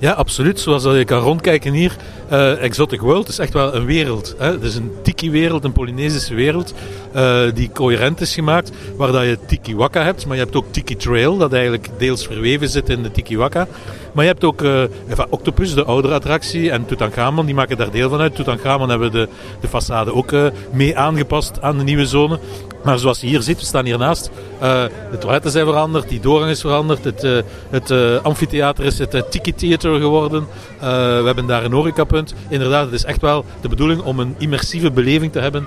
Ja, 0.00 0.12
absoluut. 0.12 0.60
Zoals 0.60 0.84
je 0.84 1.04
kan 1.04 1.20
rondkijken 1.22 1.72
hier. 1.72 1.96
eh, 2.28 2.62
Exotic 2.62 3.00
World 3.00 3.28
is 3.28 3.38
echt 3.38 3.52
wel 3.52 3.74
een 3.74 3.84
wereld. 3.84 4.34
Hè? 4.38 4.50
Het 4.50 4.62
is 4.62 4.74
een 4.76 4.90
tiki-wereld, 5.02 5.64
een 5.64 5.72
Polynesische 5.72 6.34
wereld. 6.34 6.74
eh, 7.12 7.40
die 7.54 7.70
coherent 7.72 8.20
is 8.20 8.34
gemaakt. 8.34 8.70
Waar 8.96 9.12
dat 9.12 9.22
je 9.24 9.38
Tiki 9.46 9.76
Waka 9.76 10.02
hebt. 10.02 10.26
Maar 10.26 10.36
je 10.36 10.42
hebt 10.42 10.56
ook 10.56 10.64
Tiki 10.70 10.96
Trail. 10.96 11.36
Dat 11.36 11.52
eigenlijk 11.52 11.88
deels 11.98 12.26
verweven 12.26 12.68
zit 12.68 12.88
in 12.88 13.02
de 13.02 13.10
Tiki 13.10 13.36
Waka. 13.36 13.68
Maar 14.12 14.24
je 14.24 14.30
hebt 14.30 14.44
ook 14.44 14.62
eh, 14.62 14.82
Octopus, 15.28 15.74
de 15.74 15.84
oudere 15.84 16.14
attractie. 16.14 16.70
En 16.70 16.86
Tutankhamon, 16.86 17.46
die 17.46 17.54
maken 17.54 17.76
daar 17.76 17.90
deel 17.90 18.08
van 18.08 18.20
uit. 18.20 18.34
Tutankhamon 18.34 18.88
hebben 18.88 19.12
de, 19.12 19.28
de 19.60 19.68
façade 19.68 20.12
ook 20.12 20.32
mee 20.72 20.96
aangepast 20.98 21.62
aan 21.62 21.78
de 21.78 21.84
nieuwe 21.84 22.06
zone. 22.06 22.38
Maar 22.84 22.98
zoals 22.98 23.20
je 23.20 23.26
hier 23.26 23.42
ziet, 23.42 23.58
we 23.58 23.64
staan 23.64 23.84
hiernaast. 23.84 24.30
Uh, 24.62 24.84
de 25.10 25.18
toiletten 25.18 25.50
zijn 25.50 25.66
veranderd, 25.66 26.08
die 26.08 26.20
doorgang 26.20 26.50
is 26.50 26.60
veranderd. 26.60 27.04
Het, 27.04 27.24
uh, 27.24 27.38
het 27.70 27.90
uh, 27.90 28.16
amfitheater 28.22 28.84
is 28.84 28.98
het 28.98 29.30
Tiki 29.30 29.54
Theater 29.54 30.00
geworden. 30.00 30.46
we 30.78 31.22
hebben 31.24 31.46
daar 31.46 31.64
een 31.64 31.72
horecapunt. 31.72 32.34
Inderdaad, 32.48 32.84
het 32.84 32.94
is 32.94 33.04
echt 33.04 33.20
wel 33.20 33.44
de 33.60 33.68
bedoeling 33.68 34.02
om 34.02 34.18
een 34.18 34.34
immersieve 34.38 34.90
beleving 34.90 35.32
te 35.32 35.40
hebben 35.40 35.66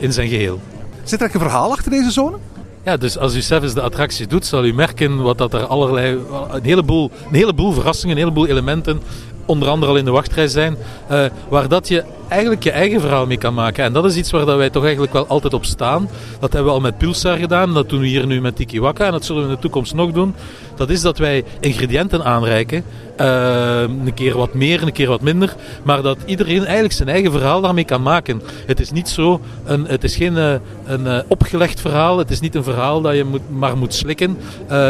in 0.00 0.12
zijn 0.12 0.28
geheel. 0.28 0.60
Zit 1.02 1.20
er 1.20 1.26
echt 1.26 1.34
een 1.34 1.40
verhaal 1.40 1.70
achter 1.70 1.90
deze 1.90 2.10
zone? 2.10 2.36
Ja, 2.84 2.96
dus 2.96 3.18
als 3.18 3.34
u 3.34 3.40
zelfs 3.40 3.74
de 3.74 3.80
attractie 3.80 4.26
doet, 4.26 4.46
zal 4.46 4.64
u 4.64 4.74
merken 4.74 5.22
wat 5.22 5.38
dat 5.38 5.54
er 5.54 5.66
allerlei, 5.66 6.18
een 6.50 6.62
heleboel, 6.62 7.10
een 7.28 7.34
heleboel 7.34 7.72
verrassingen, 7.72 8.16
een 8.16 8.22
heleboel 8.22 8.46
elementen 8.46 9.02
onder 9.50 9.68
andere 9.68 9.92
al 9.92 9.98
in 9.98 10.04
de 10.04 10.10
wachtrij 10.10 10.48
zijn, 10.48 10.76
uh, 11.10 11.24
waar 11.48 11.68
dat 11.68 11.88
je 11.88 12.04
eigenlijk 12.28 12.62
je 12.62 12.70
eigen 12.70 13.00
verhaal 13.00 13.26
mee 13.26 13.36
kan 13.36 13.54
maken. 13.54 13.84
En 13.84 13.92
dat 13.92 14.04
is 14.04 14.16
iets 14.16 14.30
waar 14.30 14.46
dat 14.46 14.56
wij 14.56 14.70
toch 14.70 14.82
eigenlijk 14.82 15.12
wel 15.12 15.26
altijd 15.26 15.54
op 15.54 15.64
staan. 15.64 16.08
Dat 16.40 16.52
hebben 16.52 16.70
we 16.70 16.78
al 16.78 16.80
met 16.80 16.98
Pulsar 16.98 17.36
gedaan, 17.36 17.74
dat 17.74 17.88
doen 17.88 18.00
we 18.00 18.06
hier 18.06 18.26
nu 18.26 18.40
met 18.40 18.56
Tiki 18.56 18.80
Waka 18.80 19.06
en 19.06 19.12
dat 19.12 19.24
zullen 19.24 19.42
we 19.42 19.48
in 19.48 19.54
de 19.54 19.60
toekomst 19.60 19.94
nog 19.94 20.12
doen. 20.12 20.34
Dat 20.76 20.90
is 20.90 21.00
dat 21.00 21.18
wij 21.18 21.44
ingrediënten 21.60 22.24
aanreiken, 22.24 22.84
uh, 23.20 23.80
een 23.80 24.14
keer 24.14 24.36
wat 24.36 24.54
meer, 24.54 24.82
een 24.82 24.92
keer 24.92 25.08
wat 25.08 25.20
minder, 25.20 25.54
maar 25.82 26.02
dat 26.02 26.18
iedereen 26.24 26.64
eigenlijk 26.64 26.92
zijn 26.92 27.08
eigen 27.08 27.32
verhaal 27.32 27.60
daarmee 27.60 27.84
kan 27.84 28.02
maken. 28.02 28.42
Het 28.66 28.80
is 28.80 28.90
niet 28.90 29.08
zo, 29.08 29.40
een, 29.64 29.86
het 29.86 30.04
is 30.04 30.16
geen 30.16 30.36
uh, 30.36 30.52
een 30.86 31.22
opgelegd 31.28 31.80
verhaal, 31.80 32.18
het 32.18 32.30
is 32.30 32.40
niet 32.40 32.54
een 32.54 32.62
verhaal 32.62 33.00
dat 33.00 33.14
je 33.14 33.24
maar 33.48 33.76
moet 33.76 33.94
slikken. 33.94 34.38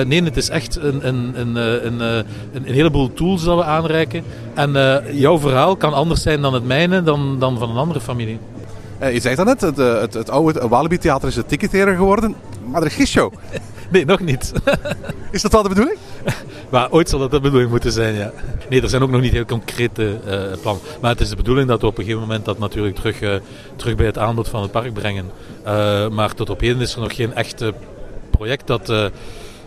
nee, 0.07 0.23
het 0.23 0.37
is 0.37 0.49
echt 0.49 0.77
een, 0.77 1.09
een, 1.09 1.33
een, 1.35 1.57
een, 1.57 2.01
een, 2.01 2.25
een 2.53 2.65
heleboel 2.65 3.13
tools 3.13 3.45
dat 3.45 3.57
we 3.57 3.65
aanreiken. 3.65 4.25
En 4.55 5.03
jouw 5.13 5.39
verhaal 5.39 5.77
kan 5.77 5.93
anders 5.93 6.23
zijn 6.23 6.41
dan 6.41 6.55
het 6.55 6.65
mijne, 6.65 7.03
dan 7.03 7.39
dan, 7.39 7.59
van 7.59 7.71
een 7.71 7.77
andere 7.77 8.01
familie. 8.01 8.39
Uh, 9.03 9.13
je 9.13 9.21
zei 9.21 9.35
het 9.35 9.45
net, 9.45 9.61
het, 9.61 9.79
eh, 9.79 10.01
het, 10.01 10.15
het 10.15 10.31
oude 10.31 10.69
Walibi 10.69 10.99
Theater 10.99 11.29
is 11.29 11.37
een 11.37 11.47
ticketeren 11.47 11.97
geworden, 11.97 12.35
maar 12.71 12.83
er 12.83 12.95
is 12.99 13.11
show. 13.11 13.33
nee, 13.93 14.05
nog 14.05 14.21
niet. 14.21 14.53
is 15.31 15.43
dat 15.43 15.53
wel 15.53 15.63
de 15.63 15.69
bedoeling? 15.69 15.99
maar 16.71 16.91
ooit 16.91 17.09
zal 17.09 17.19
dat 17.19 17.31
de 17.31 17.41
bedoeling 17.41 17.71
moeten 17.71 17.93
zijn, 17.93 18.15
ja. 18.15 18.33
Nee, 18.69 18.83
er 18.83 18.89
zijn 18.89 19.03
ook 19.03 19.11
nog 19.11 19.21
niet 19.21 19.33
heel 19.33 19.45
concrete 19.45 20.19
uh, 20.27 20.61
plannen. 20.63 20.83
Maar 21.01 21.11
het 21.11 21.21
is 21.21 21.29
de 21.29 21.37
bedoeling 21.37 21.69
dat 21.69 21.81
we 21.81 21.87
op 21.87 21.99
een 21.99 22.05
gegeven 22.05 22.27
moment 22.27 22.45
dat 22.45 22.59
natuurlijk 22.59 22.95
terug, 22.97 23.21
uh, 23.21 23.35
terug 23.77 23.97
bij 23.97 24.07
het 24.07 24.19
aanbod 24.19 24.49
van 24.49 24.63
het 24.63 24.71
park 24.71 24.93
brengen. 24.93 25.31
maar 26.13 26.35
tot 26.35 26.51
op 26.51 26.61
heden 26.61 26.81
is 26.81 26.95
er 26.95 27.01
nog 27.01 27.15
geen 27.15 27.35
echt 27.35 27.65
project 28.31 28.67
dat, 28.67 28.87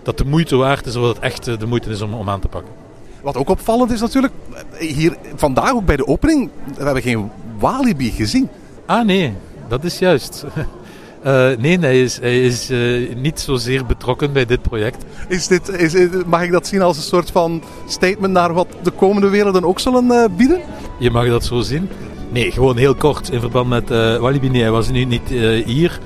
dat 0.04 0.18
de 0.18 0.26
moeite 0.26 0.56
waard 0.56 0.86
is, 0.86 0.96
of 0.96 1.04
dat 1.04 1.16
het 1.16 1.24
echt 1.24 1.60
de 1.60 1.66
moeite 1.66 1.90
is 1.90 2.02
om, 2.02 2.14
om 2.14 2.30
aan 2.30 2.40
te 2.40 2.48
pakken. 2.48 2.83
Wat 3.24 3.38
ook 3.38 3.50
opvallend 3.50 3.92
is 3.92 4.02
natuurlijk, 4.02 4.34
hier 4.80 5.18
vandaag 5.36 5.72
ook 5.72 5.86
bij 5.86 5.96
de 5.96 6.08
opening, 6.08 6.50
we 6.78 6.84
hebben 6.84 7.02
geen 7.02 7.32
Walibi 7.60 8.12
gezien. 8.12 8.50
Ah 8.86 9.06
nee, 9.06 9.34
dat 9.68 9.84
is 9.84 10.00
juist. 10.00 10.46
Uh, 11.26 11.58
nee, 11.58 11.80
hij 11.80 12.02
is, 12.02 12.20
hij 12.20 12.42
is 12.42 12.72
uh, 12.72 13.16
niet 13.16 13.40
zozeer 13.40 13.86
betrokken 13.86 14.34
bij 14.34 14.46
dit 14.46 14.62
project. 14.62 15.06
Is 15.28 15.48
dit, 15.48 15.70
is, 15.70 16.08
mag 16.26 16.44
ik 16.44 16.52
dat 16.52 16.68
zien 16.68 16.82
als 16.82 16.98
een 16.98 17.04
soort 17.04 17.32
van 17.32 17.64
statement 17.88 18.34
naar 18.34 18.54
wat 18.54 18.68
de 18.82 18.92
komende 18.92 19.30
werelden 19.30 19.64
ook 19.64 19.80
zullen 19.80 20.06
uh, 20.06 20.26
bieden? 20.38 20.62
Je 21.00 21.12
mag 21.12 21.28
dat 21.28 21.44
zo 21.44 21.62
zien. 21.62 21.90
Nee, 22.30 22.52
gewoon 22.52 22.78
heel 22.78 22.96
kort 22.96 23.30
in 23.30 23.40
verband 23.40 23.70
met 23.70 23.90
Walibi. 24.20 24.50
Nee, 24.50 24.62
hij 24.62 24.72
was 24.72 24.90
nu 24.90 25.06
niet 25.06 25.30
hier. 25.66 26.00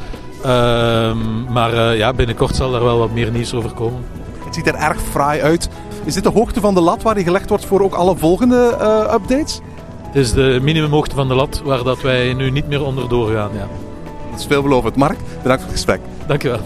Ehm, 0.44 1.44
maar 1.52 1.96
ja, 1.96 2.14
binnenkort 2.14 2.56
zal 2.56 2.76
er 2.76 2.84
wel 2.84 2.98
wat 2.98 3.12
meer 3.12 3.32
nieuws 3.32 3.54
over 3.54 3.72
komen. 3.72 4.06
Het 4.46 4.56
ziet 4.56 4.68
er 4.68 4.76
erg 4.76 5.02
fraai 5.02 5.42
uit. 5.42 5.70
Is 6.08 6.14
dit 6.14 6.24
de 6.24 6.30
hoogte 6.30 6.60
van 6.60 6.74
de 6.74 6.82
lat 6.82 7.02
waar 7.02 7.16
die 7.16 7.24
gelegd 7.24 7.50
wordt 7.50 7.66
voor 7.66 7.82
ook 7.82 7.94
alle 7.94 8.18
volgende 8.18 8.78
updates? 9.14 9.60
Het 10.02 10.16
is 10.16 10.34
de 10.34 10.60
minimumhoogte 10.62 11.16
van 11.16 11.28
de 11.28 11.36
lat 11.36 11.62
waar 11.64 11.84
dat 11.84 12.02
wij 12.02 12.34
nu 12.34 12.52
niet 12.52 12.68
meer 12.68 12.84
onder 12.84 13.10
doorgaan. 13.10 13.52
Ja. 13.54 13.68
Dat 14.32 14.40
is 14.40 14.46
veelbelovend. 14.46 14.96
Mark, 14.96 15.18
bedankt 15.42 15.64
voor 15.64 15.72
het 15.72 15.72
gesprek. 15.72 16.00
Dankjewel. 16.28 16.60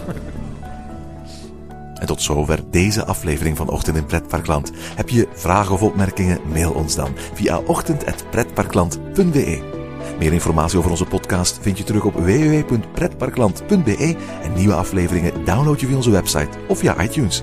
En 1.94 2.06
tot 2.06 2.22
zover 2.22 2.60
deze 2.70 3.04
aflevering 3.04 3.56
van 3.56 3.68
Ochtend 3.68 3.96
in 3.96 4.06
Pretparkland. 4.06 4.72
Heb 4.94 5.08
je 5.08 5.28
vragen 5.34 5.74
of 5.74 5.82
opmerkingen? 5.82 6.38
Mail 6.52 6.72
ons 6.72 6.94
dan 6.94 7.10
via 7.34 7.60
ochtend.pretparkland.be. 7.66 9.62
Meer 10.18 10.32
informatie 10.32 10.78
over 10.78 10.90
onze 10.90 11.04
podcast 11.04 11.58
vind 11.60 11.78
je 11.78 11.84
terug 11.84 12.04
op 12.04 12.14
www.pretparkland.be 12.14 14.16
en 14.42 14.52
nieuwe 14.54 14.74
afleveringen 14.74 15.44
download 15.44 15.80
je 15.80 15.86
via 15.86 15.96
onze 15.96 16.10
website 16.10 16.58
of 16.68 16.78
via 16.78 17.02
iTunes. 17.02 17.42